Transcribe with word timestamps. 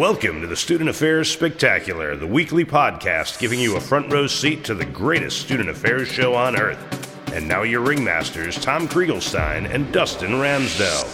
Welcome 0.00 0.40
to 0.40 0.46
the 0.46 0.56
Student 0.56 0.88
Affairs 0.88 1.30
Spectacular, 1.30 2.16
the 2.16 2.26
weekly 2.26 2.64
podcast 2.64 3.38
giving 3.38 3.60
you 3.60 3.76
a 3.76 3.80
front 3.80 4.10
row 4.10 4.26
seat 4.26 4.64
to 4.64 4.74
the 4.74 4.86
greatest 4.86 5.42
student 5.42 5.68
affairs 5.68 6.08
show 6.08 6.34
on 6.34 6.58
earth. 6.58 7.34
And 7.34 7.46
now 7.46 7.64
your 7.64 7.86
ringmasters, 7.86 8.62
Tom 8.62 8.88
Krieglstein 8.88 9.68
and 9.70 9.92
Dustin 9.92 10.30
Ramsdell. 10.30 11.04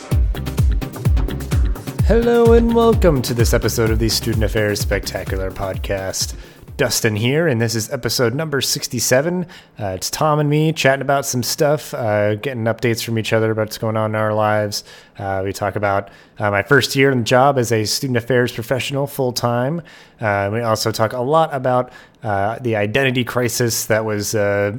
Hello 2.04 2.52
and 2.52 2.76
welcome 2.76 3.22
to 3.22 3.34
this 3.34 3.52
episode 3.52 3.90
of 3.90 3.98
the 3.98 4.08
Student 4.08 4.44
Affairs 4.44 4.78
Spectacular 4.78 5.50
podcast. 5.50 6.36
Dustin 6.76 7.16
here, 7.16 7.48
and 7.48 7.58
this 7.58 7.74
is 7.74 7.90
episode 7.90 8.34
number 8.34 8.60
67. 8.60 9.46
Uh, 9.80 9.86
it's 9.86 10.10
Tom 10.10 10.38
and 10.38 10.50
me 10.50 10.74
chatting 10.74 11.00
about 11.00 11.24
some 11.24 11.42
stuff, 11.42 11.94
uh, 11.94 12.34
getting 12.34 12.64
updates 12.64 13.02
from 13.02 13.18
each 13.18 13.32
other 13.32 13.52
about 13.52 13.62
what's 13.62 13.78
going 13.78 13.96
on 13.96 14.10
in 14.10 14.14
our 14.14 14.34
lives. 14.34 14.84
Uh, 15.18 15.40
we 15.42 15.54
talk 15.54 15.74
about 15.74 16.10
uh, 16.38 16.50
my 16.50 16.62
first 16.62 16.94
year 16.94 17.10
in 17.10 17.18
the 17.18 17.24
job 17.24 17.56
as 17.56 17.72
a 17.72 17.86
student 17.86 18.18
affairs 18.18 18.52
professional 18.52 19.06
full 19.06 19.32
time. 19.32 19.80
Uh, 20.20 20.50
we 20.52 20.60
also 20.60 20.92
talk 20.92 21.14
a 21.14 21.20
lot 21.20 21.48
about 21.54 21.90
uh, 22.22 22.58
the 22.58 22.76
identity 22.76 23.24
crisis 23.24 23.86
that 23.86 24.04
was 24.04 24.34
a 24.34 24.78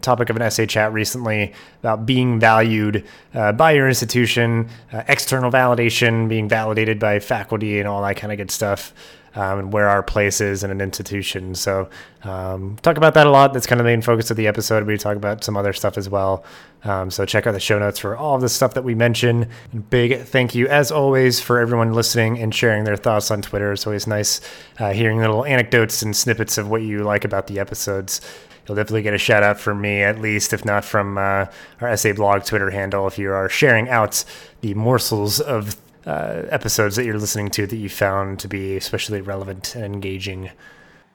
topic 0.00 0.28
of 0.28 0.36
an 0.36 0.50
SA 0.50 0.66
chat 0.66 0.92
recently 0.92 1.52
about 1.84 2.04
being 2.04 2.40
valued 2.40 3.04
by 3.32 3.70
your 3.70 3.86
institution, 3.86 4.68
external 5.06 5.52
validation, 5.52 6.28
being 6.28 6.48
validated 6.48 6.98
by 6.98 7.20
faculty, 7.20 7.78
and 7.78 7.86
all 7.86 8.02
that 8.02 8.16
kind 8.16 8.32
of 8.32 8.38
good 8.38 8.50
stuff 8.50 8.92
um, 9.36 9.58
and 9.58 9.72
where 9.72 9.88
our 9.88 10.02
place 10.02 10.40
is 10.40 10.64
in 10.64 10.70
an 10.70 10.80
institution. 10.80 11.54
So, 11.54 11.88
um, 12.24 12.76
talk 12.82 12.96
about 12.96 13.14
that 13.14 13.26
a 13.26 13.30
lot. 13.30 13.52
That's 13.52 13.66
kind 13.66 13.80
of 13.80 13.84
the 13.84 13.90
main 13.90 14.02
focus 14.02 14.30
of 14.30 14.36
the 14.36 14.46
episode. 14.46 14.86
We 14.86 14.96
talk 14.96 15.16
about 15.16 15.44
some 15.44 15.56
other 15.56 15.72
stuff 15.72 15.96
as 15.96 16.08
well. 16.08 16.44
Um, 16.82 17.10
so, 17.10 17.24
check 17.24 17.46
out 17.46 17.52
the 17.52 17.60
show 17.60 17.78
notes 17.78 17.98
for 17.98 18.16
all 18.16 18.34
of 18.34 18.40
the 18.40 18.48
stuff 18.48 18.74
that 18.74 18.82
we 18.82 18.94
mention. 18.94 19.48
And 19.72 19.88
big 19.90 20.22
thank 20.22 20.54
you, 20.54 20.66
as 20.68 20.90
always, 20.90 21.38
for 21.38 21.60
everyone 21.60 21.92
listening 21.92 22.38
and 22.38 22.54
sharing 22.54 22.84
their 22.84 22.96
thoughts 22.96 23.30
on 23.30 23.42
Twitter. 23.42 23.72
It's 23.72 23.86
always 23.86 24.06
nice 24.06 24.40
uh, 24.78 24.92
hearing 24.92 25.18
little 25.18 25.44
anecdotes 25.44 26.02
and 26.02 26.16
snippets 26.16 26.58
of 26.58 26.68
what 26.68 26.82
you 26.82 27.04
like 27.04 27.24
about 27.24 27.46
the 27.46 27.60
episodes 27.60 28.20
you'll 28.66 28.74
definitely 28.74 29.02
get 29.02 29.14
a 29.14 29.18
shout 29.18 29.44
out 29.44 29.60
from 29.60 29.80
me, 29.80 30.02
at 30.02 30.20
least, 30.20 30.52
if 30.52 30.64
not 30.64 30.84
from 30.84 31.16
uh, 31.18 31.46
our 31.80 31.96
SA 31.96 32.12
blog 32.14 32.42
Twitter 32.42 32.70
handle, 32.70 33.06
if 33.06 33.16
you 33.16 33.30
are 33.30 33.48
sharing 33.48 33.88
out 33.88 34.24
the 34.60 34.74
morsels 34.74 35.40
of 35.40 35.76
uh, 36.06 36.42
episodes 36.50 36.96
that 36.96 37.04
you're 37.04 37.18
listening 37.18 37.50
to 37.50 37.66
that 37.66 37.76
you 37.76 37.88
found 37.88 38.38
to 38.40 38.48
be 38.48 38.76
especially 38.76 39.20
relevant 39.20 39.74
and 39.74 39.94
engaging. 39.94 40.50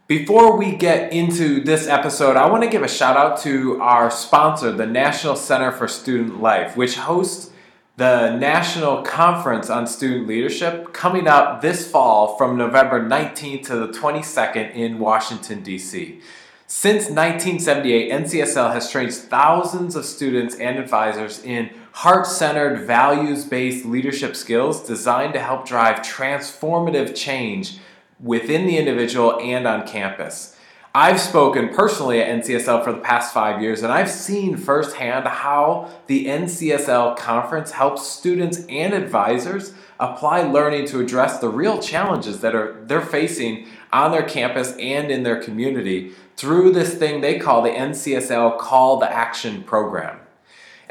Before 0.07 0.57
we 0.57 0.75
get 0.75 1.13
into 1.13 1.63
this 1.63 1.87
episode, 1.87 2.35
I 2.35 2.49
want 2.49 2.63
to 2.63 2.69
give 2.69 2.83
a 2.83 2.87
shout 2.87 3.15
out 3.15 3.39
to 3.43 3.81
our 3.81 4.11
sponsor, 4.11 4.71
the 4.73 4.85
National 4.85 5.37
Center 5.37 5.71
for 5.71 5.87
Student 5.87 6.41
Life, 6.41 6.75
which 6.75 6.95
hosts 6.95 7.51
the 7.95 8.35
National 8.35 9.03
Conference 9.03 9.69
on 9.69 9.87
Student 9.87 10.27
Leadership 10.27 10.91
coming 10.91 11.27
up 11.27 11.61
this 11.61 11.89
fall 11.89 12.35
from 12.35 12.57
November 12.57 12.99
19th 12.99 13.67
to 13.67 13.75
the 13.75 13.87
22nd 13.87 14.75
in 14.75 14.99
Washington, 14.99 15.61
D.C. 15.63 16.19
Since 16.67 17.09
1978, 17.09 18.11
NCSL 18.11 18.73
has 18.73 18.89
trained 18.89 19.13
thousands 19.13 19.95
of 19.95 20.05
students 20.05 20.55
and 20.55 20.79
advisors 20.79 21.43
in 21.43 21.69
heart 21.91 22.25
centered, 22.25 22.85
values 22.85 23.45
based 23.45 23.85
leadership 23.85 24.35
skills 24.35 24.85
designed 24.85 25.33
to 25.33 25.39
help 25.39 25.67
drive 25.67 25.99
transformative 25.99 27.15
change 27.15 27.79
within 28.19 28.65
the 28.65 28.77
individual 28.77 29.39
and 29.39 29.67
on 29.67 29.87
campus. 29.87 30.55
I've 30.93 31.21
spoken 31.21 31.69
personally 31.69 32.21
at 32.21 32.27
NCSL 32.41 32.83
for 32.83 32.91
the 32.91 32.99
past 32.99 33.33
five 33.33 33.61
years, 33.61 33.81
and 33.81 33.93
I've 33.93 34.11
seen 34.11 34.57
firsthand 34.57 35.25
how 35.25 35.89
the 36.07 36.25
NCSL 36.25 37.15
conference 37.15 37.71
helps 37.71 38.05
students 38.05 38.65
and 38.67 38.93
advisors 38.93 39.73
apply 40.01 40.41
learning 40.41 40.87
to 40.87 40.99
address 40.99 41.39
the 41.39 41.47
real 41.47 41.79
challenges 41.79 42.41
that 42.41 42.55
are 42.55 42.83
they're 42.87 42.99
facing 42.99 43.67
on 43.93 44.11
their 44.11 44.23
campus 44.23 44.73
and 44.73 45.09
in 45.09 45.23
their 45.23 45.41
community 45.41 46.11
through 46.35 46.73
this 46.73 46.95
thing 46.95 47.21
they 47.21 47.39
call 47.39 47.61
the 47.61 47.69
NCSL 47.69 48.57
Call 48.57 48.99
to 48.99 49.09
Action 49.09 49.63
program. 49.63 50.20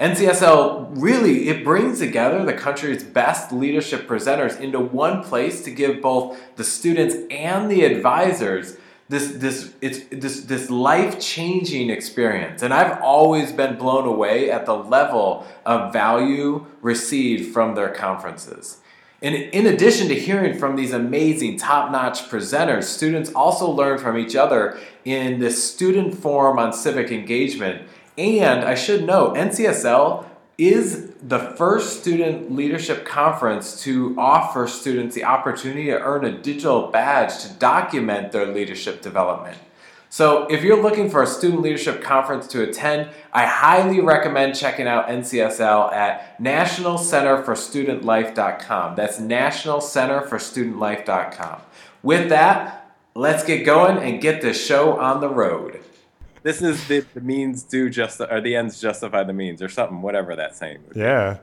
NCSL 0.00 0.92
really 0.92 1.48
it 1.48 1.62
brings 1.62 1.98
together 1.98 2.42
the 2.44 2.54
country's 2.54 3.04
best 3.04 3.52
leadership 3.52 4.08
presenters 4.08 4.58
into 4.58 4.80
one 4.80 5.22
place 5.22 5.62
to 5.64 5.70
give 5.70 6.00
both 6.00 6.40
the 6.56 6.64
students 6.64 7.16
and 7.30 7.70
the 7.70 7.84
advisors 7.84 8.78
this 9.10 9.32
this 9.32 9.74
it's 9.82 10.04
this 10.10 10.42
this 10.44 10.70
life-changing 10.70 11.90
experience. 11.90 12.62
And 12.62 12.72
I've 12.72 13.02
always 13.02 13.52
been 13.52 13.76
blown 13.76 14.06
away 14.06 14.50
at 14.50 14.64
the 14.64 14.74
level 14.74 15.46
of 15.66 15.92
value 15.92 16.64
received 16.80 17.52
from 17.52 17.74
their 17.74 17.90
conferences. 17.90 18.78
And 19.20 19.34
in 19.34 19.66
addition 19.66 20.08
to 20.08 20.14
hearing 20.14 20.58
from 20.58 20.76
these 20.76 20.94
amazing 20.94 21.58
top-notch 21.58 22.30
presenters, 22.30 22.84
students 22.84 23.30
also 23.34 23.70
learn 23.70 23.98
from 23.98 24.16
each 24.16 24.34
other 24.34 24.78
in 25.04 25.40
this 25.40 25.62
student 25.62 26.14
forum 26.14 26.58
on 26.58 26.72
civic 26.72 27.10
engagement 27.10 27.86
and 28.20 28.64
I 28.64 28.74
should 28.74 29.06
note, 29.06 29.34
NCSL 29.34 30.26
is 30.58 31.14
the 31.22 31.38
first 31.38 32.00
student 32.00 32.54
leadership 32.54 33.06
conference 33.06 33.82
to 33.82 34.14
offer 34.18 34.68
students 34.68 35.14
the 35.14 35.24
opportunity 35.24 35.86
to 35.86 35.98
earn 35.98 36.26
a 36.26 36.32
digital 36.32 36.88
badge 36.88 37.42
to 37.42 37.50
document 37.54 38.32
their 38.32 38.44
leadership 38.46 39.00
development. 39.00 39.56
So, 40.12 40.48
if 40.48 40.62
you're 40.62 40.82
looking 40.82 41.08
for 41.08 41.22
a 41.22 41.26
student 41.26 41.62
leadership 41.62 42.02
conference 42.02 42.48
to 42.48 42.62
attend, 42.62 43.10
I 43.32 43.46
highly 43.46 44.00
recommend 44.00 44.56
checking 44.56 44.88
out 44.88 45.06
NCSL 45.08 45.92
at 45.92 46.36
nationalcenterforstudentlife.com. 46.40 48.96
That's 48.96 49.20
nationalcenterforstudentlife.com. 49.20 51.60
With 52.02 52.28
that, 52.30 52.96
let's 53.14 53.44
get 53.44 53.64
going 53.64 53.98
and 53.98 54.20
get 54.20 54.42
this 54.42 54.60
show 54.62 54.98
on 54.98 55.20
the 55.20 55.28
road 55.28 55.80
this 56.42 56.62
is 56.62 56.86
the, 56.88 57.00
the 57.14 57.20
means 57.20 57.62
do 57.62 57.90
just 57.90 58.20
or 58.20 58.40
the 58.40 58.56
ends 58.56 58.80
justify 58.80 59.24
the 59.24 59.32
means 59.32 59.62
or 59.62 59.68
something, 59.68 60.02
whatever 60.02 60.36
that 60.36 60.56
saying. 60.56 60.78
Yeah, 60.94 61.38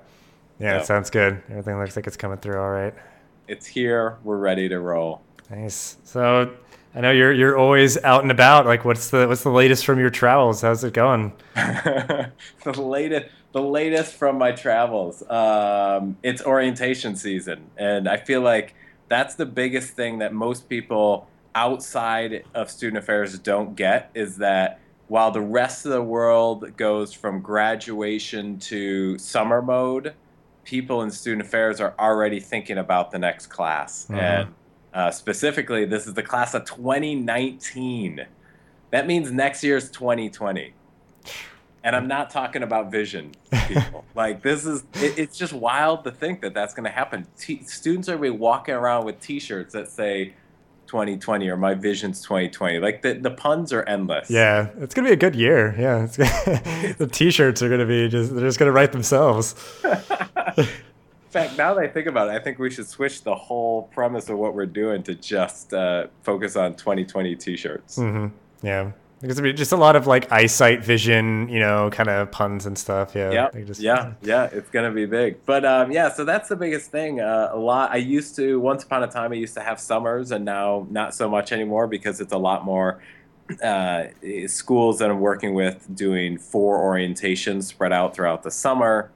yeah, 0.59 0.77
so, 0.77 0.81
it 0.81 0.85
sounds 0.85 1.09
good. 1.09 1.41
Everything 1.49 1.77
looks 1.79 1.95
like 1.95 2.07
it's 2.07 2.17
coming 2.17 2.37
through 2.37 2.59
all 2.59 2.69
right. 2.69 2.93
It's 3.47 3.65
here. 3.65 4.17
We're 4.23 4.37
ready 4.37 4.67
to 4.69 4.79
roll. 4.79 5.21
Nice. 5.49 5.97
So 6.03 6.53
I 6.95 7.01
know 7.01 7.11
you're 7.11 7.31
you're 7.31 7.57
always 7.57 7.97
out 8.03 8.23
and 8.23 8.31
about. 8.31 8.65
Like, 8.65 8.83
what's 8.85 9.09
the 9.09 9.27
what's 9.27 9.43
the 9.43 9.51
latest 9.51 9.85
from 9.85 9.99
your 9.99 10.09
travels? 10.09 10.61
How's 10.61 10.83
it 10.83 10.93
going? 10.93 11.31
the 11.55 12.31
latest 12.75 13.27
the 13.53 13.61
latest 13.61 14.15
from 14.15 14.37
my 14.37 14.51
travels. 14.51 15.23
Um, 15.29 16.17
it's 16.23 16.41
orientation 16.41 17.15
season, 17.15 17.69
and 17.77 18.09
I 18.09 18.17
feel 18.17 18.41
like 18.41 18.75
that's 19.07 19.35
the 19.35 19.45
biggest 19.45 19.93
thing 19.93 20.19
that 20.19 20.33
most 20.33 20.67
people 20.67 21.27
outside 21.55 22.43
of 22.53 22.69
student 22.69 23.01
affairs 23.01 23.37
don't 23.39 23.75
get 23.75 24.11
is 24.13 24.37
that 24.37 24.79
while 25.07 25.31
the 25.31 25.41
rest 25.41 25.85
of 25.85 25.91
the 25.91 26.01
world 26.01 26.75
goes 26.75 27.13
from 27.13 27.41
graduation 27.41 28.59
to 28.59 29.17
summer 29.17 29.61
mode, 29.61 30.13
people 30.65 31.01
in 31.01 31.09
student 31.09 31.41
affairs 31.47 31.79
are 31.79 31.95
already 31.97 32.39
thinking 32.39 32.77
about 32.77 33.11
the 33.11 33.19
next 33.19 33.47
class. 33.47 34.05
Mm-hmm. 34.05 34.15
And 34.15 34.53
uh, 34.93 35.11
specifically, 35.11 35.85
this 35.85 36.07
is 36.07 36.13
the 36.13 36.23
class 36.23 36.53
of 36.53 36.65
2019. 36.65 38.25
That 38.91 39.07
means 39.07 39.31
next 39.31 39.63
year's 39.63 39.89
2020. 39.91 40.73
And 41.83 41.95
I'm 41.95 42.07
not 42.07 42.29
talking 42.29 42.63
about 42.63 42.91
vision, 42.91 43.31
people. 43.67 44.03
like 44.15 44.41
this 44.41 44.65
is, 44.65 44.83
it, 44.95 45.17
it's 45.17 45.37
just 45.37 45.53
wild 45.53 46.03
to 46.03 46.11
think 46.11 46.41
that 46.41 46.53
that's 46.53 46.73
going 46.73 46.83
to 46.83 46.89
happen. 46.89 47.27
T- 47.37 47.63
students 47.63 48.09
are 48.09 48.17
going 48.17 48.31
to 48.31 48.33
be 48.33 48.37
walking 48.37 48.73
around 48.73 49.05
with 49.05 49.21
T-shirts 49.21 49.71
that 49.73 49.87
say 49.87 50.33
2020 50.87 51.49
or 51.49 51.57
my 51.57 51.73
vision's 51.73 52.21
2020 52.21 52.79
like 52.79 53.01
the, 53.01 53.13
the 53.13 53.31
puns 53.31 53.71
are 53.73 53.83
endless. 53.83 54.29
Yeah 54.29 54.69
it's 54.79 54.93
gonna 54.95 55.07
be 55.09 55.13
a 55.13 55.17
good 55.17 55.35
year. 55.35 55.75
Yeah 55.77 56.05
the 56.97 57.09
t-shirts 57.11 57.61
are 57.61 57.69
gonna 57.69 57.85
be 57.85 58.07
just 58.07 58.33
they're 58.33 58.45
just 58.47 58.59
gonna 58.59 58.71
write 58.71 58.91
themselves. 58.91 59.55
In 59.83 60.65
fact 61.29 61.57
now 61.57 61.73
that 61.73 61.83
i 61.83 61.87
think 61.87 62.07
about 62.07 62.29
it 62.29 62.31
i 62.31 62.39
think 62.39 62.57
we 62.57 62.69
should 62.71 62.87
switch 62.87 63.23
the 63.23 63.35
whole 63.35 63.83
premise 63.93 64.29
of 64.29 64.37
what 64.37 64.55
we're 64.55 64.65
doing 64.65 65.03
to 65.03 65.13
just 65.13 65.73
uh, 65.73 66.07
focus 66.23 66.55
on 66.55 66.73
2020 66.75 67.35
t-shirts. 67.35 67.97
Mm-hmm. 67.97 68.27
yeah 68.65 68.91
because 69.21 69.41
be 69.41 69.53
just 69.53 69.71
a 69.71 69.77
lot 69.77 69.95
of 69.95 70.05
like 70.05 70.31
eyesight 70.31 70.83
vision, 70.83 71.49
you 71.49 71.59
know, 71.59 71.89
kind 71.89 72.09
of 72.09 72.31
puns 72.31 72.65
and 72.65 72.77
stuff. 72.77 73.15
Yeah. 73.15 73.31
Yeah. 73.31 73.63
Just, 73.63 73.81
yeah. 73.81 74.13
Yeah. 74.21 74.45
It's 74.51 74.69
gonna 74.69 74.91
be 74.91 75.05
big. 75.05 75.43
But 75.45 75.65
um, 75.65 75.91
yeah, 75.91 76.11
so 76.11 76.23
that's 76.23 76.49
the 76.49 76.55
biggest 76.55 76.91
thing. 76.91 77.19
Uh, 77.19 77.49
a 77.51 77.57
lot. 77.57 77.91
I 77.91 77.97
used 77.97 78.35
to 78.35 78.59
once 78.59 78.83
upon 78.83 79.03
a 79.03 79.07
time 79.07 79.31
I 79.31 79.35
used 79.35 79.55
to 79.55 79.61
have 79.61 79.79
summers, 79.79 80.31
and 80.31 80.45
now 80.45 80.87
not 80.89 81.15
so 81.15 81.29
much 81.29 81.51
anymore 81.51 81.87
because 81.87 82.21
it's 82.21 82.33
a 82.33 82.37
lot 82.37 82.63
more. 82.63 83.01
Uh, 83.63 84.07
schools 84.45 84.99
that 84.99 85.09
I'm 85.09 85.21
working 85.21 85.53
with 85.53 85.87
doing 85.95 86.37
four 86.37 86.79
orientations 86.79 87.63
spread 87.63 87.93
out 87.93 88.13
throughout 88.13 88.43
the 88.43 88.51
summer. 88.51 89.11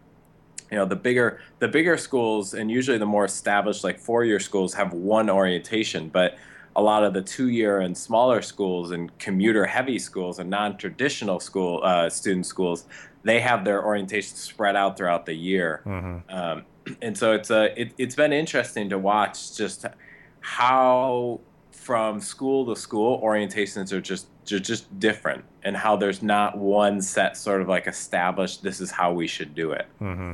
You 0.72 0.78
know, 0.78 0.86
the 0.86 0.96
bigger 0.96 1.42
the 1.60 1.68
bigger 1.68 1.98
schools 1.98 2.54
and 2.54 2.72
usually 2.72 2.98
the 2.98 3.06
more 3.06 3.26
established 3.26 3.84
like 3.84 4.00
four 4.00 4.24
year 4.24 4.40
schools 4.40 4.74
have 4.74 4.94
one 4.94 5.30
orientation, 5.30 6.08
but 6.08 6.38
a 6.76 6.82
lot 6.82 7.04
of 7.04 7.14
the 7.14 7.22
two-year 7.22 7.80
and 7.82 7.98
smaller 7.98 8.42
schools 8.42 8.92
and 8.92 9.18
commuter-heavy 9.20 10.00
schools 10.00 10.40
and 10.40 10.50
non-traditional 10.50 11.40
school 11.40 11.82
uh, 11.84 12.10
student 12.10 12.46
schools, 12.46 12.86
they 13.24 13.40
have 13.40 13.66
their 13.66 13.84
orientation 13.86 14.36
spread 14.36 14.76
out 14.76 14.98
throughout 14.98 15.26
the 15.26 15.34
year. 15.34 15.82
Mm-hmm. 15.86 16.36
Um, 16.36 16.64
and 17.02 17.18
so 17.18 17.34
it's 17.34 17.50
a 17.50 17.80
it, 17.80 17.94
has 18.00 18.16
been 18.16 18.34
interesting 18.34 18.90
to 18.90 18.98
watch 18.98 19.56
just 19.56 19.86
how 20.40 21.40
from 21.72 22.20
school 22.20 22.66
to 22.66 22.80
school 22.80 23.22
orientations 23.22 23.92
are 23.92 24.02
just 24.02 24.28
just, 24.46 24.64
just 24.64 25.00
different 25.00 25.44
and 25.64 25.78
how 25.78 25.96
there's 25.96 26.24
not 26.24 26.58
one 26.58 27.02
set 27.02 27.38
sort 27.38 27.62
of 27.62 27.68
like 27.68 27.88
established 27.88 28.64
this 28.64 28.82
is 28.82 28.92
how 28.92 29.14
we 29.14 29.28
should 29.28 29.54
do 29.54 29.72
it 29.72 29.86
mm-hmm. 30.02 30.34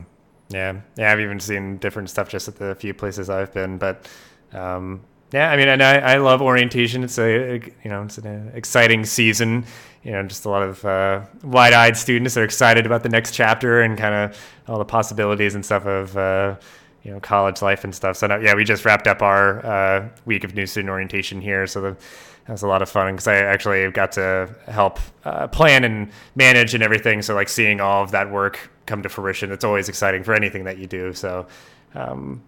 yeah 0.49 0.79
yeah 0.97 1.11
i've 1.11 1.19
even 1.19 1.39
seen 1.39 1.77
different 1.77 2.09
stuff 2.09 2.29
just 2.29 2.47
at 2.47 2.55
the 2.55 2.73
few 2.75 2.93
places 2.93 3.29
i've 3.29 3.53
been 3.53 3.77
but 3.77 4.07
um, 4.53 5.01
yeah 5.33 5.51
i 5.51 5.57
mean 5.57 5.67
and 5.67 5.83
I, 5.83 5.97
I 5.97 6.17
love 6.17 6.41
orientation 6.41 7.03
it's 7.03 7.17
a 7.17 7.61
you 7.83 7.89
know 7.89 8.03
it's 8.03 8.17
an 8.17 8.51
exciting 8.53 9.05
season 9.05 9.65
you 10.03 10.11
know 10.11 10.23
just 10.23 10.45
a 10.45 10.49
lot 10.49 10.63
of 10.63 10.85
uh, 10.85 11.21
wide-eyed 11.43 11.97
students 11.97 12.37
are 12.37 12.43
excited 12.43 12.85
about 12.85 13.03
the 13.03 13.09
next 13.09 13.33
chapter 13.33 13.81
and 13.81 13.97
kind 13.97 14.15
of 14.15 14.39
all 14.67 14.77
the 14.77 14.85
possibilities 14.85 15.53
and 15.55 15.65
stuff 15.65 15.85
of 15.85 16.15
uh, 16.15 16.55
you 17.07 17.13
know 17.13 17.19
college 17.21 17.61
life 17.61 17.85
and 17.85 17.95
stuff. 17.95 18.17
So 18.17 18.27
yeah, 18.37 18.53
we 18.53 18.65
just 18.65 18.83
wrapped 18.83 19.07
up 19.07 19.21
our 19.21 19.65
uh, 19.65 20.09
week 20.25 20.43
of 20.43 20.55
new 20.55 20.65
student 20.65 20.89
orientation 20.89 21.39
here, 21.39 21.65
so 21.65 21.81
the, 21.81 21.91
that 22.45 22.51
was 22.51 22.63
a 22.63 22.67
lot 22.67 22.81
of 22.81 22.89
fun 22.89 23.13
because 23.13 23.27
I 23.27 23.35
actually 23.35 23.89
got 23.91 24.11
to 24.13 24.53
help 24.67 24.99
uh, 25.23 25.47
plan 25.47 25.85
and 25.85 26.11
manage 26.35 26.73
and 26.73 26.83
everything. 26.83 27.21
So 27.21 27.33
like 27.33 27.47
seeing 27.47 27.79
all 27.79 28.03
of 28.03 28.11
that 28.11 28.29
work 28.29 28.71
come 28.85 29.03
to 29.03 29.09
fruition, 29.09 29.53
it's 29.53 29.63
always 29.63 29.87
exciting 29.87 30.23
for 30.23 30.33
anything 30.33 30.65
that 30.65 30.77
you 30.77 30.87
do. 30.87 31.13
So. 31.13 31.47
Um, 31.95 32.43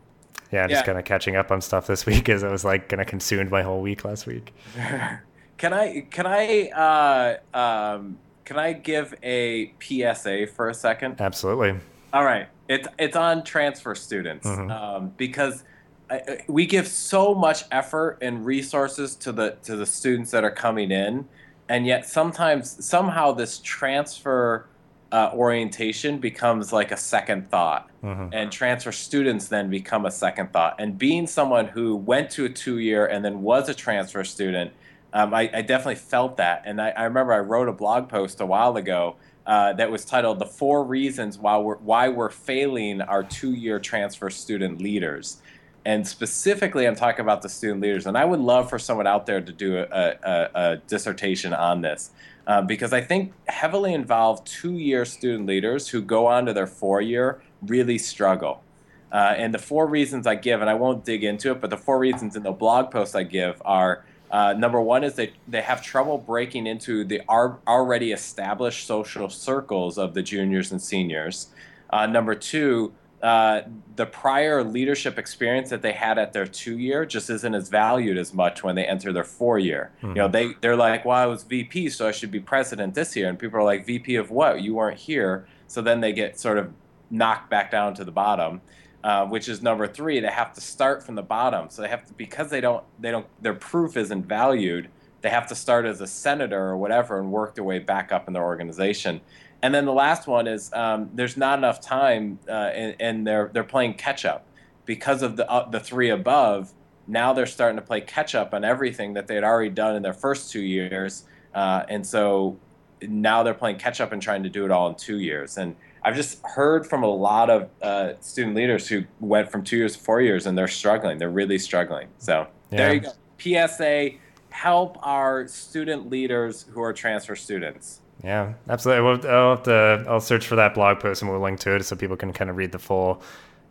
yeah, 0.52 0.68
just 0.68 0.82
yeah. 0.82 0.86
kind 0.86 0.98
of 0.98 1.06
catching 1.06 1.36
up 1.36 1.52
on 1.52 1.62
stuff 1.62 1.88
this 1.88 2.06
week 2.06 2.30
as 2.30 2.44
it 2.44 2.52
was 2.52 2.66
like 2.66 2.90
kind 2.90 3.02
of 3.02 3.08
consumed 3.08 3.52
my 3.52 3.62
whole 3.62 3.82
week 3.82 4.06
last 4.06 4.26
week. 4.26 4.54
can 5.58 5.74
I 5.74 6.06
can 6.10 6.26
I 6.26 6.70
uh, 6.70 7.58
um, 7.58 8.18
can 8.46 8.58
I 8.58 8.74
give 8.74 9.14
a 9.22 9.74
PSA 9.80 10.48
for 10.48 10.70
a 10.70 10.74
second? 10.74 11.22
Absolutely. 11.22 11.76
All 12.14 12.26
right, 12.26 12.48
it's 12.68 12.88
it's 12.98 13.16
on 13.16 13.44
transfer 13.44 13.94
students 13.94 14.48
mm-hmm. 14.48 14.72
um, 14.72 15.14
because 15.18 15.64
I, 16.10 16.44
we 16.48 16.66
give 16.66 16.88
so 16.88 17.36
much 17.36 17.66
effort 17.72 18.18
and 18.22 18.46
resources 18.46 19.16
to 19.18 19.32
the 19.32 19.58
to 19.64 19.76
the 19.76 19.86
students 19.86 20.32
that 20.32 20.44
are 20.44 20.52
coming 20.52 20.90
in, 20.92 21.28
and 21.68 21.86
yet 21.86 22.08
sometimes 22.08 22.84
somehow 22.84 23.32
this 23.32 23.60
transfer 23.60 24.66
uh, 25.12 25.32
orientation 25.34 26.20
becomes 26.20 26.72
like 26.72 26.92
a 26.92 26.98
second 26.98 27.50
thought, 27.50 27.90
mm-hmm. 28.04 28.28
and 28.32 28.52
transfer 28.52 28.92
students 28.92 29.48
then 29.48 29.70
become 29.70 30.06
a 30.06 30.12
second 30.12 30.54
thought. 30.54 30.76
And 30.80 30.98
being 30.98 31.26
someone 31.28 31.68
who 31.68 31.96
went 31.96 32.30
to 32.32 32.46
a 32.46 32.50
two 32.50 32.78
year 32.80 33.06
and 33.06 33.24
then 33.26 33.42
was 33.42 33.70
a 33.70 33.74
transfer 33.74 34.24
student, 34.24 34.72
um, 35.14 35.34
I, 35.34 35.50
I, 35.54 35.62
definitely 35.64 35.96
felt 35.96 36.38
that. 36.38 36.64
And 36.66 36.80
I, 36.80 36.90
I 36.90 37.04
remember 37.06 37.34
I 37.34 37.40
wrote 37.40 37.68
a 37.68 37.74
blog 37.74 38.10
post 38.10 38.42
a 38.42 38.46
while 38.46 38.78
ago 38.78 39.16
uh, 39.48 39.74
that 39.74 39.90
was 39.90 40.06
titled 40.06 40.38
"The 40.38 40.46
Four 40.46 40.84
Reasons 40.84 41.40
Why 41.40 41.58
We're 41.58 41.78
Why 41.78 42.10
We're 42.10 42.30
Failing 42.30 43.02
Our 43.02 43.24
Two-Year 43.24 43.80
Transfer 43.80 44.30
Student 44.30 44.80
Leaders." 44.80 45.42
And 45.86 46.08
specifically, 46.08 46.86
I'm 46.86 46.96
talking 46.96 47.22
about 47.22 47.42
the 47.42 47.50
student 47.50 47.82
leaders. 47.82 48.06
And 48.06 48.18
I 48.18 48.26
would 48.26 48.42
love 48.42 48.70
for 48.70 48.78
someone 48.78 49.08
out 49.08 49.26
there 49.26 49.42
to 49.42 49.52
do 49.52 49.78
a, 49.78 49.86
a, 49.86 50.50
a 50.54 50.78
dissertation 50.88 51.54
on 51.54 51.82
this. 51.82 52.12
Uh, 52.50 52.64
because 52.64 52.94
I 52.94 53.02
think 53.02 53.32
heavily 53.48 53.94
involved 53.94 54.48
two 54.48 54.74
year 54.74 55.06
student 55.06 55.46
leaders 55.46 55.88
who 55.88 56.02
go 56.02 56.26
on 56.26 56.48
to 56.48 56.54
their 56.54 56.66
four 56.66 57.00
year 57.00 57.44
really 57.62 58.00
struggle. 58.00 58.64
Uh, 59.12 59.36
and 59.38 59.54
the 59.54 59.60
four 59.60 59.86
reasons 59.86 60.26
I 60.26 60.34
give, 60.34 60.60
and 60.60 60.68
I 60.68 60.74
won't 60.74 61.06
dig 61.06 61.24
into 61.24 61.52
it, 61.52 61.62
but 61.62 61.70
the 61.70 61.78
four 61.78 62.00
reasons 62.00 62.36
in 62.36 62.42
the 62.42 62.52
blog 62.52 62.90
post 62.90 63.16
I 63.16 63.22
give 63.22 63.62
are 63.64 64.04
uh, 64.32 64.54
number 64.54 64.82
one 64.82 65.04
is 65.04 65.14
they, 65.14 65.34
they 65.48 65.62
have 65.62 65.84
trouble 65.84 66.18
breaking 66.18 66.66
into 66.66 67.04
the 67.04 67.22
ar- 67.30 67.60
already 67.68 68.12
established 68.12 68.88
social 68.88 69.30
circles 69.30 70.00
of 70.00 70.16
the 70.16 70.24
juniors 70.24 70.72
and 70.72 70.82
seniors. 70.82 71.50
Uh, 71.92 72.08
number 72.08 72.34
two, 72.34 72.94
uh, 73.22 73.62
the 73.96 74.06
prior 74.06 74.64
leadership 74.64 75.20
experience 75.20 75.70
that 75.70 75.82
they 75.82 75.92
had 75.92 76.18
at 76.18 76.32
their 76.32 76.46
two 76.46 76.78
year 76.78 77.06
just 77.06 77.30
isn't 77.30 77.54
as 77.54 77.68
valued 77.68 78.18
as 78.18 78.34
much 78.34 78.64
when 78.64 78.76
they 78.76 78.86
enter 78.86 79.12
their 79.12 79.26
four 79.26 79.60
year. 79.60 79.92
Mm-hmm. 79.98 80.08
You 80.08 80.14
know, 80.16 80.28
they 80.28 80.54
they're 80.62 80.78
like, 80.78 81.04
well, 81.04 81.18
I 81.18 81.26
was 81.26 81.44
VP, 81.44 81.90
so 81.90 82.08
I 82.08 82.12
should 82.12 82.32
be 82.32 82.40
president 82.40 82.96
this 82.96 83.16
year, 83.16 83.28
and 83.28 83.38
people 83.38 83.60
are 83.60 83.64
like, 83.64 83.86
VP 83.86 84.16
of 84.16 84.32
what? 84.32 84.62
You 84.62 84.76
weren't 84.76 84.98
here. 84.98 85.48
So 85.68 85.82
then 85.82 86.00
they 86.00 86.14
get 86.14 86.40
sort 86.40 86.58
of 86.58 86.72
knocked 87.12 87.50
back 87.50 87.72
down 87.72 87.94
to 87.96 88.06
the 88.06 88.12
bottom. 88.12 88.62
Uh, 89.02 89.26
which 89.26 89.48
is 89.48 89.62
number 89.62 89.88
three. 89.88 90.20
They 90.20 90.28
have 90.28 90.52
to 90.56 90.60
start 90.60 91.02
from 91.02 91.16
the 91.16 91.22
bottom, 91.22 91.70
so 91.70 91.82
they 91.82 91.88
have 91.88 92.06
to 92.08 92.14
because 92.16 92.50
they 92.50 92.60
don't 92.60 92.84
they 93.00 93.12
don't 93.12 93.26
their 93.42 93.54
proof 93.54 93.96
isn't 93.96 94.26
valued. 94.26 94.90
They 95.22 95.30
have 95.30 95.48
to 95.48 95.56
start 95.56 95.86
as 95.86 96.02
a 96.02 96.08
senator 96.08 96.60
or 96.60 96.78
whatever 96.78 97.18
and 97.18 97.32
work 97.32 97.56
their 97.56 97.64
way 97.64 97.80
back 97.80 98.12
up 98.12 98.28
in 98.28 98.34
their 98.34 98.44
organization. 98.44 99.22
And 99.62 99.74
then 99.74 99.86
the 99.86 99.94
last 99.94 100.28
one 100.28 100.48
is 100.48 100.72
um, 100.74 101.10
there's 101.14 101.36
not 101.36 101.60
enough 101.60 101.82
time, 101.82 102.40
uh, 102.48 102.52
and, 102.52 102.96
and, 103.00 103.28
they're 103.28 103.50
they're 103.54 103.64
playing 103.64 103.96
catch 103.96 104.24
up 104.24 104.46
because 104.86 105.22
of 105.22 105.36
the 105.36 105.50
uh, 105.50 105.70
the 105.70 105.80
three 105.80 106.10
above. 106.10 106.72
Now 107.08 107.34
they're 107.34 107.46
starting 107.46 107.76
to 107.76 107.82
play 107.82 108.02
catch 108.02 108.36
up 108.36 108.54
on 108.54 108.64
everything 108.64 109.14
that 109.16 109.28
they 109.28 109.36
had 109.36 109.44
already 109.44 109.72
done 109.72 109.96
in 109.96 110.02
their 110.02 110.14
first 110.14 110.52
two 110.52 110.62
years, 110.62 111.26
uh, 111.54 111.84
and 111.90 112.06
so 112.06 112.58
now 113.02 113.44
they're 113.44 113.54
playing 113.54 113.78
catch 113.78 114.02
up 114.02 114.12
and 114.12 114.22
trying 114.22 114.44
to 114.44 114.50
do 114.50 114.66
it 114.66 114.72
all 114.72 114.90
in 114.90 114.96
two 114.96 115.20
years. 115.20 115.58
And 115.58 115.76
I've 116.04 116.16
just 116.16 116.42
heard 116.46 116.88
from 116.88 117.04
a 117.04 117.08
lot 117.08 117.50
of 117.50 117.70
uh, 117.82 118.14
student 118.22 118.56
leaders 118.56 118.88
who 118.88 119.04
went 119.20 119.52
from 119.52 119.64
two 119.64 119.78
years 119.78 119.96
to 119.96 120.04
four 120.04 120.22
years 120.22 120.46
and 120.46 120.58
they're 120.58 120.68
struggling. 120.68 121.18
They're 121.18 121.30
really 121.30 121.60
struggling. 121.60 122.08
So 122.18 122.48
yeah. 122.72 122.78
there 122.78 122.94
you 122.94 123.00
go. 123.02 123.68
PSA 123.68 124.12
help 124.50 124.98
our 125.06 125.48
student 125.48 126.10
leaders 126.10 126.66
who 126.72 126.82
are 126.82 126.94
transfer 126.94 127.36
students. 127.36 128.02
Yeah, 128.24 128.54
absolutely. 128.68 129.04
We'll, 129.04 129.32
I'll, 129.32 129.56
have 129.56 129.64
to, 129.64 130.06
I'll 130.08 130.20
search 130.20 130.48
for 130.48 130.56
that 130.58 130.74
blog 130.74 131.00
post 131.00 131.22
and 131.22 131.32
we'll 131.32 131.40
link 131.40 131.60
to 131.62 131.76
it 131.76 131.84
so 131.84 131.96
people 131.96 132.18
can 132.18 132.34
kind 132.34 132.50
of 132.50 132.58
read 132.58 132.72
the 132.72 132.80
full 132.80 133.22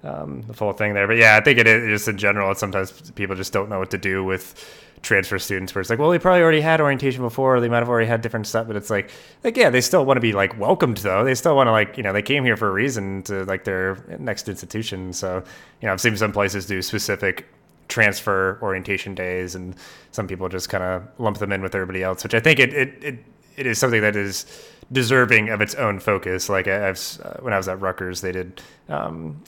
um, 0.05 0.43
the 0.43 0.55
full 0.55 0.73
thing 0.73 0.95
there. 0.95 1.07
But 1.07 1.17
yeah, 1.17 1.37
I 1.37 1.41
think 1.41 1.59
it 1.59 1.67
is 1.67 1.89
just 1.89 2.09
in 2.09 2.19
general. 2.19 2.55
Sometimes 2.55 3.11
people 3.13 3.35
just 3.35 3.53
don't 3.53 3.69
know 3.69 3.79
what 3.79 3.91
to 3.91 3.99
do 3.99 4.25
with 4.25 4.55
transfer 5.03 5.39
students 5.39 5.75
where 5.75 5.81
it's 5.81 5.91
like, 5.91 5.99
well, 5.99 6.11
they 6.11 6.19
probably 6.19 6.43
already 6.43 6.61
had 6.61 6.81
orientation 6.81 7.23
before, 7.23 7.57
or 7.57 7.61
they 7.61 7.69
might 7.69 7.79
have 7.79 7.89
already 7.89 8.07
had 8.07 8.21
different 8.21 8.47
stuff, 8.47 8.67
but 8.67 8.77
it's 8.77 8.91
like, 8.91 9.11
like, 9.45 9.57
yeah, 9.57 9.71
they 9.71 9.81
still 9.81 10.05
want 10.05 10.17
to 10.17 10.21
be 10.21 10.33
like 10.33 10.59
welcomed 10.59 10.99
though. 10.99 11.25
They 11.25 11.35
still 11.35 11.57
want 11.57 11.69
to 11.69 11.73
like, 11.73 11.97
you 11.97 12.03
know, 12.03 12.13
they 12.13 12.23
came 12.23 12.45
here 12.45 12.57
for 12.57 12.69
a 12.69 12.73
reason 12.73 13.23
to 13.25 13.45
like 13.45 13.65
their 13.65 14.05
next 14.19 14.49
institution. 14.49 15.13
So, 15.13 15.43
you 15.81 15.87
know, 15.87 15.93
I've 15.93 16.01
seen 16.01 16.17
some 16.17 16.33
places 16.33 16.67
do 16.67 16.83
specific 16.83 17.47
transfer 17.89 18.59
orientation 18.61 19.15
days 19.15 19.55
and 19.55 19.75
some 20.11 20.27
people 20.27 20.49
just 20.49 20.69
kind 20.69 20.85
of 20.85 21.09
lump 21.19 21.39
them 21.39 21.53
in 21.53 21.63
with 21.63 21.75
everybody 21.75 22.03
else, 22.03 22.23
which 22.23 22.35
I 22.35 22.41
think 22.41 22.61
it, 22.61 22.75
it, 22.75 23.05
it, 23.05 23.19
it 23.59 23.67
is 23.67 23.79
something 23.79 24.01
that 24.01 24.17
is 24.17 24.47
deserving 24.93 25.51
of 25.51 25.61
its 25.61 25.75
own 25.75 25.99
focus. 26.01 26.49
Like 26.49 26.69
I've, 26.69 27.01
uh, 27.23 27.35
when 27.41 27.53
I 27.53 27.57
was 27.57 27.69
at 27.69 27.81
Rutgers, 27.81 28.21
they 28.21 28.33
did, 28.33 28.63
um, 28.89 29.43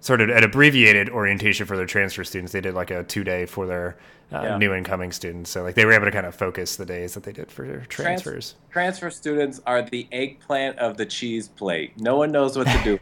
sort 0.00 0.20
of 0.20 0.30
an 0.30 0.42
abbreviated 0.42 1.10
orientation 1.10 1.66
for 1.66 1.76
their 1.76 1.86
transfer 1.86 2.24
students. 2.24 2.52
They 2.52 2.60
did 2.60 2.74
like 2.74 2.90
a 2.90 3.04
two 3.04 3.22
day 3.22 3.46
for 3.46 3.66
their 3.66 3.98
uh, 4.32 4.42
yeah. 4.42 4.56
new 4.58 4.72
incoming 4.72 5.12
students. 5.12 5.50
So 5.50 5.62
like 5.62 5.74
they 5.74 5.84
were 5.84 5.92
able 5.92 6.06
to 6.06 6.10
kind 6.10 6.26
of 6.26 6.34
focus 6.34 6.76
the 6.76 6.86
days 6.86 7.14
that 7.14 7.22
they 7.22 7.32
did 7.32 7.50
for 7.50 7.66
their 7.66 7.80
transfers. 7.80 8.54
Trans- 8.70 8.96
transfer 8.98 9.10
students 9.10 9.60
are 9.66 9.82
the 9.82 10.08
eggplant 10.10 10.78
of 10.78 10.96
the 10.96 11.06
cheese 11.06 11.48
plate. 11.48 11.92
No 11.98 12.16
one 12.16 12.32
knows 12.32 12.56
what 12.56 12.66
to 12.66 12.80
do. 12.82 12.98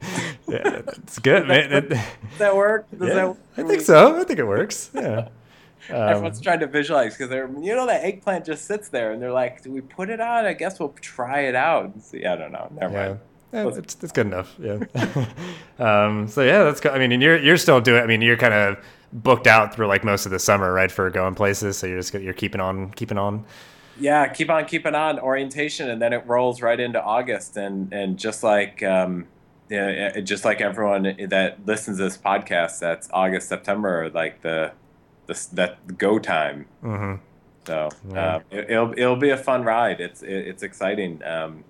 yeah, 0.48 0.82
that's 0.82 1.18
good, 1.18 1.46
man. 1.46 1.70
Does 1.70 1.98
that 2.38 2.56
work? 2.56 2.90
Does 2.90 3.08
yeah, 3.08 3.14
that 3.14 3.28
work? 3.28 3.38
I 3.56 3.62
think 3.62 3.82
so. 3.82 4.20
I 4.20 4.24
think 4.24 4.38
it 4.38 4.46
works. 4.46 4.90
Yeah. 4.94 5.28
Um, 5.92 6.08
Everyone's 6.08 6.40
trying 6.40 6.60
to 6.60 6.66
visualize 6.66 7.14
because 7.14 7.28
they're, 7.28 7.50
you 7.60 7.74
know, 7.74 7.86
that 7.86 8.04
eggplant 8.04 8.44
just 8.44 8.66
sits 8.66 8.88
there, 8.88 9.12
and 9.12 9.20
they're 9.20 9.32
like, 9.32 9.62
"Do 9.62 9.70
we 9.70 9.80
put 9.80 10.10
it 10.10 10.20
on? 10.20 10.46
I 10.46 10.52
guess 10.52 10.80
we'll 10.80 10.94
try 11.00 11.40
it 11.40 11.54
out 11.54 11.84
and 11.84 12.02
see." 12.02 12.24
I 12.24 12.36
don't 12.36 12.52
know. 12.52 12.70
Never 12.74 12.92
yeah. 12.92 13.06
mind. 13.08 13.20
Yeah, 13.52 13.68
it's, 13.68 13.96
it's 14.02 14.12
good 14.12 14.26
enough. 14.26 14.54
Yeah. 14.58 14.78
um, 15.78 16.26
so 16.26 16.42
yeah, 16.42 16.64
that's. 16.64 16.84
I 16.86 16.98
mean, 16.98 17.12
and 17.12 17.22
you're 17.22 17.38
you're 17.38 17.58
still 17.58 17.80
doing. 17.80 18.02
I 18.02 18.06
mean, 18.06 18.22
you're 18.22 18.36
kind 18.38 18.54
of 18.54 18.82
booked 19.12 19.46
out 19.46 19.74
through 19.74 19.88
like 19.88 20.04
most 20.04 20.24
of 20.24 20.32
the 20.32 20.38
summer, 20.38 20.72
right, 20.72 20.90
for 20.90 21.10
going 21.10 21.34
places. 21.34 21.76
So 21.76 21.86
you're 21.86 21.98
just 21.98 22.14
you're 22.14 22.32
keeping 22.32 22.62
on, 22.62 22.90
keeping 22.92 23.18
on. 23.18 23.44
Yeah, 24.00 24.26
keep 24.28 24.48
on 24.48 24.64
keeping 24.64 24.94
on 24.94 25.18
orientation, 25.18 25.90
and 25.90 26.00
then 26.00 26.14
it 26.14 26.26
rolls 26.26 26.62
right 26.62 26.80
into 26.80 27.02
August, 27.02 27.56
and 27.56 27.92
and 27.92 28.18
just 28.18 28.42
like. 28.42 28.82
Um, 28.82 29.26
yeah, 29.68 30.20
just 30.20 30.44
like 30.44 30.60
everyone 30.60 31.16
that 31.30 31.64
listens 31.64 31.96
to 31.96 32.04
this 32.04 32.18
podcast, 32.18 32.78
that's 32.78 33.08
August, 33.10 33.48
September, 33.48 34.10
like 34.12 34.42
the, 34.42 34.70
that 35.46 35.98
go 35.98 36.18
time. 36.18 36.66
Mm-hmm. 36.82 37.22
So 37.66 37.90
yeah. 38.10 38.36
uh, 38.36 38.40
it, 38.50 38.70
will 38.70 38.94
it'll 38.96 39.16
be 39.16 39.30
a 39.30 39.36
fun 39.36 39.62
ride. 39.64 40.00
It's 40.00 40.22
it, 40.22 40.48
it's 40.48 40.62
exciting. 40.62 41.22
Um, 41.24 41.64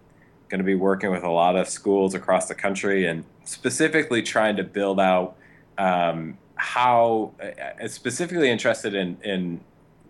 going 0.53 0.59
to 0.59 0.65
be 0.65 0.75
working 0.75 1.11
with 1.11 1.25
a 1.25 1.31
lot 1.31 1.57
of 1.57 1.67
schools 1.67 2.15
across 2.15 2.47
the 2.47 2.55
country 2.55 3.07
and 3.07 3.25
specifically 3.45 4.23
trying 4.23 4.55
to 4.55 4.63
build 4.63 5.01
out 5.01 5.35
um, 5.79 6.37
how 6.57 7.33
uh, 7.43 7.89
specifically 7.89 8.51
interested 8.51 8.95
in, 8.95 9.17
in 9.25 9.61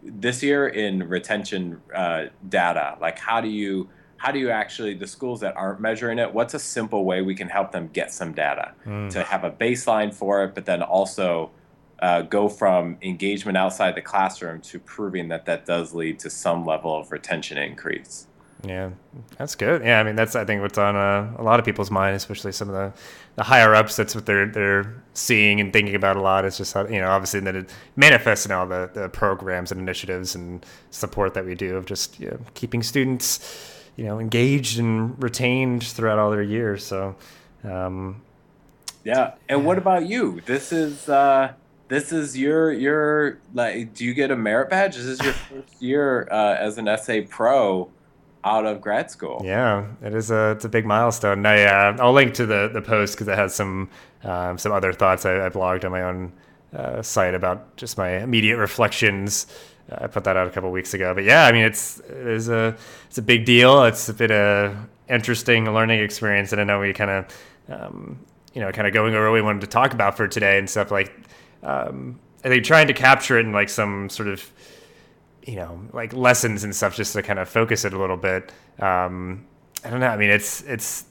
this 0.03 0.43
year 0.43 0.67
in 0.67 1.09
retention 1.09 1.81
uh, 1.95 2.25
data 2.49 2.97
like 3.01 3.19
how 3.21 3.41
do 3.41 3.49
you 3.49 3.89
how 4.17 4.33
do 4.33 4.41
you 4.41 4.51
actually 4.51 4.95
the 4.95 5.07
schools 5.07 5.39
that 5.41 5.57
aren't 5.57 5.81
measuring 5.81 6.19
it 6.19 6.35
what's 6.35 6.55
a 6.55 6.59
simple 6.59 7.05
way 7.05 7.23
we 7.23 7.37
can 7.37 7.49
help 7.49 7.71
them 7.71 7.89
get 7.93 8.13
some 8.13 8.33
data 8.33 8.73
mm. 8.85 9.09
to 9.11 9.23
have 9.23 9.45
a 9.45 9.51
baseline 9.51 10.13
for 10.13 10.43
it 10.43 10.57
but 10.57 10.67
then 10.67 10.83
also 10.83 11.51
uh, 12.03 12.21
go 12.23 12.49
from 12.49 12.99
engagement 13.01 13.57
outside 13.57 13.95
the 13.95 14.03
classroom 14.03 14.61
to 14.61 14.79
proving 14.81 15.29
that 15.29 15.47
that 15.47 15.65
does 15.65 15.95
lead 15.95 16.19
to 16.19 16.29
some 16.29 16.67
level 16.67 16.95
of 16.95 17.11
retention 17.13 17.57
increase 17.57 18.27
Yeah, 18.65 18.91
that's 19.39 19.55
good. 19.55 19.83
Yeah, 19.83 20.01
I 20.01 20.03
mean 20.03 20.17
that's 20.17 20.35
I 20.35 20.45
think 20.45 20.63
what's 20.63 20.79
on 20.79 20.97
uh, 20.97 21.33
a 21.39 21.43
lot 21.43 21.61
of 21.61 21.65
people's 21.65 21.91
mind, 21.91 22.17
especially 22.17 22.53
some 22.53 22.69
of 22.69 22.75
the, 22.75 22.93
the 23.37 23.45
higher 23.45 23.75
ups. 23.75 23.97
That's 23.97 24.15
what 24.17 24.27
they're 24.27 24.47
they're 24.47 25.03
seeing 25.15 25.61
and 25.61 25.73
thinking 25.73 25.95
about 25.95 26.17
a 26.17 26.21
lot. 26.21 26.45
It's 26.45 26.59
just 26.59 26.75
how 26.75 26.87
you 26.87 27.01
know 27.01 27.09
obviously 27.09 27.41
that 27.41 27.55
it 27.55 27.71
manifests 27.95 28.47
in 28.47 28.53
all 28.53 28.67
the, 28.67 28.91
the 28.93 29.09
programs 29.09 29.71
and 29.71 29.81
initiatives 29.81 30.35
and 30.35 30.67
support 30.91 31.35
that 31.35 31.45
we 31.45 31.55
do 31.55 31.77
of 31.77 31.87
just 31.87 32.19
you 32.19 32.31
know, 32.31 32.39
keeping 32.55 32.83
students 32.83 33.41
you 33.97 34.05
know 34.05 34.19
engaged 34.19 34.79
and 34.79 35.21
retained 35.23 35.85
throughout 35.85 36.19
all 36.19 36.31
their 36.33 36.43
years. 36.43 36.85
So. 36.85 37.15
Um, 37.65 38.23
yeah, 39.05 39.35
and 39.49 39.65
what 39.65 39.79
about 39.79 40.07
you? 40.07 40.41
This 40.47 40.73
is 40.73 41.09
uh, 41.09 41.55
this 41.93 42.11
is 42.11 42.39
your 42.39 42.73
your 42.73 43.39
like. 43.53 43.93
Do 43.95 44.05
you 44.05 44.15
get 44.15 44.31
a 44.31 44.37
merit 44.37 44.71
badge? 44.71 44.97
This 44.97 45.05
is 45.05 45.21
your 45.21 45.33
first 45.51 45.83
year 45.83 46.29
uh, 46.31 46.57
as 46.59 46.79
an 46.79 46.89
SA 46.97 47.21
pro 47.29 47.91
out 48.45 48.65
of 48.65 48.81
grad 48.81 49.11
school. 49.11 49.43
Yeah, 49.45 49.87
it 50.03 50.15
is 50.15 50.31
a 50.31 50.53
it's 50.53 50.65
a 50.65 50.69
big 50.69 50.87
milestone. 50.87 51.45
I 51.45 51.65
uh, 51.65 51.97
I'll 52.01 52.15
link 52.15 52.33
to 52.35 52.47
the 52.47 52.71
the 52.73 52.81
post 52.81 53.15
because 53.15 53.29
it 53.29 53.37
has 53.37 53.55
some 53.55 53.91
um, 54.25 54.57
some 54.57 54.73
other 54.73 54.93
thoughts 54.93 55.27
I, 55.27 55.47
I 55.47 55.49
blogged 55.51 55.85
on 55.85 55.91
my 55.91 56.03
own 56.03 56.33
uh, 56.75 57.03
site 57.03 57.35
about 57.35 57.77
just 57.77 57.99
my 57.99 58.23
immediate 58.23 58.57
reflections. 58.57 59.47
Uh, 59.91 60.05
I 60.05 60.07
put 60.07 60.25
that 60.25 60.37
out 60.37 60.47
a 60.47 60.51
couple 60.51 60.71
weeks 60.71 60.95
ago, 60.95 61.15
but 61.15 61.25
yeah, 61.25 61.45
I 61.45 61.53
mean 61.53 61.65
it's 61.65 62.01
it 62.01 62.27
is 62.27 62.49
a 62.49 62.75
it's 63.07 63.19
a 63.19 63.23
big 63.23 63.45
deal. 63.45 63.85
It's 63.85 64.09
a 64.09 64.15
bit 64.15 64.31
a 64.31 64.75
interesting 65.11 65.73
learning 65.73 66.01
experience, 66.01 66.53
and 66.53 66.61
I 66.61 66.65
know 66.65 66.81
we 66.81 66.95
kind 66.95 67.11
of 67.11 67.27
um, 67.69 68.19
you 68.55 68.63
know 68.63 68.73
kind 68.73 68.89
of 68.89 68.95
going 68.95 69.15
over 69.15 69.27
what 69.27 69.35
we 69.35 69.43
wanted 69.43 69.61
to 69.61 69.67
talk 69.67 69.93
about 69.93 70.17
for 70.17 70.27
today 70.27 70.59
and 70.59 70.71
stuff 70.71 70.91
like. 70.91 71.13
Um, 71.63 72.19
I 72.45 72.49
think 72.49 72.65
trying 72.65 72.89
to 72.89 72.95
capture 72.95 73.39
it 73.39 73.47
in 73.47 73.53
like 73.53 73.69
some 73.69 74.09
sort 74.09 74.29
of 74.29 74.51
you 75.47 75.57
know 75.57 75.81
like 75.93 76.13
lessons 76.13 76.65
and 76.65 76.75
stuff 76.75 76.95
just 76.97 77.13
to 77.15 77.23
kind 77.23 77.39
of 77.39 77.49
focus 77.49 77.85
it 77.85 77.93
a 77.93 77.99
little 77.99 78.17
bit. 78.17 78.53
Um 78.81 79.47
i 79.85 79.91
don't 79.91 80.01
know 80.01 80.07
i 80.07 80.17
mean 80.17 80.31
it's 80.31 80.63
it's 80.63 81.07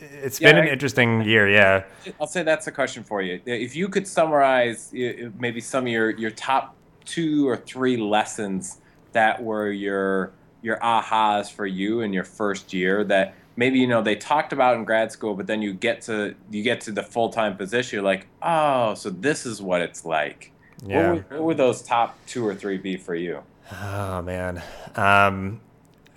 it's 0.00 0.40
yeah, 0.40 0.52
been 0.52 0.64
an 0.64 0.68
interesting 0.68 1.22
year 1.22 1.48
yeah. 1.48 1.84
I'll 2.20 2.26
say 2.26 2.42
that's 2.42 2.66
a 2.66 2.72
question 2.72 3.04
for 3.04 3.22
you. 3.22 3.40
If 3.46 3.74
you 3.74 3.88
could 3.88 4.06
summarize 4.06 4.92
maybe 4.92 5.60
some 5.60 5.84
of 5.84 5.92
your 5.92 6.10
your 6.10 6.30
top 6.30 6.74
two 7.04 7.48
or 7.48 7.56
three 7.56 7.96
lessons 7.96 8.80
that 9.12 9.42
were 9.42 9.70
your 9.70 10.32
your 10.62 10.78
ahas 10.78 11.50
for 11.50 11.66
you 11.66 12.00
in 12.00 12.12
your 12.12 12.24
first 12.24 12.72
year 12.72 13.04
that 13.04 13.34
maybe 13.56 13.78
you 13.78 13.86
know 13.86 14.02
they 14.02 14.16
talked 14.16 14.52
about 14.52 14.76
in 14.76 14.84
grad 14.84 15.12
school 15.12 15.34
but 15.34 15.46
then 15.46 15.62
you 15.62 15.72
get 15.72 16.00
to 16.02 16.34
you 16.50 16.62
get 16.62 16.80
to 16.80 16.92
the 16.92 17.02
full-time 17.02 17.56
position 17.56 17.96
you're 17.96 18.04
like 18.04 18.26
oh 18.42 18.94
so 18.94 19.10
this 19.10 19.46
is 19.46 19.62
what 19.62 19.80
it's 19.80 20.04
like 20.04 20.52
yeah. 20.84 21.12
what, 21.12 21.14
would, 21.14 21.30
what 21.30 21.42
would 21.42 21.56
those 21.56 21.82
top 21.82 22.18
two 22.26 22.46
or 22.46 22.54
three 22.54 22.76
be 22.76 22.96
for 22.96 23.14
you 23.14 23.42
Oh 23.72 24.22
man, 24.22 24.62
um, 24.94 25.60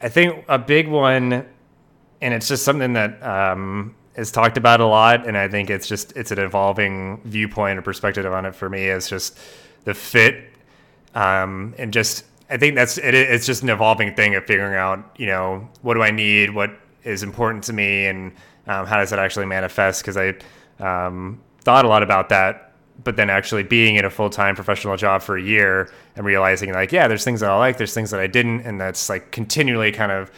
I 0.02 0.10
think 0.10 0.44
a 0.48 0.60
big 0.60 0.88
one, 0.88 1.46
and 2.22 2.34
it's 2.34 2.48
just 2.48 2.64
something 2.64 2.94
that 2.94 3.24
um, 3.24 3.96
is 4.16 4.32
talked 4.32 4.58
about 4.58 4.82
a 4.82 4.86
lot, 4.86 5.26
and 5.26 5.38
I 5.38 5.48
think 5.48 5.70
it's 5.70 5.88
just 5.88 6.16
it's 6.18 6.32
an 6.32 6.40
evolving 6.40 7.22
viewpoint 7.24 7.80
or 7.80 7.82
perspective 7.82 8.26
on 8.26 8.46
it 8.46 8.54
for 8.54 8.70
me. 8.70 8.86
Is 8.86 9.10
just 9.10 9.40
the 9.86 9.94
fit, 9.94 10.44
um, 11.16 11.74
and 11.78 11.94
just 11.94 12.26
I 12.50 12.58
think 12.58 12.76
that's 12.76 12.98
it, 12.98 13.16
it's 13.16 13.46
just 13.46 13.64
an 13.64 13.70
evolving 13.70 14.14
thing 14.14 14.36
of 14.36 14.46
figuring 14.46 14.76
out 14.76 15.16
you 15.18 15.28
know 15.28 15.70
what 15.82 15.94
do 15.94 16.04
I 16.04 16.12
need, 16.12 16.54
what 16.54 16.72
is 17.08 17.24
important 17.24 17.64
to 17.66 17.74
me, 17.74 18.06
and 18.06 18.32
um, 18.68 18.86
how 18.86 18.98
does 18.98 19.10
that 19.10 19.20
actually 19.20 19.46
manifest? 19.46 20.04
Because 20.04 20.18
I 20.18 20.36
um, 20.80 21.42
thought 21.62 21.86
a 21.86 21.88
lot 21.88 22.04
about 22.04 22.30
that 22.30 22.68
but 23.04 23.16
then 23.16 23.30
actually 23.30 23.64
being 23.64 23.96
in 23.96 24.06
a 24.06 24.10
full 24.10 24.30
time 24.30 24.56
professional 24.56 24.98
job 24.98 25.22
for 25.22 25.38
a 25.38 25.42
year 25.42 25.92
and 26.16 26.26
realizing 26.26 26.74
like, 26.74 26.92
yeah, 26.92 27.08
there's 27.08 27.24
things 27.24 27.42
that 27.42 27.50
I 27.50 27.58
like, 27.58 27.78
there's 27.78 27.94
things 27.94 28.12
that 28.12 28.20
I 28.20 28.28
didn't, 28.28 28.62
and 28.62 28.80
that's 28.80 29.10
like 29.10 29.32
continually 29.32 29.92
kind 29.92 30.12
of, 30.12 30.32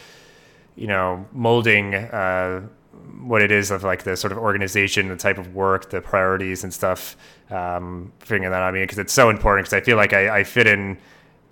you 0.76 0.88
know, 0.88 1.26
molding 1.32 1.96
uh, 1.96 2.62
what 3.22 3.42
it 3.42 3.52
is 3.52 3.72
of 3.72 3.84
like 3.84 4.04
the 4.04 4.16
sort 4.16 4.32
of 4.32 4.38
organization, 4.38 5.08
the 5.08 5.16
type 5.16 5.38
of 5.38 5.56
work, 5.56 5.90
the 5.90 6.02
priorities 6.02 6.64
and 6.64 6.74
stuff. 6.74 7.16
Um, 7.50 8.12
figuring 8.20 8.44
that 8.44 8.54
out, 8.54 8.64
I 8.64 8.72
mean, 8.72 8.84
because 8.84 9.00
it's 9.00 9.14
so 9.14 9.30
important. 9.30 9.66
Because 9.66 9.82
I 9.82 9.82
feel 9.82 9.98
like 9.98 10.14
I, 10.14 10.40
I 10.40 10.44
fit 10.44 10.68
in 10.68 10.98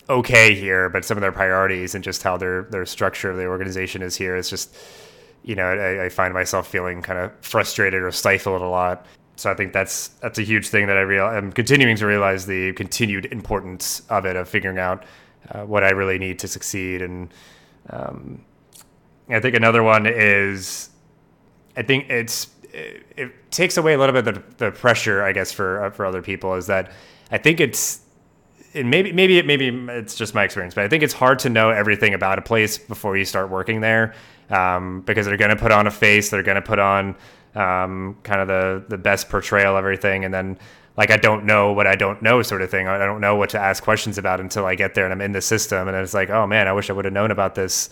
okay 0.09 0.53
here, 0.55 0.89
but 0.89 1.03
some 1.03 1.17
of 1.17 1.21
their 1.21 1.31
priorities 1.31 1.95
and 1.95 2.03
just 2.03 2.23
how 2.23 2.37
their 2.37 2.63
their 2.63 2.85
structure 2.85 3.31
of 3.31 3.37
the 3.37 3.45
organization 3.45 4.01
is 4.01 4.15
here 4.15 4.35
is 4.35 4.49
just 4.49 4.75
you 5.43 5.55
know, 5.55 5.65
I, 5.65 6.05
I, 6.05 6.09
find 6.09 6.33
myself 6.33 6.67
feeling 6.67 7.01
kind 7.01 7.19
of 7.19 7.31
frustrated 7.41 8.03
or 8.03 8.11
stifled 8.11 8.61
a 8.61 8.67
lot. 8.67 9.05
So 9.37 9.51
I 9.51 9.53
think 9.53 9.71
that's 9.71 10.09
that's 10.21 10.39
a 10.39 10.43
huge 10.43 10.67
thing 10.69 10.87
that 10.87 10.97
I 10.97 11.01
real 11.01 11.25
I'm 11.25 11.51
continuing 11.51 11.95
to 11.97 12.07
realize 12.07 12.45
the 12.45 12.73
continued 12.73 13.27
importance 13.27 14.01
of 14.09 14.25
it 14.25 14.35
of 14.35 14.49
figuring 14.49 14.79
out 14.79 15.03
uh, 15.51 15.63
what 15.63 15.83
I 15.83 15.91
really 15.91 16.17
need 16.17 16.39
to 16.39 16.47
succeed. 16.47 17.01
And 17.01 17.33
um, 17.89 18.43
I 19.29 19.39
think 19.39 19.55
another 19.55 19.83
one 19.83 20.05
is 20.07 20.89
I 21.75 21.83
think 21.83 22.09
it's 22.09 22.49
it, 22.73 23.05
it 23.15 23.51
takes 23.51 23.77
away 23.77 23.93
a 23.93 23.97
little 23.97 24.21
bit 24.21 24.25
the, 24.25 24.43
the 24.65 24.71
pressure 24.71 25.23
I 25.23 25.31
guess 25.33 25.51
for 25.51 25.85
uh, 25.85 25.91
for 25.91 26.05
other 26.05 26.21
people 26.21 26.55
is 26.55 26.67
that 26.67 26.91
I 27.31 27.37
think 27.37 27.59
it's 27.59 28.01
and 28.77 28.89
maybe 28.89 29.11
maybe 29.11 29.41
maybe 29.41 29.67
it's 29.89 30.15
just 30.15 30.33
my 30.33 30.43
experience, 30.43 30.73
but 30.73 30.83
I 30.83 30.87
think 30.87 31.03
it's 31.03 31.13
hard 31.13 31.39
to 31.39 31.49
know 31.49 31.69
everything 31.69 32.13
about 32.13 32.39
a 32.39 32.41
place 32.41 32.77
before 32.77 33.17
you 33.17 33.25
start 33.25 33.49
working 33.49 33.81
there, 33.81 34.13
um, 34.49 35.01
because 35.01 35.25
they're 35.25 35.37
going 35.37 35.49
to 35.49 35.55
put 35.55 35.71
on 35.71 35.87
a 35.87 35.91
face, 35.91 36.29
they're 36.29 36.43
going 36.43 36.55
to 36.55 36.61
put 36.61 36.79
on 36.79 37.15
um, 37.55 38.17
kind 38.23 38.41
of 38.41 38.47
the 38.47 38.85
the 38.87 38.97
best 38.97 39.29
portrayal 39.29 39.75
of 39.75 39.83
everything, 39.83 40.25
and 40.25 40.33
then 40.33 40.57
like 40.97 41.11
I 41.11 41.17
don't 41.17 41.45
know 41.45 41.73
what 41.73 41.87
I 41.87 41.95
don't 41.95 42.21
know 42.21 42.41
sort 42.41 42.61
of 42.61 42.71
thing. 42.71 42.87
I 42.87 42.97
don't 42.97 43.21
know 43.21 43.35
what 43.35 43.49
to 43.51 43.59
ask 43.59 43.83
questions 43.83 44.17
about 44.17 44.39
until 44.39 44.65
I 44.65 44.75
get 44.75 44.95
there 44.95 45.05
and 45.05 45.13
I'm 45.13 45.21
in 45.21 45.31
the 45.31 45.41
system, 45.41 45.87
and 45.87 45.97
it's 45.97 46.13
like, 46.13 46.29
oh 46.29 46.47
man, 46.47 46.67
I 46.67 46.73
wish 46.73 46.89
I 46.89 46.93
would 46.93 47.05
have 47.05 47.13
known 47.13 47.31
about 47.31 47.55
this 47.55 47.89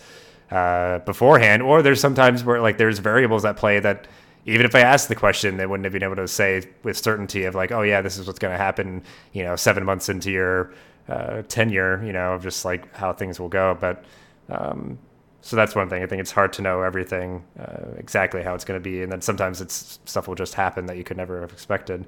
uh, 0.50 0.98
beforehand. 1.00 1.62
Or 1.62 1.82
there's 1.82 2.00
sometimes 2.00 2.44
where 2.44 2.60
like 2.60 2.78
there's 2.78 2.98
variables 2.98 3.44
at 3.44 3.56
play 3.56 3.80
that 3.80 4.06
even 4.46 4.64
if 4.64 4.74
I 4.74 4.80
asked 4.80 5.08
the 5.08 5.16
question, 5.16 5.56
they 5.56 5.66
wouldn't 5.66 5.84
have 5.84 5.92
been 5.92 6.04
able 6.04 6.16
to 6.16 6.28
say 6.28 6.62
with 6.84 6.96
certainty 6.96 7.44
of 7.44 7.54
like, 7.54 7.72
oh 7.72 7.82
yeah, 7.82 8.00
this 8.00 8.16
is 8.16 8.26
what's 8.26 8.38
going 8.38 8.52
to 8.52 8.58
happen. 8.58 9.02
You 9.32 9.42
know, 9.42 9.56
seven 9.56 9.84
months 9.84 10.08
into 10.08 10.30
your 10.30 10.72
uh, 11.08 11.42
tenure, 11.42 12.02
you 12.04 12.12
know, 12.12 12.34
of 12.34 12.42
just 12.42 12.64
like 12.64 12.94
how 12.94 13.12
things 13.12 13.40
will 13.40 13.48
go. 13.48 13.76
But 13.78 14.04
um, 14.48 14.98
so 15.40 15.56
that's 15.56 15.74
one 15.74 15.88
thing. 15.88 16.02
I 16.02 16.06
think 16.06 16.20
it's 16.20 16.30
hard 16.30 16.52
to 16.54 16.62
know 16.62 16.82
everything 16.82 17.44
uh, 17.58 17.90
exactly 17.98 18.42
how 18.42 18.54
it's 18.54 18.64
going 18.64 18.80
to 18.80 18.82
be, 18.82 19.02
and 19.02 19.10
then 19.10 19.20
sometimes 19.20 19.60
it's 19.60 19.98
stuff 20.04 20.28
will 20.28 20.34
just 20.36 20.54
happen 20.54 20.86
that 20.86 20.96
you 20.96 21.04
could 21.04 21.16
never 21.16 21.40
have 21.40 21.52
expected. 21.52 22.06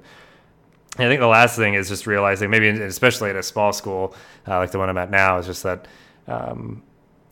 And 0.97 1.05
I 1.05 1.09
think 1.09 1.19
the 1.19 1.27
last 1.27 1.55
thing 1.55 1.73
is 1.73 1.89
just 1.89 2.07
realizing, 2.07 2.49
maybe 2.49 2.69
especially 2.69 3.29
at 3.29 3.35
a 3.35 3.43
small 3.43 3.73
school 3.73 4.15
uh, 4.47 4.57
like 4.57 4.71
the 4.71 4.79
one 4.79 4.89
I'm 4.89 4.97
at 4.97 5.11
now, 5.11 5.37
is 5.37 5.45
just 5.45 5.63
that 5.63 5.87
um, 6.27 6.83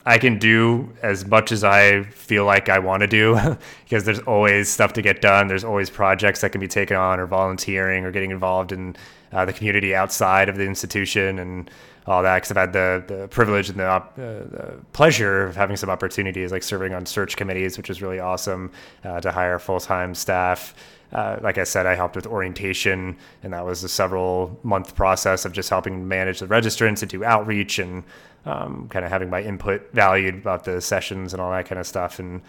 I 0.06 0.18
can 0.18 0.38
do 0.38 0.92
as 1.02 1.26
much 1.26 1.52
as 1.52 1.64
I 1.64 2.04
feel 2.04 2.44
like 2.44 2.68
I 2.68 2.78
want 2.78 3.02
to 3.02 3.06
do 3.06 3.38
because 3.84 4.04
there's 4.04 4.20
always 4.20 4.68
stuff 4.68 4.92
to 4.94 5.02
get 5.02 5.20
done. 5.20 5.48
There's 5.48 5.64
always 5.64 5.90
projects 5.90 6.40
that 6.40 6.52
can 6.52 6.60
be 6.60 6.68
taken 6.68 6.96
on, 6.96 7.20
or 7.20 7.26
volunteering, 7.26 8.04
or 8.04 8.10
getting 8.10 8.30
involved 8.30 8.72
in 8.72 8.96
uh, 9.32 9.44
the 9.44 9.52
community 9.52 9.94
outside 9.94 10.48
of 10.48 10.56
the 10.56 10.64
institution, 10.64 11.38
and 11.38 11.70
all 12.08 12.22
that 12.22 12.36
because 12.36 12.50
I've 12.50 12.56
had 12.56 12.72
the, 12.72 13.04
the 13.06 13.28
privilege 13.28 13.68
and 13.68 13.78
the, 13.78 13.84
uh, 13.84 14.02
the, 14.16 14.78
pleasure 14.92 15.44
of 15.46 15.54
having 15.54 15.76
some 15.76 15.90
opportunities 15.90 16.50
like 16.50 16.62
serving 16.62 16.94
on 16.94 17.04
search 17.04 17.36
committees, 17.36 17.76
which 17.76 17.90
is 17.90 18.00
really 18.00 18.18
awesome 18.18 18.72
uh, 19.04 19.20
to 19.20 19.30
hire 19.30 19.58
full 19.58 19.78
time 19.78 20.14
staff. 20.14 20.74
Uh, 21.12 21.38
like 21.42 21.56
I 21.56 21.64
said, 21.64 21.86
I 21.86 21.94
helped 21.94 22.16
with 22.16 22.26
orientation, 22.26 23.16
and 23.42 23.52
that 23.54 23.64
was 23.64 23.82
a 23.82 23.88
several 23.88 24.58
month 24.62 24.94
process 24.94 25.44
of 25.44 25.52
just 25.52 25.70
helping 25.70 26.06
manage 26.06 26.40
the 26.40 26.46
registrants 26.46 27.00
and 27.00 27.10
do 27.10 27.24
outreach 27.24 27.78
and 27.78 28.04
um, 28.44 28.88
kind 28.90 29.04
of 29.04 29.10
having 29.10 29.30
my 29.30 29.42
input 29.42 29.90
valued 29.92 30.34
about 30.34 30.64
the 30.64 30.80
sessions 30.80 31.32
and 31.32 31.40
all 31.40 31.50
that 31.50 31.66
kind 31.66 31.78
of 31.78 31.86
stuff. 31.86 32.18
And 32.18 32.42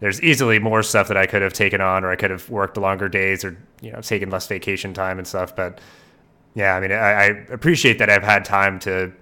there's 0.00 0.20
easily 0.22 0.58
more 0.58 0.82
stuff 0.82 1.08
that 1.08 1.16
I 1.16 1.26
could 1.26 1.42
have 1.42 1.52
taken 1.52 1.80
on, 1.80 2.04
or 2.04 2.10
I 2.10 2.16
could 2.16 2.30
have 2.30 2.50
worked 2.50 2.76
longer 2.76 3.08
days, 3.08 3.44
or 3.44 3.56
you 3.80 3.92
know, 3.92 4.00
taken 4.00 4.28
less 4.28 4.46
vacation 4.46 4.92
time 4.92 5.18
and 5.18 5.26
stuff. 5.26 5.56
But 5.56 5.80
yeah, 6.54 6.74
I 6.74 6.80
mean, 6.80 6.92
I, 6.92 6.96
I 6.96 7.24
appreciate 7.50 7.98
that 7.98 8.10
I've 8.10 8.22
had 8.22 8.44
time 8.44 8.78
to 8.80 9.12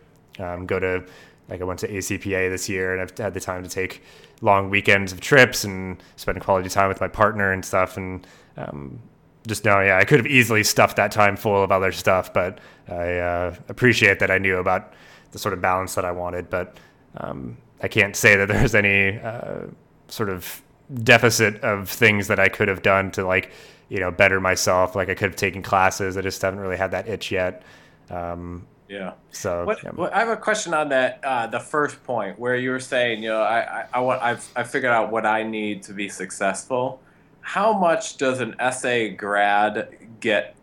um, 0.41 0.67
go 0.67 0.81
to, 0.81 1.05
like, 1.49 1.61
I 1.61 1.65
went 1.65 1.79
to 1.81 1.89
ACPA 1.89 2.51
this 2.51 2.69
year 2.69 2.93
and 2.93 3.03
I've 3.03 3.17
had 3.17 3.35
the 3.35 3.41
time 3.41 3.63
to 3.63 3.69
take 3.69 4.03
long 4.41 4.71
weekends 4.71 5.13
of 5.13 5.21
trips 5.21 5.65
and 5.65 6.03
spend 6.17 6.41
quality 6.41 6.69
time 6.69 6.89
with 6.89 7.01
my 7.01 7.09
partner 7.09 7.53
and 7.53 7.65
stuff. 7.65 7.97
And 7.97 8.27
um, 8.57 9.01
just 9.47 9.65
know, 9.65 9.81
yeah, 9.81 9.99
I 9.99 10.05
could 10.05 10.19
have 10.19 10.27
easily 10.27 10.63
stuffed 10.63 10.97
that 10.97 11.13
time 11.13 11.37
full 11.37 11.63
of 11.63 11.73
other 11.73 11.93
stuff, 11.93 12.33
but 12.33 12.59
I 12.89 13.19
uh, 13.19 13.55
appreciate 13.69 14.19
that 14.19 14.31
I 14.31 14.39
knew 14.39 14.59
about 14.59 14.93
the 15.33 15.39
sort 15.39 15.55
of 15.55 15.61
balance 15.61 15.95
that 15.95 16.05
I 16.05 16.13
wanted. 16.13 16.51
But 16.51 16.77
um, 17.17 17.57
I 17.83 17.89
can't 17.89 18.15
say 18.15 18.37
that 18.37 18.49
there's 18.49 18.75
any 18.75 19.19
uh, 19.19 19.67
sort 20.09 20.29
of 20.29 20.63
deficit 21.03 21.61
of 21.63 21.89
things 21.89 22.27
that 22.29 22.41
I 22.41 22.49
could 22.49 22.67
have 22.69 22.83
done 22.83 23.13
to 23.13 23.25
like 23.25 23.53
you 23.89 23.99
know 24.01 24.11
better 24.11 24.41
myself. 24.41 24.95
Like 24.95 25.09
I 25.09 25.15
could 25.15 25.31
have 25.31 25.37
taken 25.37 25.63
classes. 25.63 26.17
I 26.17 26.23
just 26.23 26.43
haven't 26.43 26.61
really 26.61 26.77
had 26.77 26.91
that 26.91 27.09
itch 27.09 27.31
yet. 27.31 27.63
Um, 28.11 28.67
yeah. 28.89 29.13
So 29.31 29.65
what, 29.65 29.83
yeah. 29.85 29.93
I 30.13 30.19
have 30.19 30.29
a 30.29 30.37
question 30.37 30.75
on 30.75 30.89
that. 30.89 31.21
Uh, 31.23 31.47
the 31.47 31.61
first 31.61 32.03
point 32.03 32.39
where 32.39 32.57
you 32.57 32.71
were 32.71 32.81
saying, 32.81 33.23
you 33.23 33.29
know, 33.29 33.41
I, 33.41 33.83
I, 33.83 33.87
I 33.95 34.01
want 34.01 34.21
I've 34.21 34.49
I 34.57 34.65
figured 34.65 34.93
out 34.93 35.11
what 35.11 35.25
I 35.25 35.45
need 35.45 35.83
to 35.85 35.93
be 35.93 36.09
successful. 36.09 37.01
How 37.41 37.73
much 37.73 38.17
does 38.17 38.41
an 38.41 38.55
SA 38.73 39.17
grad 39.17 39.97
get 40.21 40.55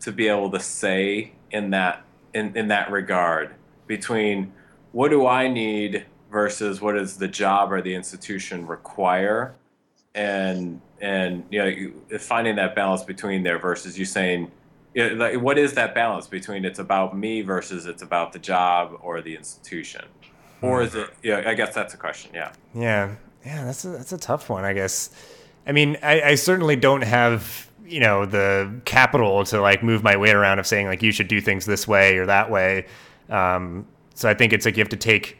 to 0.00 0.12
be 0.12 0.28
able 0.28 0.50
to 0.50 0.60
say 0.60 1.32
in 1.50 1.70
that 1.70 2.04
in, 2.34 2.56
in 2.56 2.68
that 2.68 2.90
regard 2.90 3.54
between 3.86 4.52
what 4.92 5.10
do 5.10 5.26
I 5.26 5.48
need 5.48 6.06
versus 6.30 6.80
what 6.80 6.94
does 6.94 7.18
the 7.18 7.28
job 7.28 7.72
or 7.72 7.82
the 7.82 7.94
institution 7.94 8.66
require, 8.66 9.54
and 10.14 10.80
and 11.00 11.44
you 11.50 11.58
know 11.58 11.66
you, 11.66 12.02
finding 12.18 12.56
that 12.56 12.74
balance 12.74 13.02
between 13.02 13.42
there 13.42 13.58
versus 13.58 13.98
you 13.98 14.04
saying. 14.04 14.50
You 14.94 15.08
know, 15.08 15.24
like, 15.24 15.40
what 15.40 15.56
is 15.56 15.72
that 15.74 15.94
balance 15.94 16.26
between 16.26 16.66
it's 16.66 16.78
about 16.78 17.16
me 17.16 17.40
versus 17.40 17.86
it's 17.86 18.02
about 18.02 18.34
the 18.34 18.38
job 18.38 18.98
or 19.00 19.22
the 19.22 19.34
institution, 19.34 20.04
or 20.60 20.82
is 20.82 20.94
it? 20.94 21.06
Mm-hmm. 21.06 21.26
Yeah, 21.26 21.50
I 21.50 21.54
guess 21.54 21.74
that's 21.74 21.94
a 21.94 21.96
question. 21.96 22.30
Yeah. 22.34 22.52
Yeah, 22.74 23.14
yeah, 23.44 23.64
that's 23.64 23.86
a, 23.86 23.88
that's 23.88 24.12
a 24.12 24.18
tough 24.18 24.50
one. 24.50 24.64
I 24.64 24.74
guess. 24.74 25.10
I 25.66 25.72
mean, 25.72 25.96
I, 26.02 26.22
I 26.22 26.34
certainly 26.34 26.76
don't 26.76 27.02
have 27.02 27.70
you 27.84 28.00
know 28.00 28.24
the 28.24 28.72
capital 28.84 29.44
to 29.44 29.60
like 29.60 29.82
move 29.82 30.02
my 30.02 30.16
way 30.16 30.30
around 30.30 30.58
of 30.58 30.66
saying 30.66 30.86
like 30.86 31.02
you 31.02 31.12
should 31.12 31.28
do 31.28 31.40
things 31.40 31.66
this 31.66 31.86
way 31.86 32.16
or 32.16 32.26
that 32.26 32.50
way. 32.50 32.86
Um, 33.28 33.86
so 34.14 34.28
I 34.28 34.34
think 34.34 34.52
it's 34.52 34.64
like 34.64 34.76
you 34.76 34.80
have 34.80 34.88
to 34.90 34.96
take 34.96 35.38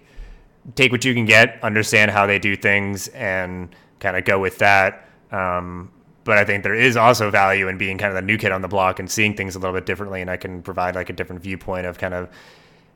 take 0.74 0.92
what 0.92 1.04
you 1.04 1.14
can 1.14 1.24
get, 1.24 1.58
understand 1.62 2.10
how 2.10 2.26
they 2.26 2.38
do 2.38 2.54
things, 2.56 3.08
and 3.08 3.74
kind 4.00 4.16
of 4.16 4.24
go 4.24 4.38
with 4.38 4.58
that. 4.58 5.08
Um, 5.30 5.90
but 6.24 6.38
I 6.38 6.44
think 6.44 6.62
there 6.62 6.74
is 6.74 6.96
also 6.96 7.30
value 7.30 7.68
in 7.68 7.78
being 7.78 7.98
kind 7.98 8.10
of 8.10 8.14
the 8.14 8.22
new 8.22 8.38
kid 8.38 8.52
on 8.52 8.62
the 8.62 8.68
block 8.68 9.00
and 9.00 9.10
seeing 9.10 9.34
things 9.34 9.56
a 9.56 9.58
little 9.58 9.74
bit 9.74 9.86
differently, 9.86 10.20
and 10.20 10.30
I 10.30 10.36
can 10.36 10.62
provide 10.62 10.94
like 10.94 11.10
a 11.10 11.12
different 11.12 11.42
viewpoint 11.42 11.86
of 11.86 11.98
kind 11.98 12.14
of 12.14 12.28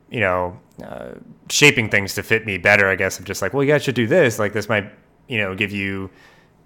you 0.09 0.19
know 0.19 0.57
uh, 0.83 1.11
shaping 1.49 1.89
things 1.89 2.13
to 2.15 2.23
fit 2.23 2.45
me 2.45 2.57
better. 2.57 2.87
I 2.87 2.95
guess 2.95 3.19
of 3.19 3.25
just 3.25 3.41
like, 3.41 3.53
well, 3.53 3.63
you 3.63 3.71
guys 3.71 3.83
should 3.83 3.95
do 3.95 4.07
this. 4.07 4.39
Like 4.39 4.53
this 4.53 4.69
might 4.69 4.91
you 5.27 5.39
know 5.39 5.55
give 5.55 5.71
you 5.71 6.09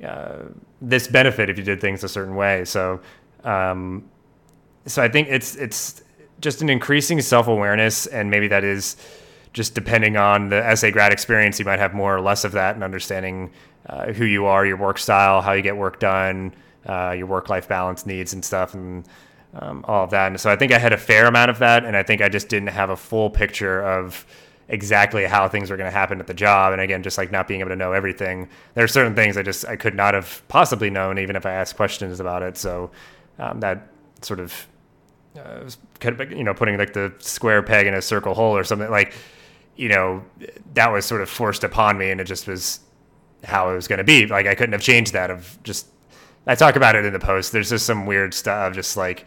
uh, 0.04 0.44
this 0.82 1.08
benefit 1.08 1.50
if 1.50 1.58
you 1.58 1.64
did 1.64 1.82
things 1.82 2.04
a 2.04 2.10
certain 2.10 2.36
way. 2.36 2.66
So 2.66 3.02
um, 3.44 4.10
so 4.86 5.02
I 5.02 5.10
think 5.10 5.28
it's 5.30 5.56
it's 5.56 6.04
just 6.40 6.62
an 6.62 6.70
increasing 6.70 7.22
self 7.22 7.48
awareness, 7.48 8.08
and 8.08 8.30
maybe 8.30 8.48
that 8.48 8.64
is 8.64 8.98
just 9.54 9.76
depending 9.76 10.18
on 10.18 10.50
the 10.50 10.76
SA 10.76 10.92
grad 10.92 11.12
experience, 11.12 11.60
you 11.60 11.66
might 11.66 11.80
have 11.80 11.94
more 11.94 12.16
or 12.16 12.22
less 12.22 12.46
of 12.46 12.54
that 12.54 12.76
and 12.76 12.84
understanding 12.84 13.52
uh, 13.88 14.14
who 14.14 14.26
you 14.26 14.46
are, 14.46 14.66
your 14.66 14.78
work 14.78 14.98
style, 14.98 15.42
how 15.42 15.52
you 15.52 15.62
get 15.62 15.76
work 15.76 16.00
done, 16.00 16.54
uh, 16.86 17.12
your 17.12 17.28
work 17.28 17.50
life 17.50 17.68
balance 17.68 18.06
needs 18.06 18.34
and 18.34 18.46
stuff, 18.46 18.74
and 18.74 19.06
um, 19.56 19.84
all 19.88 20.06
of 20.06 20.10
that. 20.12 20.28
And 20.28 20.40
so 20.40 20.50
I 20.50 20.56
think 20.56 20.72
I 20.72 20.80
had 20.80 20.94
a 20.94 20.98
fair 20.98 21.26
amount 21.26 21.52
of 21.52 21.60
that, 21.60 21.84
and 21.84 21.98
I 21.98 22.04
think 22.04 22.22
I 22.22 22.30
just 22.30 22.48
didn't 22.48 22.70
have 22.70 22.90
a 22.90 22.96
full 22.96 23.30
picture 23.30 23.82
of 23.82 24.26
exactly 24.72 25.26
how 25.26 25.48
things 25.50 25.70
were 25.70 25.78
going 25.78 25.90
to 25.90 25.96
happen 25.96 26.20
at 26.20 26.28
the 26.28 26.34
job. 26.34 26.72
And 26.72 26.82
again, 26.82 27.04
just 27.04 27.18
like 27.18 27.32
not 27.32 27.48
being 27.48 27.60
able 27.60 27.70
to 27.70 27.76
know 27.76 27.92
everything, 27.92 28.50
there 28.74 28.84
are 28.84 28.88
certain 28.88 29.14
things 29.14 29.38
I 29.38 29.44
just 29.44 29.68
I 29.68 29.76
could 29.76 29.94
not 29.94 30.14
have 30.14 30.42
possibly 30.48 30.90
known, 30.90 31.20
even 31.20 31.36
if 31.36 31.46
I 31.46 31.52
asked 31.52 31.76
questions 31.76 32.20
about 32.20 32.42
it. 32.42 32.58
So 32.58 32.90
um, 33.38 33.60
that 33.60 33.90
sort 34.22 34.40
of 34.40 34.68
uh, 35.38 35.70
you 36.30 36.44
know 36.44 36.54
putting 36.54 36.78
like 36.78 36.94
the 36.94 37.14
square 37.20 37.62
peg 37.62 37.86
in 37.86 37.94
a 37.94 38.02
circle 38.02 38.34
hole 38.34 38.56
or 38.56 38.64
something 38.64 38.90
like 38.90 39.14
you 39.76 39.90
know 39.90 40.24
that 40.74 40.92
was 40.92 41.06
sort 41.06 41.22
of 41.22 41.30
forced 41.30 41.64
upon 41.64 41.98
me 41.98 42.12
and 42.12 42.20
it 42.20 42.26
just 42.26 42.48
was 42.48 42.82
how 43.44 43.70
it 43.72 43.74
was 43.74 43.88
going 43.88 43.98
to 43.98 44.04
be 44.04 44.28
like 44.28 44.46
i 44.46 44.54
couldn't 44.54 44.74
have 44.74 44.82
changed 44.82 45.14
that 45.14 45.32
of 45.32 45.58
just 45.64 45.88
i 46.48 46.54
talk 46.54 46.76
about 46.76 46.96
it 46.96 47.06
in 47.06 47.14
the 47.14 47.20
post 47.20 47.54
there's 47.54 47.70
just 47.70 47.86
some 47.86 48.06
weird 48.06 48.34
stuff 48.34 48.74
just 48.74 48.98
like 48.98 49.26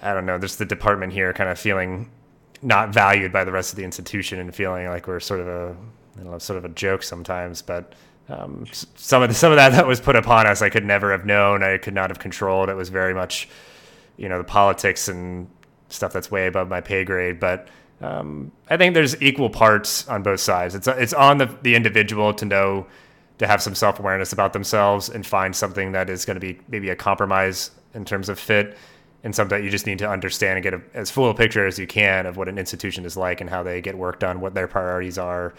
i 0.00 0.14
don't 0.14 0.24
know 0.24 0.38
there's 0.38 0.56
the 0.56 0.64
department 0.64 1.12
here 1.12 1.34
kind 1.34 1.50
of 1.50 1.58
feeling 1.58 2.10
not 2.62 2.92
valued 2.92 3.32
by 3.32 3.44
the 3.44 3.52
rest 3.52 3.72
of 3.72 3.76
the 3.76 3.84
institution 3.84 4.38
and 4.38 4.54
feeling 4.54 4.86
like 4.88 5.06
we're 5.06 5.20
sort 5.20 5.40
of 5.40 5.48
a 5.48 5.76
don't 6.16 6.30
know, 6.30 6.38
sort 6.38 6.56
of 6.56 6.64
a 6.64 6.68
joke 6.70 7.02
sometimes 7.02 7.62
but 7.62 7.94
um, 8.28 8.66
some 8.96 9.22
of 9.22 9.28
the, 9.28 9.34
some 9.34 9.52
of 9.52 9.56
that 9.56 9.70
that 9.70 9.86
was 9.86 10.00
put 10.00 10.16
upon 10.16 10.46
us 10.46 10.62
I 10.62 10.68
could 10.68 10.84
never 10.84 11.12
have 11.12 11.24
known 11.24 11.62
I 11.62 11.78
could 11.78 11.94
not 11.94 12.10
have 12.10 12.18
controlled 12.18 12.68
it 12.68 12.74
was 12.74 12.88
very 12.88 13.14
much 13.14 13.48
you 14.16 14.28
know 14.28 14.38
the 14.38 14.44
politics 14.44 15.08
and 15.08 15.48
stuff 15.88 16.12
that's 16.12 16.30
way 16.30 16.46
above 16.46 16.68
my 16.68 16.80
pay 16.80 17.04
grade. 17.04 17.40
But 17.40 17.68
um, 18.00 18.52
I 18.68 18.76
think 18.76 18.94
there's 18.94 19.20
equal 19.22 19.50
parts 19.50 20.06
on 20.08 20.22
both 20.22 20.40
sides. 20.40 20.74
It's 20.74 20.86
it's 20.86 21.14
on 21.14 21.38
the 21.38 21.46
the 21.62 21.74
individual 21.74 22.34
to 22.34 22.44
know 22.44 22.86
to 23.38 23.46
have 23.46 23.62
some 23.62 23.74
self 23.74 23.98
awareness 23.98 24.32
about 24.32 24.52
themselves 24.52 25.08
and 25.08 25.26
find 25.26 25.54
something 25.54 25.92
that 25.92 26.10
is 26.10 26.24
going 26.24 26.34
to 26.34 26.40
be 26.40 26.60
maybe 26.68 26.90
a 26.90 26.96
compromise 26.96 27.70
in 27.94 28.04
terms 28.04 28.28
of 28.28 28.38
fit 28.38 28.76
and 29.24 29.34
that 29.34 29.62
you 29.62 29.70
just 29.70 29.86
need 29.86 29.98
to 29.98 30.08
understand 30.08 30.56
and 30.56 30.62
get 30.62 30.74
a, 30.74 30.80
as 30.94 31.10
full 31.10 31.28
a 31.30 31.34
picture 31.34 31.66
as 31.66 31.78
you 31.78 31.86
can 31.86 32.26
of 32.26 32.36
what 32.36 32.48
an 32.48 32.58
institution 32.58 33.04
is 33.04 33.16
like 33.16 33.40
and 33.40 33.50
how 33.50 33.62
they 33.62 33.80
get 33.80 33.96
work 33.96 34.20
done, 34.20 34.40
what 34.40 34.54
their 34.54 34.68
priorities 34.68 35.18
are, 35.18 35.54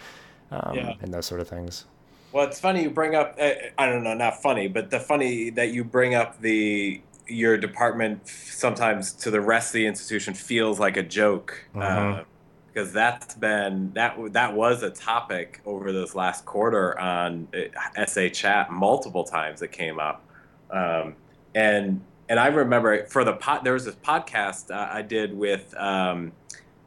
um, 0.50 0.74
yeah. 0.74 0.94
and 1.02 1.12
those 1.12 1.26
sort 1.26 1.40
of 1.40 1.48
things. 1.48 1.84
Well, 2.32 2.46
it's 2.46 2.60
funny 2.60 2.82
you 2.82 2.90
bring 2.90 3.14
up. 3.14 3.36
Uh, 3.40 3.50
I 3.76 3.86
don't 3.86 4.04
know, 4.04 4.14
not 4.14 4.40
funny, 4.40 4.68
but 4.68 4.90
the 4.90 5.00
funny 5.00 5.50
that 5.50 5.72
you 5.72 5.84
bring 5.84 6.14
up 6.14 6.40
the 6.40 7.00
your 7.26 7.56
department 7.56 8.26
sometimes 8.26 9.12
to 9.12 9.30
the 9.30 9.40
rest 9.40 9.68
of 9.68 9.74
the 9.74 9.86
institution 9.86 10.34
feels 10.34 10.80
like 10.80 10.96
a 10.96 11.02
joke 11.02 11.64
uh-huh. 11.74 11.84
uh, 11.84 12.24
because 12.66 12.92
that's 12.92 13.34
been 13.34 13.92
that 13.94 14.16
that 14.32 14.52
was 14.54 14.82
a 14.82 14.90
topic 14.90 15.60
over 15.64 15.92
this 15.92 16.14
last 16.14 16.44
quarter 16.44 16.98
on 16.98 17.46
uh, 17.54 18.06
SA 18.06 18.28
chat 18.28 18.72
multiple 18.72 19.22
times 19.22 19.62
it 19.62 19.70
came 19.70 20.00
up 20.00 20.24
um, 20.72 21.14
and 21.54 22.00
and 22.30 22.38
I 22.38 22.46
remember 22.46 23.04
for 23.06 23.24
the 23.24 23.34
pot 23.34 23.64
there 23.64 23.74
was 23.74 23.84
this 23.84 23.96
podcast 23.96 24.70
uh, 24.70 24.88
I 24.90 25.02
did 25.02 25.36
with 25.36 25.74
um, 25.76 26.32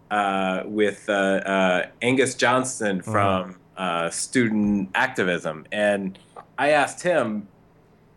uh, 0.10 0.64
with 0.66 1.06
uh, 1.10 1.12
uh, 1.12 1.88
Angus 2.02 2.34
Johnston 2.34 3.02
uh-huh. 3.02 3.12
from 3.12 3.60
uh-huh. 3.78 4.10
student 4.10 4.90
activism 4.96 5.66
and 5.72 6.18
I 6.58 6.70
asked 6.70 7.04
him 7.04 7.48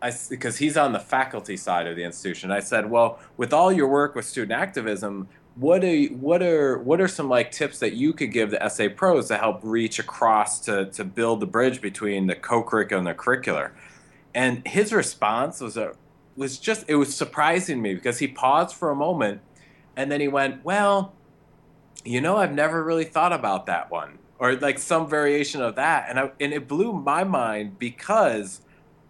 I 0.01 0.11
because 0.29 0.57
he's 0.57 0.77
on 0.77 0.93
the 0.93 0.99
faculty 0.99 1.57
side 1.57 1.87
of 1.87 1.95
the 1.95 2.03
institution. 2.03 2.51
I 2.51 2.59
said, 2.59 2.89
well, 2.89 3.19
with 3.35 3.51
all 3.51 3.71
your 3.71 3.87
work 3.87 4.13
with 4.13 4.25
student 4.25 4.51
activism, 4.51 5.27
what 5.55 5.83
are 5.83 6.03
what 6.05 6.43
are 6.43 6.77
what 6.77 7.01
are 7.01 7.07
some 7.07 7.27
like 7.27 7.51
tips 7.51 7.79
that 7.79 7.93
you 7.93 8.13
could 8.13 8.31
give 8.31 8.51
the 8.51 8.69
SA 8.69 8.89
pros 8.95 9.27
to 9.29 9.37
help 9.37 9.59
reach 9.63 9.97
across 9.97 10.59
to 10.61 10.85
to 10.91 11.03
build 11.03 11.39
the 11.39 11.47
bridge 11.47 11.81
between 11.81 12.27
the 12.27 12.35
co-curricular 12.35 12.97
and 12.99 13.07
the 13.07 13.15
curricular? 13.15 13.71
And 14.35 14.67
his 14.67 14.93
response 14.93 15.61
was 15.61 15.77
a 15.77 15.93
was 16.37 16.57
just 16.57 16.85
it 16.87 16.95
was 16.95 17.13
surprising 17.13 17.81
me 17.81 17.93
because 17.93 18.19
he 18.19 18.27
paused 18.27 18.75
for 18.75 18.89
a 18.89 18.95
moment 18.95 19.41
and 19.95 20.11
then 20.11 20.21
he 20.21 20.27
went, 20.27 20.63
well, 20.63 21.13
you 22.05 22.21
know, 22.21 22.37
I've 22.37 22.53
never 22.53 22.83
really 22.83 23.03
thought 23.03 23.33
about 23.33 23.65
that 23.65 23.91
one 23.91 24.19
or 24.39 24.55
like 24.55 24.77
some 24.79 25.09
variation 25.09 25.61
of 25.61 25.75
that, 25.75 26.09
and 26.09 26.19
I, 26.19 26.31
and 26.39 26.53
it 26.53 26.67
blew 26.67 26.93
my 26.93 27.23
mind 27.23 27.79
because 27.79 28.61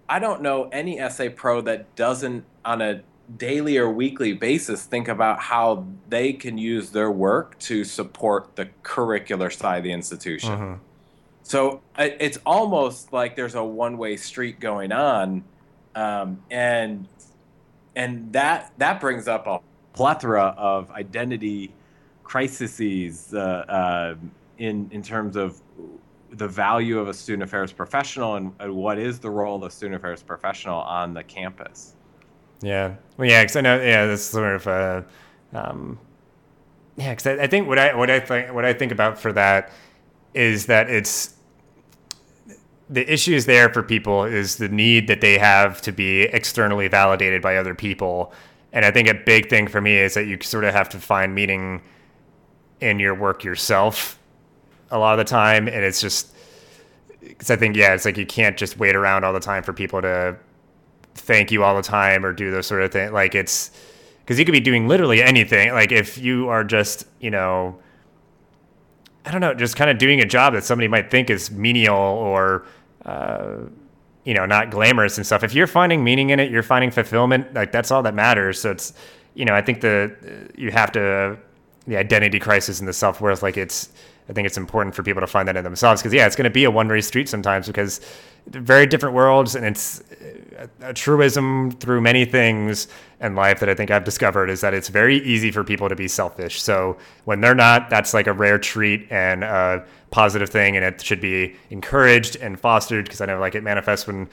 I 0.08 0.20
don't 0.20 0.42
know 0.42 0.70
any 0.72 0.98
SA 1.10 1.30
pro 1.36 1.62
that 1.62 1.96
doesn't 1.96 2.46
on 2.64 2.82
a 2.82 3.02
daily 3.36 3.78
or 3.78 3.92
weekly 3.92 4.32
basis 4.32 4.84
think 4.84 5.10
about 5.10 5.40
how 5.40 5.86
they 6.08 6.32
can 6.32 6.58
use 6.58 6.92
their 6.92 7.12
work 7.12 7.60
to 7.60 7.84
support 7.84 8.56
the 8.56 8.70
curricular 8.84 9.54
side 9.54 9.80
of 9.80 9.84
the 9.84 9.92
institution. 9.92 10.54
Uh-huh. 10.54 10.76
So 11.44 11.82
it's 11.98 12.38
almost 12.46 13.12
like 13.12 13.36
there's 13.36 13.56
a 13.56 13.64
one-way 13.64 14.18
street 14.18 14.60
going 14.60 14.92
on, 14.92 15.44
um, 15.98 16.40
and 16.52 17.08
and 17.96 18.32
that 18.32 18.72
that 18.78 19.02
brings 19.02 19.28
up 19.28 19.48
a 19.48 19.60
plethora 19.94 20.54
of 20.58 20.92
identity 20.92 21.74
crises 22.24 23.34
uh, 23.34 23.38
uh, 23.38 24.16
in 24.60 24.88
in 24.92 25.02
terms 25.02 25.36
of 25.36 25.60
the 26.32 26.48
value 26.48 27.00
of 27.00 27.08
a 27.08 27.14
student 27.14 27.44
affairs 27.44 27.72
professional 27.72 28.36
and, 28.36 28.54
and 28.60 28.74
what 28.74 29.00
is 29.00 29.18
the 29.18 29.30
role 29.30 29.56
of 29.56 29.64
a 29.64 29.72
student 29.72 29.96
affairs 29.96 30.22
professional 30.22 30.82
on 30.82 31.14
the 31.14 31.24
campus. 31.24 31.96
Yeah, 32.62 32.96
well, 33.18 33.28
yeah, 33.28 33.44
because 33.44 33.56
I 33.56 33.62
know, 33.62 33.82
yeah, 33.82 34.06
that's 34.06 34.24
sort 34.24 34.56
of, 34.56 34.68
uh, 34.68 35.02
um, 35.54 35.98
yeah, 36.98 37.12
because 37.12 37.28
I, 37.28 37.44
I, 37.44 37.48
think 37.48 37.68
what 37.68 37.80
I 37.80 37.96
what 37.96 38.12
I 38.12 38.20
think 38.20 38.54
what 38.54 38.66
I 38.66 38.74
think 38.74 38.92
about 38.92 39.18
for 39.18 39.32
that 39.34 39.72
is 40.34 40.66
that 40.68 40.90
it's 40.90 41.37
the 42.90 43.12
issues 43.12 43.46
there 43.46 43.72
for 43.74 43.84
people 43.84 44.24
is 44.24 44.58
the 44.58 44.70
need 44.70 45.08
that 45.08 45.22
they 45.22 45.38
have 45.38 45.82
to 45.82 45.92
be 45.92 46.22
externally 46.24 46.88
validated 46.88 47.42
by 47.42 47.58
other 47.58 47.76
people, 47.76 48.34
and 48.72 48.86
I 48.86 48.92
think 48.92 49.08
a 49.08 49.14
big 49.14 49.50
thing 49.50 49.68
for 49.68 49.82
me 49.82 49.98
is 49.98 50.14
that 50.14 50.26
you 50.26 50.38
sort 50.42 50.64
of 50.64 50.74
have 50.74 50.90
to 50.90 51.00
find 51.00 51.34
meaning 51.34 51.82
in 52.80 53.00
your 53.00 53.16
work 53.16 53.44
yourself 53.44 54.20
a 54.92 54.98
lot 54.98 55.20
of 55.20 55.26
the 55.26 55.30
time, 55.30 55.68
and 55.68 55.84
it's 55.84 56.00
just 56.00 56.34
because 57.20 57.50
I 57.52 57.56
think 57.56 57.76
yeah, 57.76 57.94
it's 57.94 58.06
like 58.06 58.18
you 58.18 58.26
can't 58.26 58.58
just 58.58 58.78
wait 58.78 58.96
around 58.96 59.24
all 59.24 59.34
the 59.34 59.40
time 59.40 59.64
for 59.64 59.74
people 59.74 60.02
to 60.02 60.38
thank 61.16 61.52
you 61.52 61.64
all 61.64 61.76
the 61.76 61.82
time 61.82 62.26
or 62.26 62.32
do 62.32 62.52
those 62.52 62.68
sort 62.68 62.82
of 62.82 62.92
things. 62.92 63.12
Like 63.12 63.36
it's 63.36 63.72
because 64.20 64.40
you 64.40 64.46
could 64.46 64.54
be 64.54 64.60
doing 64.60 64.88
literally 64.88 65.22
anything. 65.22 65.74
Like 65.74 65.92
if 65.92 66.18
you 66.18 66.48
are 66.50 66.64
just 66.64 67.06
you 67.20 67.32
know, 67.32 67.80
I 69.28 69.32
don't 69.32 69.42
know, 69.42 69.54
just 69.54 69.76
kind 69.76 69.90
of 69.90 69.98
doing 69.98 70.22
a 70.22 70.26
job 70.26 70.54
that 70.54 70.64
somebody 70.64 70.88
might 70.88 71.12
think 71.12 71.30
is 71.30 71.52
menial 71.52 71.96
or. 71.96 72.66
Uh, 73.06 73.58
you 74.24 74.34
know, 74.34 74.46
not 74.46 74.72
glamorous 74.72 75.16
and 75.16 75.26
stuff. 75.26 75.42
If 75.42 75.54
you're 75.54 75.68
finding 75.68 76.04
meaning 76.04 76.32
in 76.32 76.40
it, 76.42 76.52
you're 76.52 76.62
finding 76.62 76.92
fulfillment. 76.92 77.54
Like 77.54 77.72
that's 77.72 77.92
all 77.92 78.04
that 78.04 78.14
matters. 78.14 78.60
So 78.60 78.72
it's, 78.72 78.92
you 79.36 79.46
know, 79.46 79.54
I 79.54 79.62
think 79.62 79.80
the 79.80 80.52
you 80.58 80.70
have 80.70 80.92
to 80.92 81.38
the 81.88 81.96
identity 81.96 82.38
crisis 82.38 82.80
and 82.80 82.88
the 82.90 82.92
self 82.92 83.22
worth. 83.22 83.42
Like 83.42 83.56
it's 83.56 83.88
I 84.30 84.34
think 84.34 84.46
it's 84.46 84.58
important 84.58 84.96
for 84.96 85.04
people 85.04 85.22
to 85.22 85.28
find 85.28 85.48
that 85.48 85.56
in 85.56 85.64
themselves 85.64 86.02
because 86.02 86.14
yeah, 86.14 86.26
it's 86.26 86.36
going 86.36 86.44
to 86.46 86.50
be 86.50 86.66
a 86.66 86.72
one 86.72 86.88
way 86.88 87.02
street 87.02 87.30
sometimes 87.30 87.68
because 87.68 88.02
very 88.48 88.86
different 88.86 89.16
worlds 89.16 89.56
and 89.56 89.66
it's 89.66 90.04
a, 90.58 90.90
a 90.90 90.94
truism 90.94 91.72
through 91.72 92.02
many 92.02 92.26
things 92.26 92.88
in 93.22 93.36
life 93.36 93.60
that 93.60 93.70
I 93.70 93.74
think 93.74 93.92
I've 93.92 94.04
discovered 94.04 94.50
is 94.50 94.62
that 94.62 94.74
it's 94.74 94.90
very 94.90 95.18
easy 95.24 95.52
for 95.52 95.64
people 95.64 95.90
to 95.90 95.96
be 95.96 96.08
selfish. 96.08 96.62
So 96.62 96.98
when 97.26 97.42
they're 97.42 97.56
not, 97.56 97.90
that's 97.90 98.14
like 98.14 98.28
a 98.28 98.34
rare 98.34 98.60
treat 98.60 99.08
and 99.12 99.44
a 99.44 99.86
positive 100.12 100.50
thing, 100.50 100.76
and 100.76 100.86
it 100.86 101.02
should 101.02 101.20
be 101.20 101.56
encouraged 101.70 102.36
and 102.38 102.60
fostered 102.60 103.06
because 103.06 103.22
I 103.22 103.26
know 103.26 103.40
like 103.40 103.56
it 103.56 103.64
manifests 103.64 104.08
when 104.08 104.30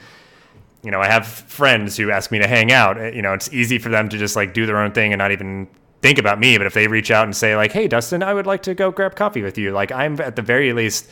you 0.83 0.91
know, 0.91 1.01
I 1.01 1.07
have 1.07 1.25
friends 1.25 1.97
who 1.97 2.11
ask 2.11 2.31
me 2.31 2.37
to 2.37 2.47
hang 2.47 2.71
out. 2.71 3.15
You 3.15 3.23
know, 3.23 3.33
it's 3.33 3.51
easy 3.51 3.79
for 3.79 3.89
them 3.89 4.07
to 4.09 4.19
just 4.19 4.35
like 4.35 4.53
do 4.53 4.67
their 4.67 4.77
own 4.77 4.91
thing 4.91 5.13
and 5.13 5.17
not 5.17 5.31
even 5.31 5.67
think 6.05 6.19
about 6.19 6.39
me. 6.39 6.57
But 6.57 6.67
if 6.67 6.73
they 6.73 6.87
reach 6.87 7.11
out 7.11 7.23
and 7.25 7.35
say 7.35 7.55
like, 7.55 7.71
"Hey, 7.71 7.87
Dustin, 7.87 8.23
I 8.23 8.33
would 8.33 8.45
like 8.45 8.63
to 8.63 8.73
go 8.73 8.91
grab 8.91 9.15
coffee 9.15 9.41
with 9.41 9.57
you," 9.57 9.71
like 9.71 9.91
I'm 9.91 10.19
at 10.21 10.35
the 10.35 10.41
very 10.41 10.73
least 10.73 11.09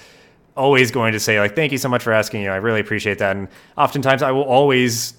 always 0.55 0.91
going 0.91 1.13
to 1.13 1.19
say 1.19 1.39
like, 1.39 1.55
"Thank 1.55 1.71
you 1.71 1.77
so 1.77 1.89
much 1.89 2.03
for 2.03 2.13
asking." 2.13 2.41
You 2.41 2.47
know, 2.47 2.53
I 2.53 2.57
really 2.57 2.79
appreciate 2.79 3.19
that. 3.19 3.35
And 3.35 3.47
oftentimes, 3.77 4.21
I 4.21 4.31
will 4.31 4.43
always 4.43 5.15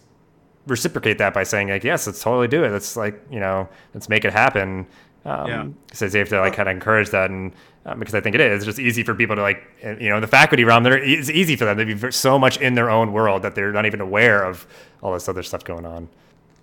reciprocate 0.66 1.18
that 1.18 1.34
by 1.34 1.42
saying 1.42 1.68
like, 1.68 1.84
"Yes, 1.84 2.06
let's 2.06 2.22
totally 2.22 2.48
do 2.48 2.64
it. 2.64 2.70
Let's 2.70 2.96
like, 2.96 3.20
you 3.30 3.40
know, 3.40 3.68
let's 3.92 4.08
make 4.08 4.24
it 4.24 4.32
happen." 4.32 4.86
Um, 5.24 5.48
yeah. 5.48 5.66
So 5.92 6.06
you 6.06 6.18
have 6.18 6.28
to 6.28 6.40
like 6.40 6.54
kind 6.54 6.68
of 6.68 6.74
encourage 6.74 7.10
that, 7.10 7.30
and 7.30 7.52
um, 7.86 7.98
because 7.98 8.14
I 8.14 8.20
think 8.20 8.34
it 8.34 8.40
is 8.40 8.58
it's 8.58 8.66
just 8.66 8.78
easy 8.78 9.02
for 9.02 9.14
people 9.14 9.36
to 9.36 9.42
like, 9.42 9.62
you 9.82 10.08
know, 10.08 10.20
the 10.20 10.26
faculty 10.26 10.64
realm. 10.64 10.84
There, 10.84 10.96
it's 10.96 11.30
easy 11.30 11.56
for 11.56 11.64
them 11.64 11.78
to 11.78 11.84
be 11.84 12.12
so 12.12 12.38
much 12.38 12.58
in 12.58 12.74
their 12.74 12.90
own 12.90 13.12
world 13.12 13.42
that 13.42 13.54
they're 13.54 13.72
not 13.72 13.86
even 13.86 14.00
aware 14.00 14.44
of 14.44 14.66
all 15.02 15.14
this 15.14 15.28
other 15.28 15.42
stuff 15.42 15.64
going 15.64 15.86
on. 15.86 16.08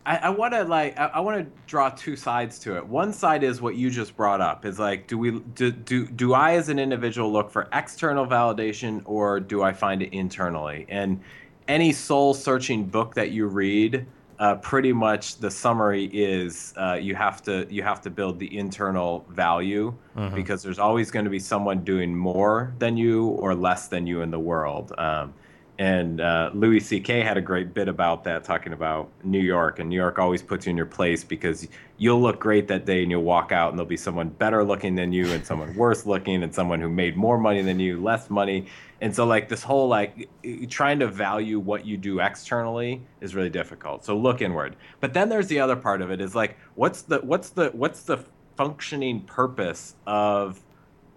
I, 0.06 0.18
I 0.18 0.30
want 0.30 0.54
to 0.54 0.64
like 0.64 1.00
I, 1.00 1.08
I 1.08 1.20
want 1.20 1.44
to 1.44 1.62
draw 1.68 1.90
two 1.90 2.16
sides 2.16 2.60
to 2.60 2.78
it. 2.78 2.86
One 2.86 3.14
side 3.14 3.44
is 3.44 3.62
what 3.62 3.76
you 3.76 3.90
just 3.90 4.16
brought 4.16 4.42
up. 4.42 4.66
Is 4.66 4.80
like, 4.80 5.08
do 5.08 5.18
we 5.18 5.40
do, 5.40 5.72
do 5.72 6.08
do 6.08 6.34
I 6.34 6.54
as 6.54 6.70
an 6.70 6.80
individual 6.80 7.32
look 7.32 7.52
for 7.52 7.68
external 7.74 8.26
validation 8.26 9.02
or 9.06 9.40
do 9.40 9.62
I 9.64 9.74
find 9.74 10.02
it 10.02 10.14
internally? 10.14 10.86
And 10.90 11.22
any 11.68 11.94
soul 11.94 12.34
searching 12.34 12.86
book 12.86 13.14
that 13.16 13.32
you 13.32 13.48
read 13.48 14.06
uh, 14.40 14.56
pretty 14.56 14.92
much 14.92 15.38
the 15.38 15.52
summary 15.52 16.06
is 16.06 16.74
uh, 16.76 16.94
you 16.94 17.14
have 17.14 17.44
to 17.44 17.68
you 17.70 17.84
have 17.84 18.02
to 18.02 18.10
build 18.10 18.40
the 18.40 18.58
internal 18.58 19.24
value 19.30 19.94
mm-hmm. 20.18 20.36
because 20.36 20.64
there's 20.64 20.80
always 20.80 21.12
going 21.12 21.26
to 21.26 21.32
be 21.32 21.40
someone 21.40 21.84
doing 21.84 22.16
more 22.16 22.74
than 22.80 22.98
you 22.98 23.28
or 23.28 23.54
less 23.54 23.88
than 23.88 24.08
you 24.08 24.22
in 24.22 24.32
the 24.32 24.40
world. 24.40 24.94
Um, 24.98 25.36
and 25.82 26.22
uh, 26.22 26.52
Louis 26.54 26.80
C.K. 26.80 27.22
had 27.22 27.38
a 27.38 27.42
great 27.42 27.74
bit 27.74 27.88
about 27.88 28.24
that, 28.26 28.44
talking 28.44 28.72
about 28.72 29.10
New 29.24 29.40
York. 29.40 29.80
And 29.80 29.90
New 29.90 29.96
York 29.96 30.20
always 30.20 30.44
puts 30.44 30.68
you 30.68 30.70
in 30.70 30.78
your 30.78 30.86
place 30.86 31.24
because 31.24 31.68
you'll 31.98 32.22
look 32.22 32.40
great 32.40 32.68
that 32.68 32.86
day 32.86 33.02
and 33.02 33.10
you'll 33.10 33.24
walk 33.24 33.52
out 33.52 33.70
and 33.70 33.80
there'll 33.80 33.90
be 33.90 33.98
someone 33.98 34.30
better 34.30 34.64
looking 34.64 34.94
than 34.94 35.12
you 35.12 35.32
and 35.32 35.44
someone 35.44 35.74
worse 35.74 36.06
looking 36.06 36.44
and 36.44 36.54
someone 36.54 36.80
who 36.80 36.88
made 36.88 37.18
more 37.18 37.40
money 37.40 37.64
than 37.64 37.80
you, 37.80 38.00
less 38.00 38.30
money. 38.30 38.68
And 39.02 39.16
so, 39.16 39.26
like, 39.26 39.50
this 39.50 39.64
whole, 39.64 39.88
like, 39.88 40.30
trying 40.70 41.00
to 41.00 41.08
value 41.08 41.58
what 41.58 41.84
you 41.84 41.98
do 41.98 42.20
externally 42.20 43.02
is 43.20 43.34
really 43.34 43.50
difficult. 43.50 44.06
So 44.06 44.16
look 44.16 44.40
inward. 44.40 44.76
But 45.00 45.16
then 45.16 45.30
there's 45.30 45.48
the 45.48 45.60
other 45.62 45.76
part 45.76 46.04
of 46.04 46.12
it 46.12 46.22
is 46.22 46.36
like, 46.36 46.60
what's 46.76 47.02
the, 47.02 47.22
what's 47.22 47.50
the, 47.50 47.72
what's 47.72 48.04
the 48.04 48.24
functioning 48.56 49.22
purpose 49.22 49.96
of 50.06 50.62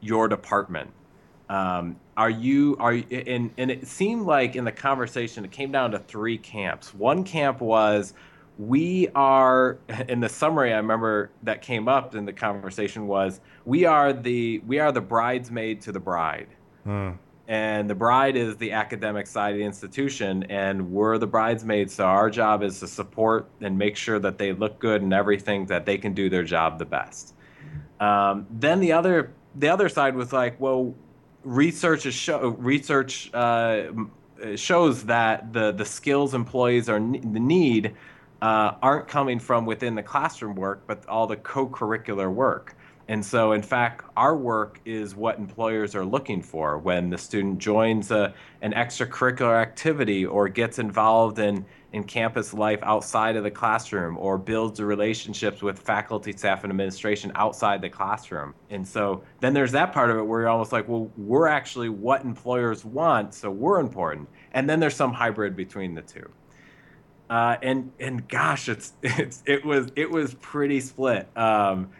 your 0.01 0.27
department? 0.27 0.91
Um, 1.51 1.97
are 2.17 2.31
you 2.31 2.77
are 2.79 2.93
and 2.93 3.51
and 3.57 3.71
it 3.71 3.87
seemed 3.87 4.27
like 4.27 4.57
in 4.57 4.65
the 4.65 4.73
conversation 4.73 5.45
it 5.45 5.51
came 5.51 5.73
down 5.73 5.91
to 5.93 5.99
three 5.99 6.39
camps. 6.39 6.95
One 6.95 7.25
camp 7.25 7.61
was 7.61 8.15
we 8.59 9.09
are 9.15 9.79
in 10.09 10.21
the 10.21 10.29
summary 10.29 10.73
I 10.73 10.77
remember 10.77 11.31
that 11.43 11.63
came 11.63 11.89
up 11.89 12.15
in 12.15 12.25
the 12.25 12.33
conversation 12.33 13.07
was 13.07 13.41
we 13.65 13.85
are 13.85 14.13
the 14.13 14.61
we 14.67 14.79
are 14.79 14.93
the 14.93 15.01
bridesmaid 15.01 15.81
to 15.83 15.93
the 15.93 16.01
bride. 16.01 16.49
Hmm. 16.85 17.13
And 17.47 17.91
the 17.91 17.95
bride 17.95 18.37
is 18.37 18.57
the 18.57 18.73
academic 18.73 19.27
side 19.27 19.53
of 19.53 19.59
the 19.59 19.65
institution, 19.65 20.45
and 20.45 20.91
we're 20.91 21.19
the 21.19 21.27
bridesmaids. 21.27 21.95
So 21.95 22.07
our 22.07 22.31
job 22.31 22.63
is 22.63 22.81
to 22.81 22.89
support 22.89 23.51
and 23.61 23.77
make 23.77 23.97
sure 23.97 24.19
that 24.19 24.39
they 24.39 24.55
look 24.55 24.79
good 24.79 25.03
and 25.03 25.13
everything, 25.13 25.67
that 25.67 25.85
they 25.85 25.99
can 25.99 26.15
do 26.15 26.31
their 26.31 26.45
job 26.45 26.79
the 26.79 26.87
best. 26.87 27.35
Um, 28.01 28.47
then 28.51 28.81
the 28.81 28.93
other 28.93 29.35
the 29.57 29.69
other 29.69 29.89
side 29.89 30.17
was 30.17 30.33
like, 30.33 30.59
well, 30.59 30.95
research 31.45 32.07
is 32.07 32.15
show 32.15 32.49
research 32.59 33.33
uh, 33.35 33.85
shows 34.57 35.05
that 35.05 35.53
the 35.53 35.73
the 35.73 35.85
skills 35.85 36.35
employees 36.35 36.89
are 36.89 36.99
the 36.99 37.41
need 37.41 37.95
uh, 38.43 38.75
aren't 38.83 39.09
coming 39.09 39.39
from 39.39 39.65
within 39.65 39.95
the 39.95 40.03
classroom 40.03 40.55
work, 40.55 40.83
but 40.87 41.07
all 41.09 41.27
the 41.27 41.37
co-curricular 41.37 42.33
work. 42.33 42.77
And 43.09 43.25
so, 43.25 43.53
in 43.53 43.63
fact, 43.63 44.05
our 44.17 44.35
work 44.35 44.81
is 44.85 45.15
what 45.15 45.39
employers 45.39 45.95
are 45.95 46.05
looking 46.05 46.43
for 46.43 46.79
when 46.79 47.11
the 47.11 47.19
student 47.19 47.59
joins 47.59 48.11
a, 48.11 48.35
an 48.63 48.73
extracurricular 48.73 49.61
activity 49.61 50.25
or 50.25 50.49
gets 50.49 50.79
involved 50.79 51.39
in 51.39 51.67
in 51.95 52.03
campus 52.03 52.53
life 52.53 52.81
outside 52.83 53.37
of 53.37 53.45
the 53.45 53.51
classroom 53.51 54.19
or 54.19 54.37
builds 54.37 54.81
relationships 54.81 55.63
with 55.63 55.79
faculty, 55.79 56.33
staff, 56.33 56.65
and 56.65 56.73
administration 56.73 57.31
outside 57.37 57.81
the 57.81 57.89
classroom. 57.89 58.53
And 58.69 58.87
so 58.87 59.23
then 59.39 59.55
there's 59.55 59.71
that 59.73 59.93
part 59.93 60.11
of 60.11 60.17
it 60.17 60.23
where 60.23 60.41
you're 60.41 60.49
almost 60.49 60.73
like, 60.73 60.89
well, 60.89 61.09
we're 61.17 61.47
actually 61.47 61.91
what 61.91 62.25
employers 62.25 62.85
want, 62.85 63.33
so 63.33 63.49
we're 63.49 63.79
important. 63.79 64.29
And 64.55 64.69
then 64.69 64.81
there's 64.81 64.97
some 64.97 65.13
hybrid 65.13 65.55
between 65.55 65.95
the 65.95 66.03
two. 66.03 66.29
Uh, 67.31 67.57
and 67.63 67.93
and 68.01 68.29
gosh, 68.29 68.69
it's 68.69 68.95
it's 69.03 69.45
it 69.47 69.65
was 69.65 69.93
it 69.95 70.11
was 70.11 70.35
pretty 70.35 70.81
split. 70.81 71.29
Um, 71.39 71.91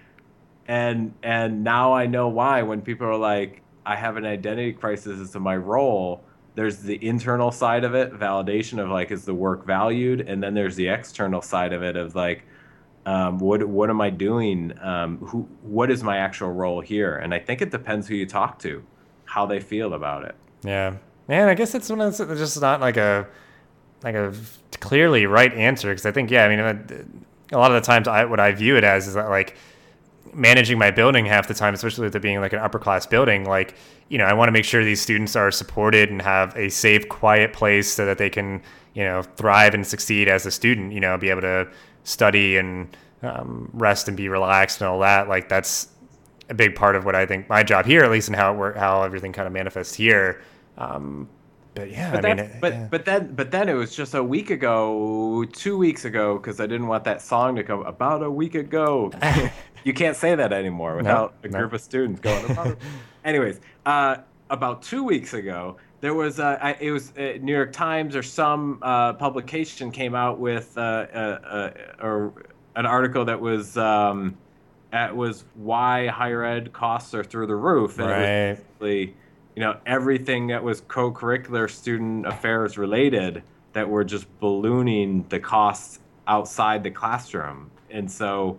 and 0.67 1.15
and 1.23 1.63
now 1.63 1.93
I 1.93 2.07
know 2.07 2.29
why 2.29 2.63
when 2.63 2.83
people 2.83 3.07
are 3.07 3.17
like, 3.17 3.63
I 3.87 3.95
have 3.95 4.17
an 4.17 4.27
identity 4.27 4.73
crisis 4.73 5.21
as 5.21 5.31
to 5.31 5.41
my 5.41 5.57
role 5.57 6.24
there's 6.55 6.79
the 6.79 7.05
internal 7.05 7.51
side 7.51 7.85
of 7.85 7.95
it, 7.95 8.13
validation 8.13 8.83
of 8.83 8.89
like 8.89 9.11
is 9.11 9.25
the 9.25 9.35
work 9.35 9.67
valued, 9.67 10.21
and 10.21 10.43
then 10.43 10.55
there's 10.55 10.77
the 10.77 10.89
external 10.89 11.43
side 11.43 11.73
of 11.73 11.83
it 11.83 11.97
of 11.97 12.15
like 12.15 12.45
um, 13.07 13.39
what 13.39 13.65
what 13.65 13.91
am 13.91 14.01
I 14.01 14.11
doing? 14.11 14.73
Um, 14.81 15.19
who 15.19 15.49
what 15.63 15.91
is 15.91 16.03
my 16.03 16.19
actual 16.19 16.53
role 16.53 16.81
here? 16.81 17.17
And 17.17 17.35
I 17.35 17.39
think 17.39 17.61
it 17.61 17.71
depends 17.71 18.09
who 18.09 18.15
you 18.15 18.27
talk 18.27 18.59
to, 18.61 18.83
how 19.25 19.47
they 19.47 19.61
feel 19.61 19.95
about 19.95 20.25
it. 20.25 20.35
Yeah, 20.63 20.97
man. 21.29 21.49
I 21.49 21.55
guess 21.55 21.75
it's 21.75 21.91
one 21.91 22.01
of 22.01 22.17
those, 22.17 22.39
just 22.39 22.61
not 22.61 22.81
like 22.81 22.97
a 22.97 23.27
like 24.03 24.15
a 24.15 24.33
clearly 24.81 25.27
right 25.27 25.53
answer 25.53 25.89
because 25.89 26.07
I 26.07 26.13
think 26.13 26.31
yeah. 26.31 26.45
I 26.45 26.49
mean, 26.49 27.25
a 27.53 27.59
lot 27.59 27.73
of 27.73 27.83
the 27.83 27.87
times 27.87 28.09
I 28.09 28.25
what 28.25 28.41
I 28.41 28.53
view 28.53 28.77
it 28.77 28.85
as 28.85 29.07
is 29.07 29.15
that 29.15 29.29
like 29.29 29.57
managing 30.35 30.79
my 30.79 30.91
building 30.91 31.27
half 31.27 31.49
the 31.49 31.55
time, 31.55 31.75
especially 31.75 32.05
with 32.05 32.17
it 32.17 32.23
being 32.23 32.41
like 32.41 32.53
an 32.53 32.59
upper 32.59 32.79
class 32.79 33.07
building, 33.07 33.45
like, 33.45 33.75
you 34.09 34.19
know, 34.19 34.25
I 34.25 34.33
want 34.33 34.49
to 34.49 34.53
make 34.53 34.65
sure 34.65 34.85
these 34.85 35.01
students 35.01 35.37
are 35.37 35.51
supported 35.51 36.11
and 36.11 36.21
have 36.23 36.57
a 36.57 36.69
safe, 36.69 37.09
quiet 37.09 37.53
place 37.53 37.93
so 37.93 38.05
that 38.07 38.19
they 38.19 38.31
can, 38.31 38.63
you 38.95 39.05
know, 39.05 39.23
thrive 39.23 39.75
and 39.75 39.87
succeed 39.87 40.29
as 40.29 40.47
a 40.47 40.51
student, 40.51 40.93
you 40.93 41.01
know, 41.01 41.17
be 41.17 41.31
able 41.31 41.41
to 41.43 41.69
study 42.05 42.57
and 42.57 42.97
um, 43.23 43.71
rest 43.73 44.09
and 44.09 44.17
be 44.17 44.29
relaxed 44.29 44.81
and 44.81 44.89
all 44.89 45.01
that. 45.01 45.29
Like, 45.29 45.49
that's 45.49 45.89
a 46.51 46.55
big 46.55 46.75
part 46.75 46.97
of 46.97 47.05
what 47.05 47.15
I 47.15 47.27
think 47.27 47.49
my 47.49 47.63
job 47.63 47.87
here, 47.87 48.05
at 48.05 48.11
least, 48.11 48.29
and 48.29 48.37
how 48.37 48.53
it 48.53 48.57
work, 48.57 48.77
how 48.77 49.03
everything 49.03 49.33
kind 49.33 49.47
of 49.47 49.53
manifests 49.53 49.95
here. 49.95 50.43
Um, 50.77 51.29
but 51.75 51.91
yeah, 51.91 52.13
but 52.13 52.25
I 52.25 52.35
mean, 52.35 52.51
but 52.61 52.73
yeah. 52.73 52.89
but 52.91 53.05
then 53.05 53.35
but 53.35 53.51
then 53.51 53.69
it 53.69 53.75
was 53.75 53.97
just 53.97 54.15
a 54.15 54.23
week 54.23 54.51
ago, 54.51 55.45
two 55.53 55.77
weeks 55.77 56.05
ago, 56.05 56.39
because 56.39 56.61
I 56.61 56.67
didn't 56.67 56.87
want 56.87 57.05
that 57.05 57.21
song 57.21 57.57
to 57.57 57.65
come 57.65 57.81
about 57.85 58.23
a 58.23 58.31
week 58.31 58.55
ago. 58.55 59.11
you 59.85 59.93
can't 59.93 60.17
say 60.17 60.35
that 60.35 60.53
anymore 60.53 60.97
without 60.97 61.35
a 61.43 61.49
group 61.49 61.73
of 61.73 61.81
students 61.81 62.21
going. 62.21 62.77
Anyways, 63.25 63.61
uh, 63.87 64.17
about 64.51 64.83
two 64.83 65.05
weeks 65.05 65.35
ago, 65.35 65.77
there 66.01 66.15
was 66.15 66.39
uh, 66.41 66.59
I, 66.61 66.77
it 66.81 66.91
was 66.91 67.13
uh, 67.17 67.39
New 67.41 67.53
York 67.53 67.73
Times 67.73 68.17
or 68.17 68.23
some 68.23 68.79
uh, 68.83 69.15
publication 69.15 69.91
came 69.91 70.15
out 70.15 70.39
with 70.39 70.77
uh, 70.77 70.81
uh, 70.81 71.71
uh, 72.03 72.31
an 72.77 72.87
article 72.87 73.25
that 73.25 73.41
was 73.41 73.77
um, 73.77 74.37
that 74.91 75.17
was 75.17 75.45
why 75.55 76.09
higher 76.09 76.45
ed 76.45 76.73
costs 76.73 77.15
are 77.15 77.25
through 77.25 77.47
the 77.47 77.57
roof, 77.57 77.99
and 77.99 78.11
right. 78.11 78.59
it 78.87 79.15
you 79.57 79.61
know 79.63 79.79
everything 79.87 80.49
that 80.49 80.63
was 80.63 80.83
co-curricular 80.83 81.71
student 81.71 82.27
affairs 82.27 82.77
related 82.77 83.43
that 83.73 83.89
were 83.89 84.05
just 84.05 84.27
ballooning 84.41 85.25
the 85.31 85.41
costs 85.41 86.01
outside 86.27 86.83
the 86.83 86.91
classroom, 86.91 87.71
and 87.91 88.11
so 88.11 88.59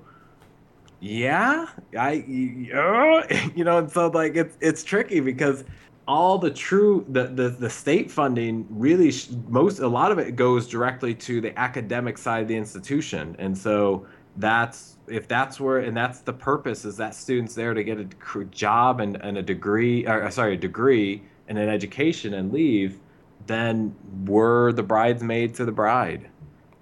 yeah, 0.99 1.67
I, 1.97 2.11
you 3.55 3.63
know, 3.63 3.77
and 3.77 3.91
so 3.91 4.07
like 4.07 4.35
it's 4.35 4.57
it's 4.61 4.83
tricky 4.83 5.19
because 5.19 5.63
all 6.07 6.37
the 6.37 6.51
true 6.51 7.05
the 7.09 7.27
the, 7.27 7.49
the 7.49 7.69
state 7.69 8.11
funding 8.11 8.65
really 8.69 9.11
most 9.47 9.79
a 9.79 9.87
lot 9.87 10.11
of 10.11 10.19
it 10.19 10.35
goes 10.35 10.67
directly 10.67 11.13
to 11.15 11.41
the 11.41 11.57
academic 11.59 12.17
side 12.17 12.41
of 12.41 12.47
the 12.47 12.55
institution, 12.55 13.35
and 13.39 13.57
so 13.57 14.05
that's 14.37 14.97
if 15.07 15.27
that's 15.27 15.59
where 15.59 15.79
and 15.79 15.95
that's 15.95 16.19
the 16.19 16.33
purpose 16.33 16.85
is 16.85 16.97
that 16.97 17.15
students 17.15 17.55
there 17.55 17.73
to 17.73 17.83
get 17.83 17.99
a 17.99 18.43
job 18.45 18.99
and, 18.99 19.17
and 19.21 19.37
a 19.37 19.41
degree 19.41 20.05
or 20.07 20.23
uh, 20.23 20.29
sorry 20.29 20.55
a 20.55 20.57
degree 20.57 21.23
and 21.47 21.57
an 21.57 21.69
education 21.69 22.33
and 22.33 22.51
leave 22.51 22.99
then 23.47 23.95
we're 24.25 24.71
the 24.73 24.83
bridesmaid 24.83 25.53
to 25.53 25.63
the 25.63 25.71
bride 25.71 26.27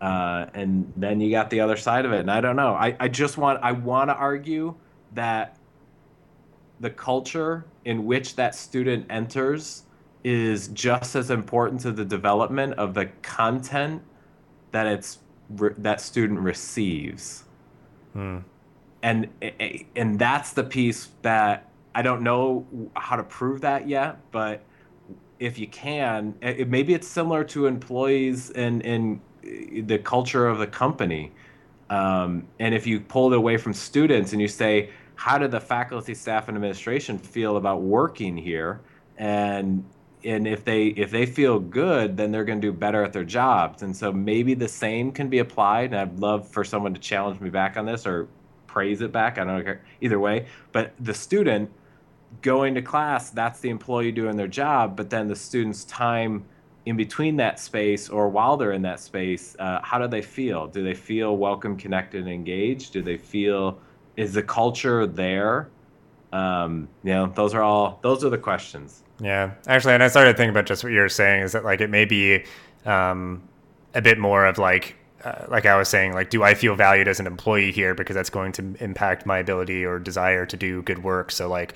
uh, 0.03 0.49
and 0.53 0.91
then 0.97 1.21
you 1.21 1.31
got 1.31 1.49
the 1.49 1.61
other 1.61 1.77
side 1.77 2.05
of 2.05 2.11
it. 2.11 2.19
And 2.19 2.29
I 2.29 2.41
don't 2.41 2.57
know. 2.57 2.73
I, 2.73 2.93
I 2.99 3.07
just 3.07 3.37
want 3.37 3.63
I 3.63 3.71
want 3.71 4.09
to 4.09 4.13
argue 4.13 4.75
that 5.13 5.55
the 6.81 6.89
culture 6.89 7.65
in 7.85 8.05
which 8.05 8.35
that 8.35 8.53
student 8.53 9.05
enters 9.09 9.83
is 10.25 10.67
just 10.69 11.15
as 11.15 11.31
important 11.31 11.79
to 11.81 11.91
the 11.93 12.03
development 12.03 12.73
of 12.73 12.93
the 12.93 13.05
content 13.21 14.01
that 14.73 14.87
it's 14.87 15.19
that 15.77 16.01
student 16.01 16.41
receives. 16.41 17.45
Hmm. 18.11 18.39
And 19.03 19.29
and 19.95 20.19
that's 20.19 20.51
the 20.51 20.65
piece 20.65 21.11
that 21.21 21.69
I 21.95 22.01
don't 22.01 22.23
know 22.23 22.67
how 22.97 23.15
to 23.15 23.23
prove 23.23 23.61
that 23.61 23.87
yet, 23.87 24.17
but 24.33 24.65
if 25.39 25.57
you 25.57 25.67
can, 25.67 26.35
it, 26.41 26.67
maybe 26.67 26.93
it's 26.93 27.07
similar 27.07 27.45
to 27.45 27.67
employees 27.67 28.49
in 28.49 28.81
in 28.81 29.21
the 29.43 29.99
culture 29.99 30.47
of 30.47 30.59
the 30.59 30.67
company. 30.67 31.31
Um, 31.89 32.47
and 32.59 32.73
if 32.73 32.87
you 32.87 32.99
pull 32.99 33.33
it 33.33 33.37
away 33.37 33.57
from 33.57 33.73
students 33.73 34.31
and 34.31 34.41
you 34.41 34.47
say, 34.47 34.89
how 35.15 35.37
do 35.37 35.47
the 35.47 35.59
faculty, 35.59 36.13
staff, 36.13 36.47
and 36.47 36.57
administration 36.57 37.17
feel 37.17 37.57
about 37.57 37.81
working 37.81 38.35
here? 38.35 38.81
And 39.17 39.85
and 40.23 40.47
if 40.47 40.63
they 40.63 40.87
if 40.87 41.11
they 41.11 41.25
feel 41.25 41.59
good, 41.59 42.17
then 42.17 42.31
they're 42.31 42.45
going 42.45 42.61
to 42.61 42.67
do 42.67 42.73
better 42.73 43.03
at 43.03 43.13
their 43.13 43.23
jobs. 43.25 43.83
And 43.83 43.95
so 43.95 44.11
maybe 44.11 44.53
the 44.53 44.67
same 44.67 45.11
can 45.11 45.29
be 45.29 45.39
applied. 45.39 45.91
And 45.91 45.97
I'd 45.97 46.19
love 46.19 46.47
for 46.47 46.63
someone 46.63 46.93
to 46.93 46.99
challenge 46.99 47.39
me 47.41 47.49
back 47.49 47.77
on 47.77 47.85
this 47.85 48.07
or 48.07 48.27
praise 48.67 49.01
it 49.01 49.11
back. 49.11 49.37
I 49.37 49.43
don't 49.43 49.63
care 49.63 49.81
either 50.01 50.19
way. 50.19 50.47
But 50.71 50.93
the 50.99 51.13
student 51.13 51.69
going 52.41 52.73
to 52.75 52.81
class, 52.81 53.29
that's 53.29 53.59
the 53.59 53.69
employee 53.69 54.11
doing 54.11 54.35
their 54.37 54.47
job. 54.47 54.95
But 54.95 55.09
then 55.09 55.27
the 55.27 55.35
student's 55.35 55.83
time 55.85 56.45
in 56.85 56.97
between 56.97 57.37
that 57.37 57.59
space 57.59 58.09
or 58.09 58.27
while 58.29 58.57
they're 58.57 58.73
in 58.73 58.81
that 58.81 58.99
space, 58.99 59.55
uh, 59.59 59.79
how 59.81 59.97
do 59.97 60.07
they 60.07 60.21
feel? 60.21 60.67
Do 60.67 60.83
they 60.83 60.93
feel 60.93 61.37
welcome, 61.37 61.77
connected, 61.77 62.21
and 62.21 62.29
engaged? 62.29 62.93
Do 62.93 63.01
they 63.01 63.17
feel 63.17 63.79
is 64.17 64.33
the 64.33 64.43
culture 64.43 65.07
there? 65.07 65.69
Um, 66.31 66.87
you 67.03 67.13
know, 67.13 67.27
those 67.27 67.53
are 67.53 67.61
all 67.61 67.99
those 68.01 68.23
are 68.25 68.29
the 68.29 68.37
questions. 68.37 69.03
Yeah, 69.21 69.51
actually, 69.67 69.93
and 69.93 70.03
I 70.03 70.07
started 70.07 70.35
thinking 70.35 70.49
about 70.49 70.65
just 70.65 70.83
what 70.83 70.91
you 70.91 70.99
were 70.99 71.09
saying 71.09 71.43
is 71.43 71.51
that 71.53 71.63
like 71.63 71.79
it 71.79 71.89
may 71.89 72.05
be 72.05 72.43
um, 72.85 73.41
a 73.93 74.01
bit 74.01 74.17
more 74.17 74.45
of 74.45 74.57
like 74.57 74.95
uh, 75.23 75.45
like 75.47 75.65
I 75.65 75.77
was 75.77 75.87
saying, 75.87 76.13
like, 76.13 76.29
do 76.29 76.43
I 76.43 76.53
feel 76.53 76.75
valued 76.75 77.07
as 77.07 77.19
an 77.19 77.27
employee 77.27 77.71
here 77.71 77.95
because 77.95 78.15
that's 78.15 78.29
going 78.29 78.51
to 78.53 78.75
impact 78.79 79.25
my 79.25 79.37
ability 79.37 79.85
or 79.85 79.99
desire 79.99 80.45
to 80.45 80.57
do 80.57 80.81
good 80.81 81.03
work? 81.03 81.31
So 81.31 81.47
like, 81.47 81.75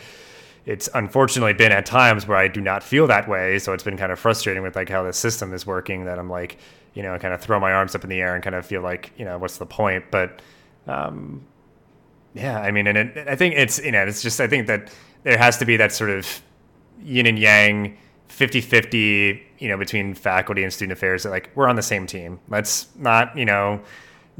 it's 0.67 0.89
unfortunately 0.93 1.53
been 1.53 1.71
at 1.71 1.85
times 1.85 2.27
where 2.27 2.37
I 2.37 2.49
do 2.49 2.59
not 2.59 2.83
feel 2.83 3.07
that 3.07 3.27
way. 3.29 3.57
So 3.57 3.71
it's 3.71 3.83
been 3.83 3.95
kind 3.95 4.11
of 4.11 4.19
frustrating 4.19 4.61
with 4.61 4.75
like 4.75 4.89
how 4.89 5.01
the 5.01 5.13
system 5.13 5.53
is 5.53 5.65
working 5.65 6.03
that 6.05 6.19
I'm 6.19 6.29
like, 6.29 6.57
you 6.93 7.01
know, 7.01 7.17
kind 7.17 7.33
of 7.33 7.39
throw 7.39 7.57
my 7.57 7.71
arms 7.71 7.95
up 7.95 8.03
in 8.03 8.09
the 8.09 8.19
air 8.19 8.35
and 8.35 8.43
kind 8.43 8.55
of 8.55 8.65
feel 8.65 8.81
like, 8.81 9.13
you 9.17 9.23
know, 9.23 9.37
what's 9.37 9.57
the 9.59 9.65
point? 9.65 10.03
But 10.11 10.41
um, 10.85 11.45
yeah, 12.33 12.59
I 12.59 12.71
mean, 12.71 12.85
and 12.85 12.97
it, 12.97 13.27
I 13.29 13.37
think 13.37 13.55
it's 13.55 13.79
you 13.79 13.93
know, 13.93 14.05
it's 14.05 14.21
just 14.21 14.41
I 14.41 14.47
think 14.47 14.67
that 14.67 14.91
there 15.23 15.37
has 15.37 15.57
to 15.59 15.65
be 15.65 15.77
that 15.77 15.93
sort 15.93 16.09
of 16.09 16.41
yin 17.01 17.27
and 17.27 17.39
yang, 17.39 17.97
50-50, 18.27 19.41
you 19.59 19.69
know, 19.69 19.77
between 19.77 20.13
faculty 20.15 20.63
and 20.63 20.73
student 20.73 20.91
affairs. 20.91 21.23
That 21.23 21.29
like 21.29 21.49
we're 21.55 21.69
on 21.69 21.77
the 21.77 21.81
same 21.81 22.05
team. 22.07 22.41
Let's 22.49 22.87
not 22.97 23.37
you 23.37 23.45
know 23.45 23.81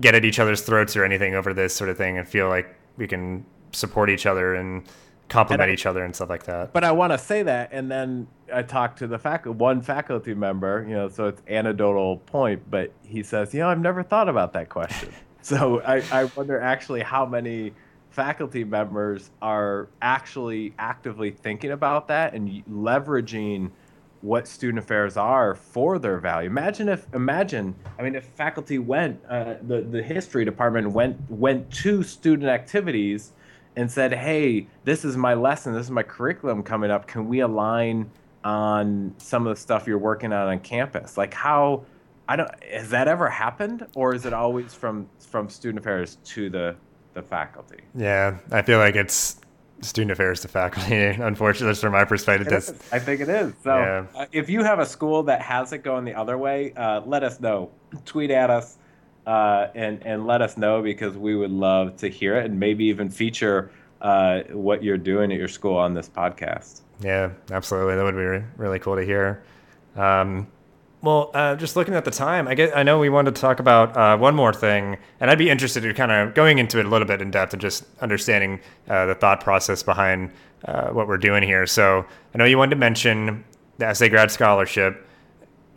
get 0.02 0.14
at 0.14 0.26
each 0.26 0.40
other's 0.40 0.62
throats 0.62 0.98
or 0.98 1.06
anything 1.06 1.36
over 1.36 1.54
this 1.54 1.74
sort 1.74 1.90
of 1.90 1.98
thing, 1.98 2.18
and 2.18 2.28
feel 2.28 2.50
like 2.50 2.76
we 2.98 3.08
can 3.08 3.46
support 3.72 4.10
each 4.10 4.26
other 4.26 4.56
and 4.56 4.84
complement 5.30 5.70
each 5.70 5.86
other 5.86 6.04
and 6.04 6.16
stuff 6.16 6.30
like 6.30 6.44
that. 6.44 6.74
But 6.74 6.84
I 6.84 6.92
want 6.92 7.14
to 7.14 7.18
say 7.18 7.44
that, 7.44 7.70
and 7.72 7.92
then 7.92 8.28
I 8.54 8.62
talked 8.64 9.00
to 9.00 9.08
the 9.08 9.20
faculty, 9.20 9.58
one 9.58 9.82
faculty 9.82 10.34
member, 10.34 10.86
you 10.88 10.96
know, 10.96 11.10
so 11.10 11.26
it's 11.28 11.42
anecdotal 11.48 12.18
point, 12.18 12.70
but 12.70 12.92
he 13.04 13.24
says, 13.24 13.54
you 13.54 13.60
know, 13.60 13.70
I've 13.70 13.80
never 13.80 14.04
thought 14.04 14.30
about 14.30 14.54
that 14.54 14.70
question. 14.70 15.10
so 15.42 15.82
I, 15.82 16.04
I 16.12 16.26
wonder 16.36 16.60
actually 16.60 17.02
how 17.02 17.26
many 17.26 17.74
faculty 18.10 18.64
members 18.64 19.32
are 19.42 19.90
actually 20.02 20.74
actively 20.80 21.32
thinking 21.32 21.72
about 21.72 22.08
that 22.08 22.34
and 22.34 22.64
leveraging 22.66 23.70
what 24.22 24.48
student 24.48 24.80
affairs 24.80 25.18
are 25.18 25.54
for 25.54 26.00
their 26.00 26.18
value. 26.18 26.50
Imagine 26.50 26.90
if 26.90 27.06
imagine 27.14 27.76
I 28.00 28.02
mean 28.02 28.16
if 28.16 28.26
faculty 28.26 28.80
went 28.80 29.22
uh, 29.30 29.56
the 29.62 29.82
the 29.82 30.02
history 30.02 30.44
department 30.44 30.90
went 30.92 31.18
went 31.30 31.70
to 31.74 32.02
student 32.02 32.50
activities 32.50 33.34
and 33.78 33.90
said, 33.90 34.14
"Hey, 34.14 34.68
this 34.84 35.06
is 35.06 35.16
my 35.16 35.34
lesson. 35.34 35.74
This 35.74 35.86
is 35.86 35.92
my 35.92 36.04
curriculum 36.04 36.64
coming 36.64 36.92
up. 36.92 37.08
Can 37.08 37.30
we 37.30 37.40
align 37.40 38.12
on 38.44 39.16
some 39.18 39.48
of 39.48 39.56
the 39.56 39.62
stuff 39.62 39.88
you're 39.88 39.98
working 39.98 40.34
on 40.34 40.50
on 40.50 40.60
campus?" 40.60 41.18
Like 41.18 41.34
how 41.34 41.86
I 42.28 42.36
don't 42.36 42.52
has 42.66 42.90
that 42.90 43.08
ever 43.08 43.30
happened 43.30 43.88
or 43.96 44.14
is 44.14 44.26
it 44.26 44.34
always 44.34 44.74
from 44.74 45.08
from 45.20 45.48
student 45.48 45.80
affairs 45.80 46.18
to 46.26 46.50
the 46.50 46.76
the 47.18 47.24
faculty. 47.24 47.80
Yeah, 47.96 48.38
I 48.52 48.62
feel 48.62 48.78
like 48.78 48.96
it's 48.96 49.42
student 49.82 50.12
affairs 50.12 50.42
to 50.42 50.48
faculty. 50.48 50.96
Unfortunately, 51.06 51.76
from 51.76 51.94
my 51.94 52.06
perspective, 52.06 52.48
that's, 52.48 52.70
I 52.94 53.00
think 53.00 53.22
it 53.22 53.30
is. 53.30 53.54
So, 53.64 53.76
yeah. 53.76 54.06
uh, 54.16 54.26
if 54.32 54.50
you 54.50 54.64
have 54.64 54.80
a 54.80 54.86
school 54.86 55.24
that 55.24 55.42
has 55.42 55.74
it 55.74 55.80
going 55.80 56.06
the 56.06 56.14
other 56.14 56.38
way, 56.38 56.74
uh, 56.74 57.02
let 57.02 57.24
us 57.24 57.40
know. 57.40 57.72
Tweet 58.06 58.32
at 58.32 58.50
us 58.50 58.78
uh, 59.28 59.68
and 59.76 60.02
and 60.06 60.26
let 60.26 60.42
us 60.42 60.58
know 60.58 60.82
because 60.82 61.16
we 61.18 61.36
would 61.36 61.52
love 61.52 61.98
to 61.98 62.08
hear 62.10 62.38
it 62.38 62.46
and 62.46 62.60
maybe 62.60 62.86
even 62.86 63.10
feature 63.10 63.70
uh, 64.02 64.42
what 64.52 64.84
you're 64.84 64.98
doing 64.98 65.32
at 65.32 65.38
your 65.38 65.50
school 65.50 65.76
on 65.76 65.94
this 65.94 66.08
podcast. 66.08 66.82
Yeah, 67.02 67.32
absolutely. 67.52 67.96
That 67.96 68.04
would 68.04 68.16
be 68.16 68.46
really 68.56 68.80
cool 68.80 68.96
to 68.96 69.04
hear. 69.04 69.44
Um, 69.96 70.48
well, 71.02 71.30
uh, 71.34 71.56
just 71.56 71.76
looking 71.76 71.94
at 71.94 72.06
the 72.06 72.12
time, 72.12 72.48
I 72.48 72.56
get. 72.56 72.76
I 72.76 72.84
know 72.84 73.00
we 73.00 73.10
wanted 73.10 73.36
to 73.36 73.42
talk 73.42 73.60
about 73.60 73.96
uh, 73.96 74.18
one 74.18 74.34
more 74.34 74.54
thing, 74.54 74.98
and 75.20 75.30
I'd 75.30 75.38
be 75.38 75.50
interested 75.50 75.86
in 75.86 75.94
kind 75.94 76.12
of 76.12 76.34
going 76.34 76.58
into 76.58 76.80
it 76.80 76.86
a 76.86 76.90
little 76.90 77.08
bit 77.08 77.22
in 77.22 77.30
depth 77.30 77.54
and 77.54 77.62
just 77.62 77.86
understanding 78.02 78.60
uh, 78.88 79.06
the 79.06 79.16
thought 79.16 79.42
process 79.42 79.84
behind 79.84 80.32
uh, 80.66 80.88
what 80.88 81.08
we're 81.08 81.18
doing 81.18 81.44
here. 81.44 81.68
So, 81.68 82.06
I 82.34 82.38
know 82.38 82.46
you 82.46 82.58
wanted 82.58 82.72
to 82.72 82.78
mention 82.78 83.44
the 83.78 83.94
SA 83.94 84.08
Grad 84.08 84.32
Scholarship. 84.32 85.07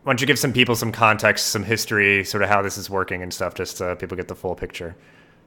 Why 0.02 0.12
don't 0.12 0.20
you 0.20 0.26
give 0.26 0.38
some 0.38 0.52
people 0.52 0.74
some 0.76 0.92
context, 0.92 1.48
some 1.48 1.62
history, 1.62 2.24
sort 2.24 2.42
of 2.42 2.48
how 2.48 2.62
this 2.62 2.78
is 2.78 2.88
working 2.88 3.22
and 3.22 3.32
stuff, 3.32 3.54
just 3.54 3.76
so 3.76 3.94
people 3.94 4.16
get 4.16 4.28
the 4.28 4.34
full 4.34 4.54
picture. 4.54 4.96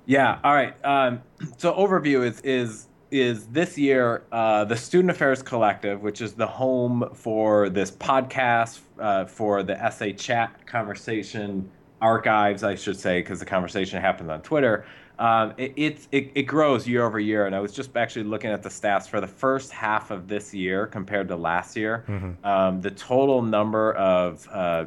Yeah. 0.05 0.39
All 0.43 0.53
right. 0.53 0.73
Um, 0.85 1.21
so, 1.57 1.73
overview 1.73 2.25
is 2.25 2.39
is 2.41 2.87
is 3.09 3.45
this 3.47 3.77
year 3.77 4.23
uh, 4.31 4.65
the 4.65 4.75
Student 4.75 5.11
Affairs 5.11 5.41
Collective, 5.41 6.01
which 6.01 6.21
is 6.21 6.33
the 6.33 6.47
home 6.47 7.09
for 7.13 7.69
this 7.69 7.91
podcast, 7.91 8.81
uh, 8.99 9.25
for 9.25 9.63
the 9.63 9.89
SA 9.89 10.11
chat 10.17 10.65
conversation 10.67 11.69
archives, 12.01 12.63
I 12.63 12.75
should 12.75 12.99
say, 12.99 13.21
because 13.21 13.39
the 13.39 13.45
conversation 13.45 14.01
happens 14.01 14.29
on 14.29 14.41
Twitter. 14.41 14.85
Um, 15.19 15.53
it, 15.57 15.73
it, 15.75 16.07
it, 16.11 16.31
it, 16.33 16.41
grows 16.43 16.87
year 16.87 17.05
over 17.05 17.19
year. 17.19 17.45
And 17.45 17.55
I 17.55 17.59
was 17.59 17.71
just 17.71 17.95
actually 17.95 18.23
looking 18.23 18.49
at 18.49 18.63
the 18.63 18.69
stats 18.69 19.07
for 19.07 19.21
the 19.21 19.27
first 19.27 19.71
half 19.71 20.09
of 20.09 20.27
this 20.27 20.53
year 20.53 20.87
compared 20.87 21.27
to 21.27 21.35
last 21.35 21.77
year. 21.77 22.03
Mm-hmm. 22.07 22.45
Um, 22.45 22.81
the 22.81 22.89
total 22.89 23.43
number 23.43 23.93
of 23.93 24.47
uh, 24.51 24.85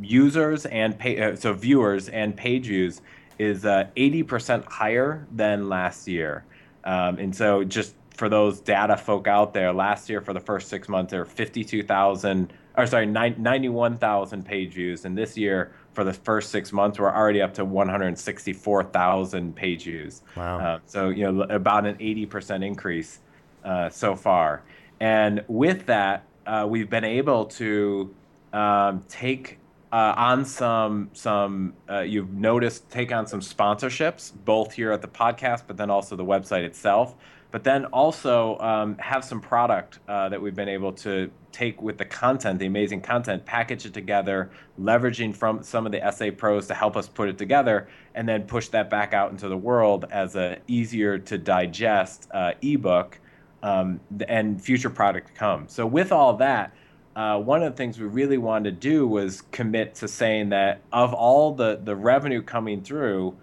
users 0.00 0.64
and 0.66 0.98
pay, 0.98 1.20
uh, 1.20 1.36
so 1.36 1.52
viewers 1.52 2.08
and 2.08 2.34
page 2.34 2.66
views 2.66 3.02
is 3.38 3.64
80% 3.64 4.66
uh, 4.66 4.70
higher 4.70 5.26
than 5.32 5.68
last 5.68 6.08
year. 6.08 6.44
Um, 6.84 7.18
and 7.18 7.34
so 7.34 7.62
just 7.62 7.94
for 8.14 8.28
those 8.28 8.60
data 8.60 8.96
folk 8.96 9.28
out 9.28 9.52
there, 9.52 9.72
last 9.72 10.08
year 10.08 10.20
for 10.20 10.32
the 10.32 10.40
first 10.40 10.68
six 10.68 10.88
months, 10.88 11.10
there 11.10 11.20
were 11.20 11.26
52,000, 11.26 12.52
or 12.76 12.86
sorry, 12.86 13.06
91,000 13.06 14.44
page 14.44 14.72
views. 14.72 15.04
And 15.04 15.16
this 15.16 15.36
year, 15.36 15.72
for 15.96 16.04
the 16.04 16.12
first 16.12 16.50
six 16.50 16.72
months, 16.72 16.98
we're 16.98 17.10
already 17.10 17.40
up 17.40 17.54
to 17.54 17.64
164,000 17.64 19.56
page 19.56 19.84
views. 19.84 20.22
Wow. 20.36 20.58
Uh, 20.58 20.78
so, 20.84 21.08
you 21.08 21.32
know, 21.32 21.42
about 21.44 21.86
an 21.86 21.96
80% 21.96 22.64
increase 22.64 23.20
uh, 23.64 23.88
so 23.88 24.14
far. 24.14 24.62
And 25.00 25.42
with 25.48 25.86
that, 25.86 26.24
uh, 26.46 26.66
we've 26.68 26.90
been 26.90 27.04
able 27.04 27.46
to 27.46 28.14
um, 28.52 29.04
take 29.08 29.58
uh, 29.90 30.12
on 30.16 30.44
some 30.44 31.08
some 31.12 31.72
uh, 31.88 32.00
you've 32.00 32.32
noticed 32.32 32.90
take 32.90 33.12
on 33.12 33.26
some 33.26 33.40
sponsorships 33.40 34.32
both 34.44 34.72
here 34.72 34.90
at 34.90 35.00
the 35.00 35.08
podcast 35.08 35.62
but 35.66 35.76
then 35.76 35.90
also 35.90 36.16
the 36.16 36.24
website 36.24 36.64
itself 36.64 37.14
but 37.50 37.64
then 37.64 37.84
also 37.86 38.58
um, 38.58 38.96
have 38.98 39.24
some 39.24 39.40
product 39.40 39.98
uh, 40.08 40.28
that 40.28 40.40
we've 40.40 40.54
been 40.54 40.68
able 40.68 40.92
to 40.92 41.30
take 41.52 41.80
with 41.80 41.96
the 41.98 42.04
content 42.04 42.58
the 42.58 42.66
amazing 42.66 43.00
content 43.00 43.44
package 43.46 43.86
it 43.86 43.94
together 43.94 44.50
leveraging 44.80 45.34
from 45.34 45.62
some 45.62 45.86
of 45.86 45.92
the 45.92 46.12
SA 46.12 46.30
pros 46.36 46.66
to 46.66 46.74
help 46.74 46.96
us 46.96 47.08
put 47.08 47.28
it 47.28 47.38
together 47.38 47.88
and 48.14 48.28
then 48.28 48.42
push 48.42 48.68
that 48.68 48.90
back 48.90 49.14
out 49.14 49.30
into 49.30 49.48
the 49.48 49.56
world 49.56 50.04
as 50.10 50.36
a 50.36 50.58
easier 50.66 51.18
to 51.18 51.38
digest 51.38 52.28
uh, 52.32 52.52
ebook 52.62 53.18
um, 53.62 54.00
and 54.28 54.62
future 54.62 54.90
product 54.90 55.28
to 55.28 55.32
come. 55.32 55.66
So 55.68 55.86
with 55.86 56.12
all 56.12 56.34
that 56.36 56.72
uh, 57.16 57.38
one 57.38 57.62
of 57.62 57.72
the 57.72 57.76
things 57.76 57.98
we 57.98 58.06
really 58.06 58.36
wanted 58.36 58.70
to 58.70 58.88
do 58.88 59.08
was 59.08 59.40
commit 59.50 59.94
to 59.94 60.06
saying 60.06 60.50
that 60.50 60.82
of 60.92 61.14
all 61.14 61.54
the, 61.54 61.80
the 61.82 61.96
revenue 61.96 62.42
coming 62.42 62.82
through, 62.82 63.34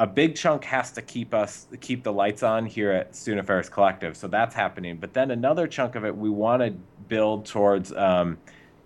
a 0.00 0.06
big 0.06 0.34
chunk 0.34 0.64
has 0.64 0.90
to 0.92 1.02
keep 1.02 1.34
us 1.34 1.66
keep 1.82 2.02
the 2.02 2.12
lights 2.12 2.42
on 2.42 2.64
here 2.64 2.90
at 2.90 3.14
Student 3.14 3.40
Affairs 3.40 3.68
Collective. 3.68 4.16
So 4.16 4.28
that's 4.28 4.54
happening. 4.54 4.96
But 4.96 5.12
then 5.12 5.30
another 5.30 5.66
chunk 5.66 5.94
of 5.94 6.06
it 6.06 6.16
we 6.16 6.30
want 6.30 6.62
to 6.62 6.70
build 7.08 7.44
towards 7.44 7.92
um, 7.92 8.38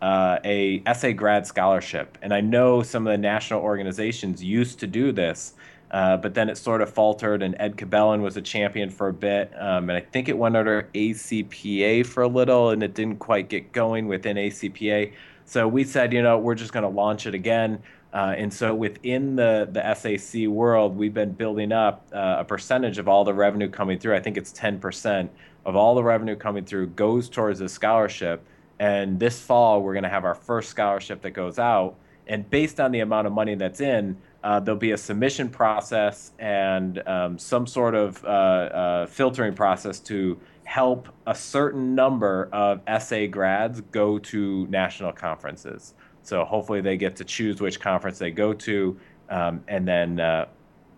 uh, 0.03 0.41
a 0.45 0.83
SA 0.93 1.13
grad 1.13 1.47
scholarship. 1.47 2.19
And 2.21 2.35
I 2.35 2.41
know 2.41 2.83
some 2.83 3.07
of 3.07 3.13
the 3.13 3.19
national 3.19 3.61
organizations 3.61 4.43
used 4.43 4.81
to 4.81 4.89
do 4.89 5.13
this. 5.13 5.55
Uh, 5.93 6.17
but 6.17 6.35
then 6.35 6.49
it 6.49 6.59
sort 6.59 6.83
of 6.83 6.93
faltered, 6.93 7.41
and 7.41 7.55
Ed 7.61 7.77
Cabellon 7.77 8.21
was 8.21 8.37
a 8.37 8.43
champion 8.43 8.91
for 8.91 9.07
a 9.07 9.13
bit, 9.13 9.53
um, 9.57 9.89
and 9.89 9.97
I 9.97 10.01
think 10.01 10.29
it 10.29 10.37
went 10.37 10.57
under 10.57 10.89
ACPA 10.93 12.05
for 12.05 12.25
a 12.25 12.27
little, 12.27 12.71
and 12.71 12.83
it 12.83 12.95
didn't 12.95 13.21
quite 13.21 13.49
get 13.49 13.71
going 13.71 14.09
within 14.09 14.37
ACPA. 14.37 15.13
So 15.45 15.69
we 15.69 15.85
said, 15.85 16.13
you 16.13 16.21
know, 16.21 16.37
we're 16.37 16.57
just 16.57 16.73
going 16.73 16.83
to 16.83 16.89
launch 16.89 17.29
it 17.29 17.35
again. 17.35 17.81
Uh, 18.15 18.33
and 18.39 18.55
so 18.55 18.73
within 18.73 19.35
the, 19.35 19.69
the 19.73 19.95
SAC 19.95 20.47
world, 20.47 20.97
we've 20.97 21.13
been 21.13 21.33
building 21.33 21.73
up 21.73 22.07
uh, 22.13 22.37
a 22.39 22.45
percentage 22.45 22.99
of 22.99 23.09
all 23.09 23.25
the 23.25 23.35
revenue 23.35 23.69
coming 23.69 23.99
through. 23.99 24.15
I 24.15 24.21
think 24.21 24.37
it's 24.37 24.53
10% 24.53 25.29
of 25.67 25.75
all 25.75 25.97
the 25.97 26.05
revenue 26.05 26.37
coming 26.37 26.65
through 26.65 26.89
goes 26.89 27.29
towards 27.29 27.61
a 27.61 27.69
scholarship. 27.69 28.41
And 28.79 29.19
this 29.19 29.41
fall, 29.41 29.83
we're 29.83 29.95
going 29.95 30.05
to 30.05 30.09
have 30.09 30.25
our 30.25 30.35
first 30.35 30.71
scholarship 30.71 31.23
that 31.23 31.33
goes 31.33 31.59
out. 31.59 31.97
And 32.29 32.49
based 32.49 32.79
on 32.79 32.93
the 32.93 33.01
amount 33.01 33.27
of 33.27 33.33
money 33.33 33.57
that's 33.57 33.81
in, 33.81 34.17
uh, 34.45 34.61
there'll 34.61 34.79
be 34.79 34.93
a 34.93 34.97
submission 34.97 35.49
process 35.49 36.33
and 36.39 37.07
um, 37.09 37.37
some 37.37 37.67
sort 37.67 37.97
of 37.97 38.25
uh, 38.25 38.29
uh, 38.29 39.07
filtering 39.07 39.55
process 39.55 39.99
to 40.01 40.39
help 40.65 41.09
a 41.27 41.35
certain 41.35 41.95
number 41.95 42.49
of 42.53 42.81
SA 43.03 43.27
grads 43.27 43.81
go 43.91 44.19
to 44.19 44.67
national 44.69 45.13
conferences. 45.13 45.95
So 46.25 46.45
hopefully 46.45 46.81
they 46.81 46.97
get 46.97 47.17
to 47.17 47.25
choose 47.25 47.61
which 47.61 47.79
conference 47.79 48.19
they 48.19 48.31
go 48.31 48.53
to, 48.55 48.99
um, 49.29 49.63
and 49.69 49.87
then 49.87 50.19
uh, 50.19 50.47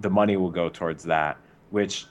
the 0.00 0.08
money 0.08 0.36
will 0.36 0.50
go 0.50 0.68
towards 0.68 1.04
that. 1.04 1.36
Which 1.70 2.06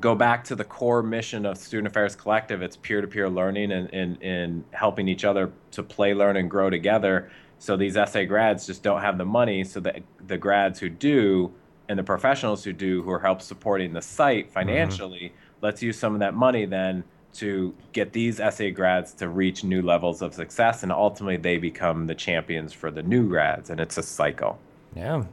go 0.00 0.14
back 0.14 0.42
to 0.44 0.56
the 0.56 0.64
core 0.64 1.02
mission 1.02 1.46
of 1.46 1.58
Student 1.58 1.88
Affairs 1.88 2.16
Collective. 2.16 2.62
It's 2.62 2.76
peer-to-peer 2.76 3.28
learning 3.28 3.72
and, 3.72 4.20
in 4.22 4.64
helping 4.72 5.06
each 5.06 5.24
other 5.24 5.52
to 5.72 5.82
play, 5.82 6.14
learn, 6.14 6.36
and 6.36 6.50
grow 6.50 6.70
together. 6.70 7.30
So 7.58 7.76
these 7.76 7.94
SA 7.94 8.24
grads 8.24 8.66
just 8.66 8.82
don't 8.82 9.02
have 9.02 9.18
the 9.18 9.24
money. 9.24 9.62
So 9.62 9.80
the 9.80 10.02
the 10.26 10.38
grads 10.38 10.80
who 10.80 10.88
do 10.88 11.52
and 11.88 11.98
the 11.98 12.02
professionals 12.02 12.64
who 12.64 12.72
do, 12.72 13.02
who 13.02 13.10
are 13.10 13.20
help 13.20 13.42
supporting 13.42 13.92
the 13.92 14.00
site 14.00 14.50
financially, 14.50 15.26
mm-hmm. 15.26 15.64
let's 15.64 15.82
use 15.82 15.98
some 15.98 16.14
of 16.14 16.20
that 16.20 16.34
money 16.34 16.64
then 16.64 17.04
to 17.34 17.74
get 17.92 18.12
these 18.12 18.36
SA 18.36 18.70
grads 18.70 19.12
to 19.14 19.28
reach 19.28 19.64
new 19.64 19.82
levels 19.82 20.22
of 20.22 20.34
success, 20.34 20.82
and 20.82 20.92
ultimately 20.92 21.36
they 21.36 21.58
become 21.58 22.06
the 22.06 22.14
champions 22.14 22.72
for 22.72 22.90
the 22.90 23.02
new 23.02 23.28
grads, 23.28 23.70
and 23.70 23.80
it's 23.80 23.98
a 23.98 24.02
cycle. 24.02 24.58
Yeah, 24.94 25.24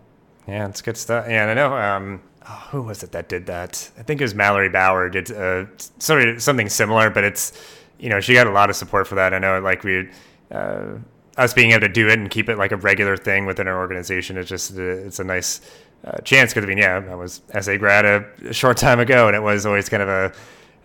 yeah, 0.47 0.67
it's 0.67 0.81
good 0.81 0.97
stuff. 0.97 1.25
Yeah, 1.29 1.45
I 1.47 1.53
know. 1.53 1.75
Um, 1.75 2.21
oh, 2.47 2.67
who 2.71 2.81
was 2.81 3.03
it 3.03 3.11
that 3.11 3.29
did 3.29 3.45
that? 3.45 3.89
I 3.97 4.03
think 4.03 4.21
it 4.21 4.23
was 4.23 4.35
Mallory 4.35 4.69
Bauer 4.69 5.09
did 5.09 5.31
uh, 5.31 5.65
something 5.99 6.69
similar, 6.69 7.09
but 7.09 7.23
it's 7.23 7.53
you 7.99 8.09
know 8.09 8.19
she 8.19 8.33
got 8.33 8.47
a 8.47 8.51
lot 8.51 8.69
of 8.69 8.75
support 8.75 9.07
for 9.07 9.15
that. 9.15 9.33
I 9.33 9.39
know, 9.39 9.59
like 9.59 9.83
we. 9.83 10.09
Uh, 10.51 10.97
us 11.37 11.53
being 11.53 11.71
able 11.71 11.81
to 11.81 11.89
do 11.89 12.09
it 12.09 12.19
and 12.19 12.29
keep 12.29 12.49
it 12.49 12.57
like 12.57 12.71
a 12.71 12.77
regular 12.77 13.15
thing 13.15 13.45
within 13.45 13.67
our 13.67 13.77
organization 13.77 14.37
is 14.37 14.47
just 14.47 14.77
uh, 14.77 14.81
it's 14.81 15.19
a 15.19 15.23
nice 15.23 15.61
uh, 16.03 16.17
chance 16.19 16.53
because 16.53 16.65
I 16.65 16.67
mean 16.67 16.77
yeah 16.77 17.01
I 17.09 17.15
was 17.15 17.41
SA 17.59 17.77
grad 17.77 18.05
a, 18.05 18.25
a, 18.49 18.53
short 18.53 18.75
time 18.75 18.99
ago 18.99 19.27
and 19.27 19.35
it 19.35 19.41
was 19.41 19.65
always 19.65 19.87
kind 19.87 20.03
of 20.03 20.09
a 20.09 20.33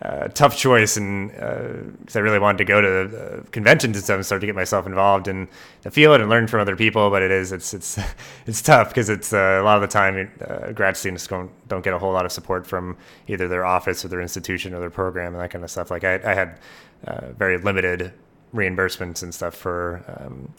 uh, 0.01 0.27
tough 0.27 0.55
choice, 0.55 0.95
and 0.95 1.31
because 1.31 2.15
uh, 2.15 2.19
I 2.19 2.21
really 2.21 2.37
wanted 2.37 2.59
to 2.59 2.65
go 2.65 2.81
to 2.81 3.39
uh, 3.39 3.43
conventions 3.51 3.97
and 3.97 4.03
stuff 4.03 4.15
and 4.15 4.25
start 4.25 4.41
to 4.41 4.47
get 4.47 4.55
myself 4.55 4.85
involved 4.85 5.27
in 5.27 5.47
the 5.81 5.89
field 5.89 6.21
and 6.21 6.29
learn 6.29 6.47
from 6.47 6.59
other 6.59 6.75
people. 6.75 7.09
But 7.09 7.23
it 7.23 7.31
is 7.31 7.51
it's 7.51 7.73
it's 7.73 7.99
it's 8.45 8.61
tough 8.61 8.89
because 8.89 9.09
it's 9.09 9.33
uh, 9.33 9.59
a 9.59 9.63
lot 9.63 9.75
of 9.75 9.81
the 9.81 9.87
time 9.87 10.31
uh, 10.47 10.71
grad 10.71 10.97
students 10.97 11.25
don't, 11.25 11.49
don't 11.67 11.83
get 11.83 11.93
a 11.93 11.99
whole 11.99 12.13
lot 12.13 12.25
of 12.25 12.31
support 12.31 12.67
from 12.67 12.95
either 13.27 13.47
their 13.47 13.65
office 13.65 14.05
or 14.05 14.09
their 14.09 14.21
institution 14.21 14.73
or 14.73 14.79
their 14.79 14.91
program 14.91 15.33
and 15.33 15.41
that 15.41 15.49
kind 15.49 15.63
of 15.63 15.71
stuff. 15.71 15.89
Like 15.89 16.03
I, 16.03 16.19
I 16.23 16.33
had 16.35 16.59
uh, 17.07 17.31
very 17.31 17.57
limited 17.57 18.13
reimbursements 18.53 19.23
and 19.23 19.33
stuff 19.33 19.55
for 19.55 20.03
um, 20.19 20.53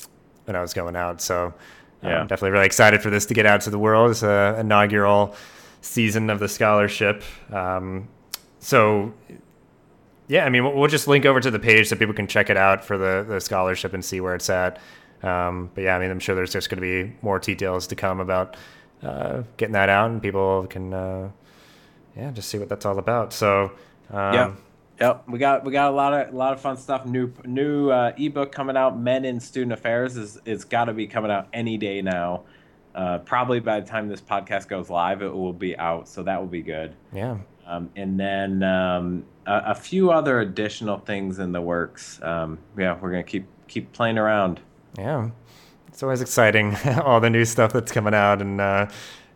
when 0.46 0.56
I 0.56 0.60
was 0.60 0.74
going 0.74 0.96
out. 0.96 1.20
So 1.20 1.54
yeah. 2.02 2.20
I'm 2.20 2.26
definitely 2.26 2.50
really 2.50 2.66
excited 2.66 3.02
for 3.02 3.10
this 3.10 3.26
to 3.26 3.34
get 3.34 3.46
out 3.46 3.60
to 3.62 3.70
the 3.70 3.78
world. 3.78 4.10
It's 4.10 4.24
an 4.24 4.56
inaugural 4.56 5.36
season 5.80 6.28
of 6.28 6.40
the 6.40 6.48
scholarship. 6.48 7.22
Um, 7.52 8.08
so 8.58 9.12
yeah, 10.28 10.44
I 10.44 10.50
mean, 10.50 10.76
we'll 10.76 10.88
just 10.88 11.08
link 11.08 11.24
over 11.24 11.40
to 11.40 11.50
the 11.50 11.58
page 11.58 11.88
so 11.88 11.96
people 11.96 12.14
can 12.14 12.26
check 12.26 12.50
it 12.50 12.56
out 12.56 12.84
for 12.84 12.98
the, 12.98 13.24
the 13.26 13.40
scholarship 13.40 13.94
and 13.94 14.04
see 14.04 14.20
where 14.20 14.34
it's 14.34 14.50
at. 14.50 14.78
Um, 15.22 15.70
but 15.74 15.84
yeah, 15.84 15.96
I 15.96 15.98
mean, 15.98 16.10
I'm 16.10 16.20
sure 16.20 16.34
there's 16.34 16.52
just 16.52 16.68
going 16.68 16.80
to 16.80 16.82
be 16.82 17.16
more 17.22 17.38
details 17.38 17.86
to 17.88 17.96
come 17.96 18.20
about 18.20 18.56
uh, 19.02 19.42
getting 19.56 19.72
that 19.72 19.88
out, 19.88 20.10
and 20.10 20.22
people 20.22 20.66
can, 20.68 20.92
uh, 20.92 21.30
yeah, 22.16 22.30
just 22.30 22.48
see 22.50 22.58
what 22.58 22.68
that's 22.68 22.84
all 22.84 22.98
about. 22.98 23.32
So, 23.32 23.72
um, 24.10 24.34
yeah, 24.34 24.52
yep, 25.00 25.24
we 25.26 25.38
got 25.38 25.64
we 25.64 25.72
got 25.72 25.90
a 25.90 25.94
lot 25.96 26.12
of 26.12 26.32
a 26.32 26.36
lot 26.36 26.52
of 26.52 26.60
fun 26.60 26.76
stuff. 26.76 27.06
New 27.06 27.32
new 27.44 27.90
uh, 27.90 28.12
ebook 28.18 28.52
coming 28.52 28.76
out. 28.76 28.98
Men 28.98 29.24
in 29.24 29.40
Student 29.40 29.72
Affairs 29.72 30.16
is 30.16 30.38
it's 30.44 30.64
got 30.64 30.84
to 30.84 30.92
be 30.92 31.06
coming 31.06 31.30
out 31.30 31.48
any 31.52 31.78
day 31.78 32.02
now. 32.02 32.42
Uh, 32.94 33.18
probably 33.18 33.60
by 33.60 33.80
the 33.80 33.86
time 33.86 34.08
this 34.08 34.20
podcast 34.20 34.68
goes 34.68 34.90
live, 34.90 35.22
it 35.22 35.32
will 35.32 35.52
be 35.52 35.76
out, 35.78 36.08
so 36.08 36.22
that 36.22 36.38
will 36.40 36.48
be 36.48 36.62
good. 36.62 36.94
Yeah. 37.12 37.38
Um, 37.68 37.90
and 37.96 38.18
then 38.18 38.62
um, 38.62 39.24
a, 39.46 39.62
a, 39.66 39.74
few 39.74 40.10
other 40.10 40.40
additional 40.40 40.98
things 40.98 41.38
in 41.38 41.52
the 41.52 41.60
works. 41.60 42.18
Um, 42.22 42.58
yeah, 42.78 42.98
we're 42.98 43.10
gonna 43.10 43.22
keep 43.22 43.46
keep 43.68 43.92
playing 43.92 44.16
around. 44.16 44.60
Yeah, 44.96 45.30
it's 45.86 46.02
always 46.02 46.22
exciting, 46.22 46.76
all 47.04 47.20
the 47.20 47.28
new 47.28 47.44
stuff 47.44 47.74
that's 47.74 47.92
coming 47.92 48.14
out, 48.14 48.40
and 48.40 48.58
uh, 48.58 48.88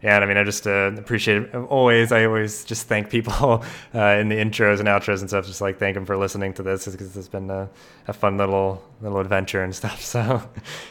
yeah, 0.03 0.19
I 0.19 0.27
mean, 0.27 0.37
I 0.37 0.45
just 0.45 0.67
uh, 0.67 0.93
appreciate 0.97 1.43
it. 1.43 1.55
Always, 1.55 2.11
I 2.11 2.25
always 2.25 2.65
just 2.65 2.89
thank 2.89 3.09
people 3.09 3.63
uh, 3.95 4.01
in 4.01 4.31
the 4.31 4.37
intros 4.37 4.81
and 4.81 4.89
outros 4.89 5.21
and 5.21 5.29
stuff. 5.29 5.47
Just 5.47 5.61
like 5.61 5.79
thank 5.79 5.95
them 5.95 6.05
for 6.05 6.17
listening 6.17 6.55
to 6.55 6.63
this 6.63 6.89
because 6.89 7.17
it's 7.17 7.29
been 7.29 7.51
a, 7.51 7.69
a, 8.09 8.13
fun 8.13 8.39
little 8.39 8.83
little 9.01 9.21
adventure 9.21 9.63
and 9.63 9.75
stuff. 9.75 10.03
So 10.13 10.43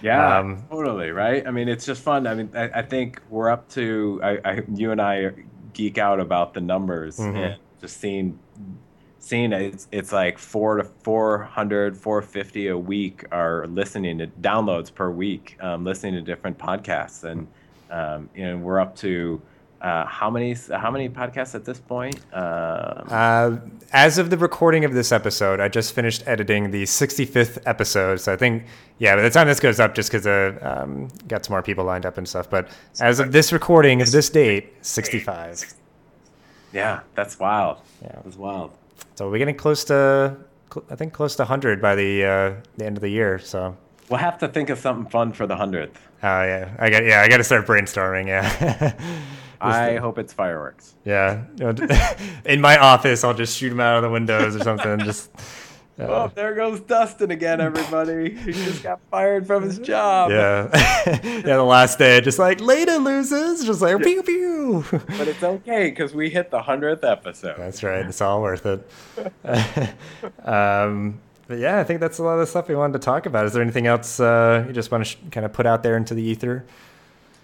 yeah, 0.01 0.38
um, 0.38 0.63
totally 0.69 1.10
right. 1.10 1.45
I 1.45 1.51
mean, 1.51 1.67
it's 1.67 1.86
just 1.86 2.01
fun. 2.01 2.27
I 2.27 2.36
mean, 2.36 2.51
I, 2.56 2.69
I 2.69 2.82
think 2.84 3.19
we're 3.30 3.49
up 3.49 3.67
to 3.69 4.21
I, 4.23 4.39
I, 4.45 4.62
you 4.73 4.91
and 4.91 5.01
I 5.01 5.32
geek 5.74 5.98
out 5.98 6.20
about 6.20 6.54
the 6.54 6.62
numbers 6.62 7.18
mm-hmm. 7.18 7.36
and 7.36 7.56
just 7.80 8.00
seeing 8.00 8.38
seeing 9.20 9.54
it, 9.54 9.62
it's, 9.62 9.88
it's 9.92 10.12
like 10.12 10.38
four 10.38 10.78
to 10.78 10.84
400 10.84 11.96
450 11.98 12.68
a 12.68 12.78
week 12.78 13.26
are 13.32 13.68
listening 13.68 14.18
to 14.18 14.28
downloads 14.28 14.94
per 14.94 15.10
week 15.10 15.58
um, 15.62 15.84
listening 15.84 16.14
to 16.14 16.22
different 16.22 16.58
podcasts 16.58 17.24
and 17.24 17.48
um, 17.90 18.30
you 18.36 18.46
know 18.46 18.58
we're 18.58 18.80
up 18.80 18.96
to 18.96 19.42
uh, 19.82 20.06
how 20.06 20.30
many 20.30 20.56
how 20.72 20.91
many 20.91 21.10
podcasts 21.10 21.56
at 21.56 21.65
this 21.65 21.80
point? 21.80 22.15
Um, 22.34 23.08
uh, 23.10 23.58
as 23.91 24.17
of 24.17 24.30
the 24.30 24.38
recording 24.38 24.86
of 24.86 24.94
this 24.94 25.12
episode, 25.12 25.60
I 25.60 25.67
just 25.70 25.94
finished 25.94 26.24
editing 26.28 26.70
the 26.72 26.84
65th 26.84 27.62
episode. 27.65 28.22
So 28.22 28.32
I 28.32 28.38
think, 28.38 28.65
yeah, 29.00 29.15
by 29.15 29.24
the 29.24 29.30
time 29.32 29.48
this 29.48 29.60
goes 29.60 29.80
up, 29.80 29.96
just 29.96 30.12
because 30.12 30.28
I 30.28 30.48
uh, 30.48 30.84
um, 30.84 31.08
got 31.28 31.46
some 31.46 31.54
more 31.54 31.63
people 31.63 31.84
lined 31.84 32.06
up 32.06 32.17
and 32.17 32.28
stuff. 32.28 32.50
But 32.50 32.70
as 33.00 33.20
of 33.20 33.32
this 33.32 33.52
recording 33.52 34.02
of 34.02 34.12
this 34.12 34.30
date, 34.30 34.72
65. 34.82 35.74
Yeah, 36.74 37.02
that's 37.15 37.39
wild. 37.39 37.80
Yeah, 38.04 38.20
that's 38.24 38.38
wild. 38.38 38.72
So 39.15 39.30
we're 39.30 39.39
getting 39.39 39.56
close 39.56 39.84
to, 39.86 40.38
I 40.89 40.96
think, 40.96 41.12
close 41.12 41.36
to 41.38 41.41
100 41.41 41.82
by 41.82 41.96
the 41.96 42.24
uh, 42.24 42.54
the 42.78 42.86
end 42.86 42.98
of 42.98 43.02
the 43.02 43.10
year. 43.10 43.39
So 43.39 43.76
we'll 44.10 44.20
have 44.20 44.38
to 44.39 44.48
think 44.48 44.70
of 44.70 44.78
something 44.78 45.10
fun 45.10 45.34
for 45.34 45.48
the 45.48 45.56
hundredth. 45.56 46.00
Oh 46.22 46.44
yeah, 46.44 46.76
I 46.78 46.89
got 46.91 47.04
yeah, 47.04 47.22
I 47.22 47.28
got 47.28 47.38
to 47.38 47.44
start 47.44 47.65
brainstorming. 47.65 48.28
Yeah. 48.28 48.94
I 49.62 49.97
hope 49.97 50.17
it's 50.17 50.34
fireworks. 50.34 50.95
Yeah. 51.06 51.45
In 52.45 52.62
my 52.62 52.78
office, 52.78 53.24
I'll 53.24 53.34
just 53.34 53.58
shoot 53.58 53.69
them 53.69 53.80
out 53.80 53.97
of 53.97 54.04
the 54.04 54.10
windows 54.10 54.56
or 54.56 54.60
something. 54.60 55.00
just. 55.00 55.30
Uh, 56.00 56.06
oh, 56.06 56.32
there 56.34 56.56
goes 56.56 56.80
Dustin 56.80 57.30
again, 57.30 57.62
everybody. 57.62 58.34
He 58.34 58.54
just 58.54 58.82
got 58.82 59.00
fired 59.12 59.45
from 59.45 59.63
his 59.63 59.78
job. 59.78 60.32
Yeah. 60.32 60.69
yeah, 61.24 61.58
the 61.58 61.63
last 61.63 62.00
day, 62.00 62.21
just 62.21 62.39
like, 62.39 62.60
later 62.60 62.97
loses. 62.97 63.63
Just 63.63 63.82
like, 63.82 64.02
pew, 64.02 64.24
pew. 64.24 64.86
But 64.89 65.28
it's 65.28 65.43
okay 65.43 65.91
because 65.91 66.15
we 66.15 66.32
hit 66.32 66.50
the 66.50 66.60
100th 66.60 67.04
episode. 67.04 67.56
That's 67.58 67.84
right. 67.84 68.04
It's 68.06 68.21
all 68.21 68.41
worth 68.41 68.65
it. 68.65 68.89
um, 70.43 71.19
but 71.47 71.60
yeah, 71.60 71.80
I 71.80 71.84
think 71.84 72.00
that's 72.00 72.17
a 72.17 72.24
lot 72.24 72.34
of 72.34 72.39
the 72.39 72.47
stuff 72.47 72.69
we 72.69 72.76
wanted 72.76 72.93
to 72.93 73.00
talk 73.00 73.26
about. 73.26 73.45
Is 73.45 73.54
there 73.54 73.62
anything 73.62 73.86
else 73.86 74.19
uh, 74.19 74.63
you 74.65 74.74
just 74.74 74.89
want 74.89 75.04
to 75.06 75.10
sh- 75.12 75.17
kind 75.32 75.45
of 75.45 75.52
put 75.54 75.65
out 75.65 75.84
there 75.84 75.97
into 75.97 76.13
the 76.13 76.24
ether? 76.24 76.65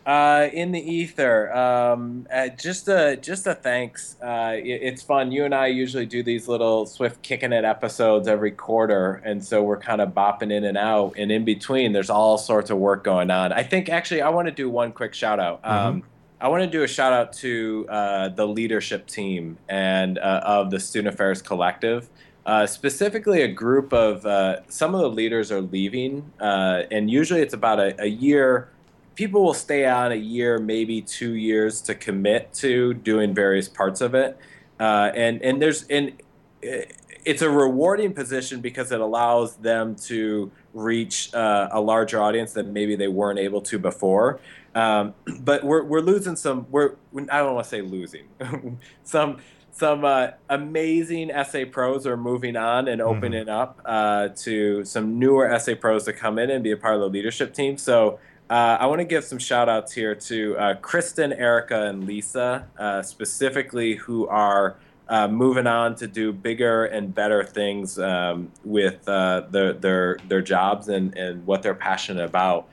Uh, 0.07 0.47
in 0.53 0.71
the 0.71 0.79
ether, 0.79 1.53
um, 1.53 2.25
uh, 2.33 2.47
just 2.47 2.87
a 2.87 3.17
just 3.17 3.45
a 3.45 3.53
thanks. 3.53 4.15
Uh, 4.23 4.53
it, 4.55 4.79
it's 4.81 5.01
fun. 5.01 5.33
You 5.33 5.43
and 5.43 5.53
I 5.53 5.67
usually 5.67 6.05
do 6.05 6.23
these 6.23 6.47
little 6.47 6.85
Swift 6.85 7.21
kicking 7.21 7.51
it 7.51 7.65
episodes 7.65 8.25
every 8.25 8.51
quarter, 8.51 9.21
and 9.25 9.43
so 9.43 9.61
we're 9.61 9.81
kind 9.81 9.99
of 9.99 10.13
bopping 10.13 10.49
in 10.49 10.63
and 10.63 10.77
out. 10.77 11.15
And 11.17 11.29
in 11.29 11.43
between, 11.43 11.91
there's 11.91 12.09
all 12.09 12.37
sorts 12.37 12.69
of 12.69 12.77
work 12.77 13.03
going 13.03 13.29
on. 13.29 13.51
I 13.51 13.63
think 13.63 13.89
actually, 13.89 14.21
I 14.21 14.29
want 14.29 14.47
to 14.47 14.53
do 14.53 14.69
one 14.69 14.93
quick 14.93 15.13
shout 15.13 15.41
out. 15.41 15.61
Mm-hmm. 15.63 15.87
Um, 15.87 16.03
I 16.39 16.47
want 16.47 16.63
to 16.63 16.69
do 16.69 16.83
a 16.83 16.87
shout 16.87 17.11
out 17.11 17.33
to 17.33 17.85
uh, 17.89 18.29
the 18.29 18.47
leadership 18.47 19.07
team 19.07 19.57
and 19.67 20.19
uh, 20.19 20.41
of 20.45 20.71
the 20.71 20.79
Student 20.79 21.15
Affairs 21.15 21.41
Collective. 21.41 22.07
Uh, 22.45 22.65
specifically, 22.65 23.41
a 23.41 23.47
group 23.49 23.91
of 23.91 24.25
uh, 24.25 24.61
some 24.69 24.95
of 24.95 25.01
the 25.01 25.09
leaders 25.09 25.51
are 25.51 25.59
leaving, 25.59 26.31
uh, 26.39 26.83
and 26.91 27.11
usually 27.11 27.41
it's 27.41 27.53
about 27.53 27.77
a, 27.77 28.01
a, 28.01 28.07
year. 28.07 28.69
People 29.17 29.43
will 29.43 29.55
stay 29.55 29.87
on 29.87 30.11
a 30.11 30.15
year, 30.15 30.59
maybe 30.59 31.01
two 31.01 31.33
years, 31.33 31.81
to 31.81 31.95
commit 31.95 32.53
to 32.53 32.93
doing 32.93 33.33
various 33.33 33.67
parts 33.67 33.99
of 33.99 34.13
it, 34.13 34.37
uh, 34.79 35.09
and 35.15 35.41
and 35.41 35.59
there's 35.59 35.83
and 35.87 36.13
it's 36.61 37.41
a 37.41 37.49
rewarding 37.49 38.13
position 38.13 38.61
because 38.61 38.91
it 38.91 39.01
allows 39.01 39.55
them 39.57 39.95
to 39.95 40.51
reach 40.73 41.33
uh, 41.33 41.67
a 41.71 41.81
larger 41.81 42.21
audience 42.21 42.53
that 42.53 42.67
maybe 42.67 42.95
they 42.95 43.07
weren't 43.07 43.39
able 43.39 43.61
to 43.61 43.79
before. 43.79 44.39
Um, 44.75 45.15
but 45.41 45.63
we're, 45.63 45.83
we're 45.83 46.01
losing 46.01 46.35
some. 46.35 46.67
We're 46.69 46.91
I 47.29 47.39
don't 47.39 47.55
want 47.55 47.65
to 47.65 47.69
say 47.69 47.81
losing 47.81 48.27
some 49.03 49.39
some 49.71 50.05
uh, 50.05 50.29
amazing 50.49 51.31
SA 51.49 51.65
pros 51.71 52.07
are 52.07 52.17
moving 52.17 52.55
on 52.55 52.87
and 52.87 53.01
opening 53.01 53.45
mm-hmm. 53.45 53.49
up 53.49 53.81
uh, 53.85 54.29
to 54.29 54.83
some 54.85 55.19
newer 55.19 55.57
SA 55.59 55.75
pros 55.75 56.05
to 56.05 56.13
come 56.13 56.39
in 56.39 56.49
and 56.49 56.63
be 56.63 56.71
a 56.71 56.77
part 56.77 56.95
of 56.95 57.01
the 57.01 57.09
leadership 57.09 57.53
team. 57.53 57.77
So 57.77 58.19
uh, 58.49 58.77
I 58.79 58.85
want 58.85 58.99
to 58.99 59.05
give 59.05 59.23
some 59.23 59.39
shout 59.39 59.69
outs 59.69 59.93
here 59.93 60.15
to 60.15 60.57
uh, 60.57 60.75
Kristen, 60.75 61.33
Erica, 61.33 61.87
and 61.87 62.05
Lisa, 62.05 62.67
uh, 62.77 63.01
specifically, 63.01 63.95
who 63.95 64.27
are 64.27 64.77
uh, 65.09 65.27
moving 65.27 65.67
on 65.67 65.95
to 65.95 66.07
do 66.07 66.33
bigger 66.33 66.85
and 66.85 67.13
better 67.13 67.43
things 67.43 67.97
um, 67.99 68.51
with 68.63 69.05
their, 69.05 69.73
their, 69.73 70.17
their 70.27 70.41
jobs 70.41 70.89
and, 70.89 71.17
and 71.17 71.45
what 71.45 71.61
they're 71.61 71.75
passionate 71.75 72.25
about. 72.25 72.67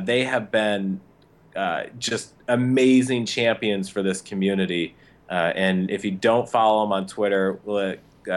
they 0.00 0.24
have 0.24 0.50
been 0.50 1.00
just 1.98 2.34
amazing 2.48 3.26
champions 3.26 3.88
for 3.88 4.02
this 4.02 4.20
community. 4.20 4.94
Uh, 5.30 5.52
and 5.54 5.90
if 5.90 6.04
you 6.04 6.10
don't 6.10 6.48
follow 6.48 6.82
them 6.82 6.92
on 6.92 7.06
Twitter, 7.06 7.58
uh, 7.68 8.34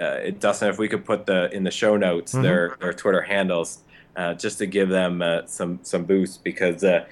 uh, 0.00 0.30
Dustin, 0.38 0.68
if 0.68 0.78
we 0.78 0.88
could 0.88 1.04
put 1.04 1.26
the 1.26 1.54
in 1.54 1.64
the 1.64 1.70
show 1.70 1.96
notes 1.96 2.32
mm-hmm. 2.32 2.42
their 2.42 2.76
their 2.80 2.92
Twitter 2.92 3.20
handles, 3.20 3.84
uh, 4.16 4.34
just 4.34 4.58
to 4.58 4.66
give 4.66 4.88
them 4.88 5.22
uh, 5.22 5.46
some 5.46 5.80
some 5.82 6.04
boost 6.04 6.44
because. 6.44 6.84
Uh, 6.84 7.04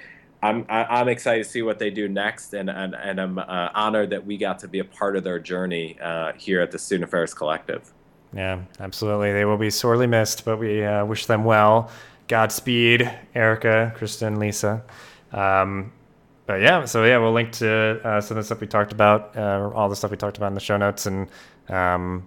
I'm 0.43 0.65
I'm 0.71 1.09
excited 1.09 1.45
to 1.45 1.51
see 1.51 1.61
what 1.61 1.79
they 1.79 1.91
do 1.91 2.09
next, 2.09 2.55
and 2.55 2.71
and, 2.71 2.95
and 2.95 3.21
I'm 3.21 3.39
honored 3.39 4.09
that 4.09 4.25
we 4.25 4.39
got 4.39 4.59
to 4.61 4.69
be 4.69 4.79
a 4.79 4.85
part 4.85 5.15
of 5.17 5.23
their 5.23 5.39
journey 5.39 5.99
here 6.39 6.63
at 6.63 6.71
the 6.71 6.79
Student 6.79 7.09
Affairs 7.09 7.35
Collective. 7.35 7.93
Yeah, 8.33 8.63
absolutely. 8.79 9.35
They 9.35 9.45
will 9.45 9.59
be 9.59 9.69
sorely 9.69 10.07
missed, 10.07 10.47
but 10.47 10.57
we 10.57 10.81
wish 11.03 11.27
them 11.27 11.45
well. 11.45 11.91
Godspeed, 12.27 13.11
Erica, 13.35 13.93
Kristen, 13.97 14.39
Lisa. 14.39 14.83
Um, 15.33 15.93
but 16.47 16.61
yeah, 16.61 16.85
so 16.85 17.05
yeah, 17.05 17.19
we'll 17.19 17.33
link 17.33 17.53
to 17.53 18.01
uh, 18.05 18.21
some 18.21 18.37
of 18.37 18.43
the 18.43 18.47
stuff 18.47 18.61
we 18.61 18.67
talked 18.67 18.93
about, 18.93 19.37
uh, 19.37 19.71
all 19.75 19.89
the 19.89 19.97
stuff 19.97 20.11
we 20.11 20.17
talked 20.17 20.37
about 20.37 20.47
in 20.47 20.55
the 20.55 20.61
show 20.61 20.77
notes, 20.77 21.07
and 21.07 21.29
um, 21.69 22.25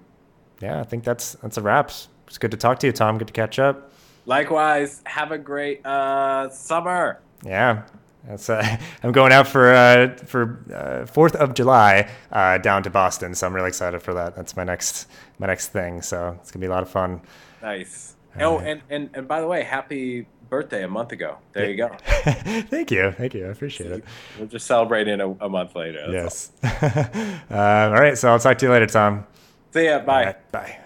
yeah, 0.61 0.79
I 0.79 0.83
think 0.83 1.03
that's 1.03 1.33
that's 1.35 1.57
a 1.57 1.61
wrap. 1.61 1.89
It's 2.27 2.37
good 2.37 2.51
to 2.51 2.57
talk 2.57 2.79
to 2.79 2.87
you, 2.87 2.93
Tom. 2.93 3.17
Good 3.17 3.27
to 3.27 3.33
catch 3.33 3.59
up. 3.59 3.92
Likewise. 4.25 5.01
Have 5.05 5.31
a 5.31 5.37
great 5.37 5.85
uh, 5.85 6.49
summer. 6.49 7.19
Yeah. 7.45 7.83
That's, 8.27 8.49
uh, 8.49 8.77
I'm 9.03 9.11
going 9.11 9.31
out 9.31 9.47
for 9.47 9.73
uh, 9.73 10.15
for 10.15 10.63
uh, 10.73 11.05
Fourth 11.05 11.35
of 11.35 11.53
July 11.53 12.09
uh, 12.31 12.57
down 12.57 12.83
to 12.83 12.89
Boston, 12.89 13.35
so 13.35 13.47
I'm 13.47 13.53
really 13.53 13.67
excited 13.67 14.01
for 14.01 14.13
that. 14.13 14.35
That's 14.35 14.55
my 14.55 14.63
next 14.63 15.07
my 15.39 15.47
next 15.47 15.69
thing, 15.69 16.01
so 16.01 16.37
it's 16.41 16.51
gonna 16.51 16.61
be 16.61 16.67
a 16.67 16.69
lot 16.69 16.83
of 16.83 16.89
fun. 16.89 17.21
Nice. 17.61 18.15
oh, 18.39 18.59
and, 18.59 18.81
and 18.89 19.09
and 19.13 19.27
by 19.27 19.41
the 19.41 19.47
way, 19.47 19.63
happy 19.63 20.25
birthday 20.49 20.83
a 20.83 20.87
month 20.87 21.11
ago. 21.11 21.37
There 21.51 21.69
you 21.69 21.75
go. 21.75 21.89
Thank 22.07 22.91
you. 22.91 23.11
Thank 23.11 23.33
you. 23.33 23.47
I 23.47 23.49
appreciate 23.49 23.91
it. 23.91 24.03
We're 24.39 24.45
just 24.45 24.67
celebrating 24.67 25.19
a, 25.19 25.29
a 25.29 25.49
month 25.49 25.75
later. 25.75 26.05
yes. 26.09 26.51
All. 26.63 26.69
uh, 27.57 27.89
all 27.89 27.91
right. 27.91 28.17
So 28.17 28.29
I'll 28.29 28.39
talk 28.39 28.57
to 28.59 28.65
you 28.65 28.71
later, 28.71 28.87
Tom. 28.87 29.25
See 29.73 29.85
ya. 29.85 29.99
Bye. 29.99 30.25
Right, 30.25 30.51
bye. 30.51 30.77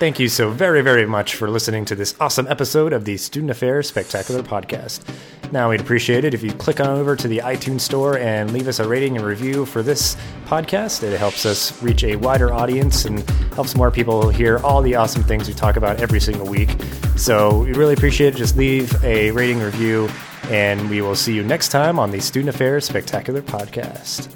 Thank 0.00 0.18
you 0.18 0.30
so 0.30 0.48
very, 0.48 0.80
very 0.80 1.04
much 1.04 1.34
for 1.34 1.50
listening 1.50 1.84
to 1.84 1.94
this 1.94 2.14
awesome 2.18 2.46
episode 2.48 2.94
of 2.94 3.04
the 3.04 3.18
Student 3.18 3.50
Affairs 3.50 3.86
Spectacular 3.86 4.42
Podcast. 4.42 5.02
Now, 5.52 5.68
we'd 5.68 5.82
appreciate 5.82 6.24
it 6.24 6.32
if 6.32 6.42
you 6.42 6.52
click 6.52 6.80
on 6.80 6.86
over 6.86 7.14
to 7.14 7.28
the 7.28 7.40
iTunes 7.44 7.82
Store 7.82 8.16
and 8.16 8.50
leave 8.50 8.66
us 8.66 8.78
a 8.78 8.88
rating 8.88 9.18
and 9.18 9.26
review 9.26 9.66
for 9.66 9.82
this 9.82 10.16
podcast. 10.46 11.02
It 11.02 11.18
helps 11.18 11.44
us 11.44 11.82
reach 11.82 12.02
a 12.02 12.16
wider 12.16 12.50
audience 12.50 13.04
and 13.04 13.28
helps 13.52 13.76
more 13.76 13.90
people 13.90 14.30
hear 14.30 14.56
all 14.60 14.80
the 14.80 14.94
awesome 14.94 15.22
things 15.22 15.46
we 15.48 15.52
talk 15.52 15.76
about 15.76 16.00
every 16.00 16.18
single 16.18 16.46
week. 16.46 16.70
So, 17.18 17.58
we 17.58 17.74
really 17.74 17.92
appreciate 17.92 18.32
it. 18.32 18.38
Just 18.38 18.56
leave 18.56 19.04
a 19.04 19.32
rating 19.32 19.58
review, 19.60 20.08
and 20.44 20.88
we 20.88 21.02
will 21.02 21.14
see 21.14 21.34
you 21.34 21.42
next 21.42 21.68
time 21.68 21.98
on 21.98 22.10
the 22.10 22.20
Student 22.20 22.54
Affairs 22.54 22.86
Spectacular 22.86 23.42
Podcast. 23.42 24.34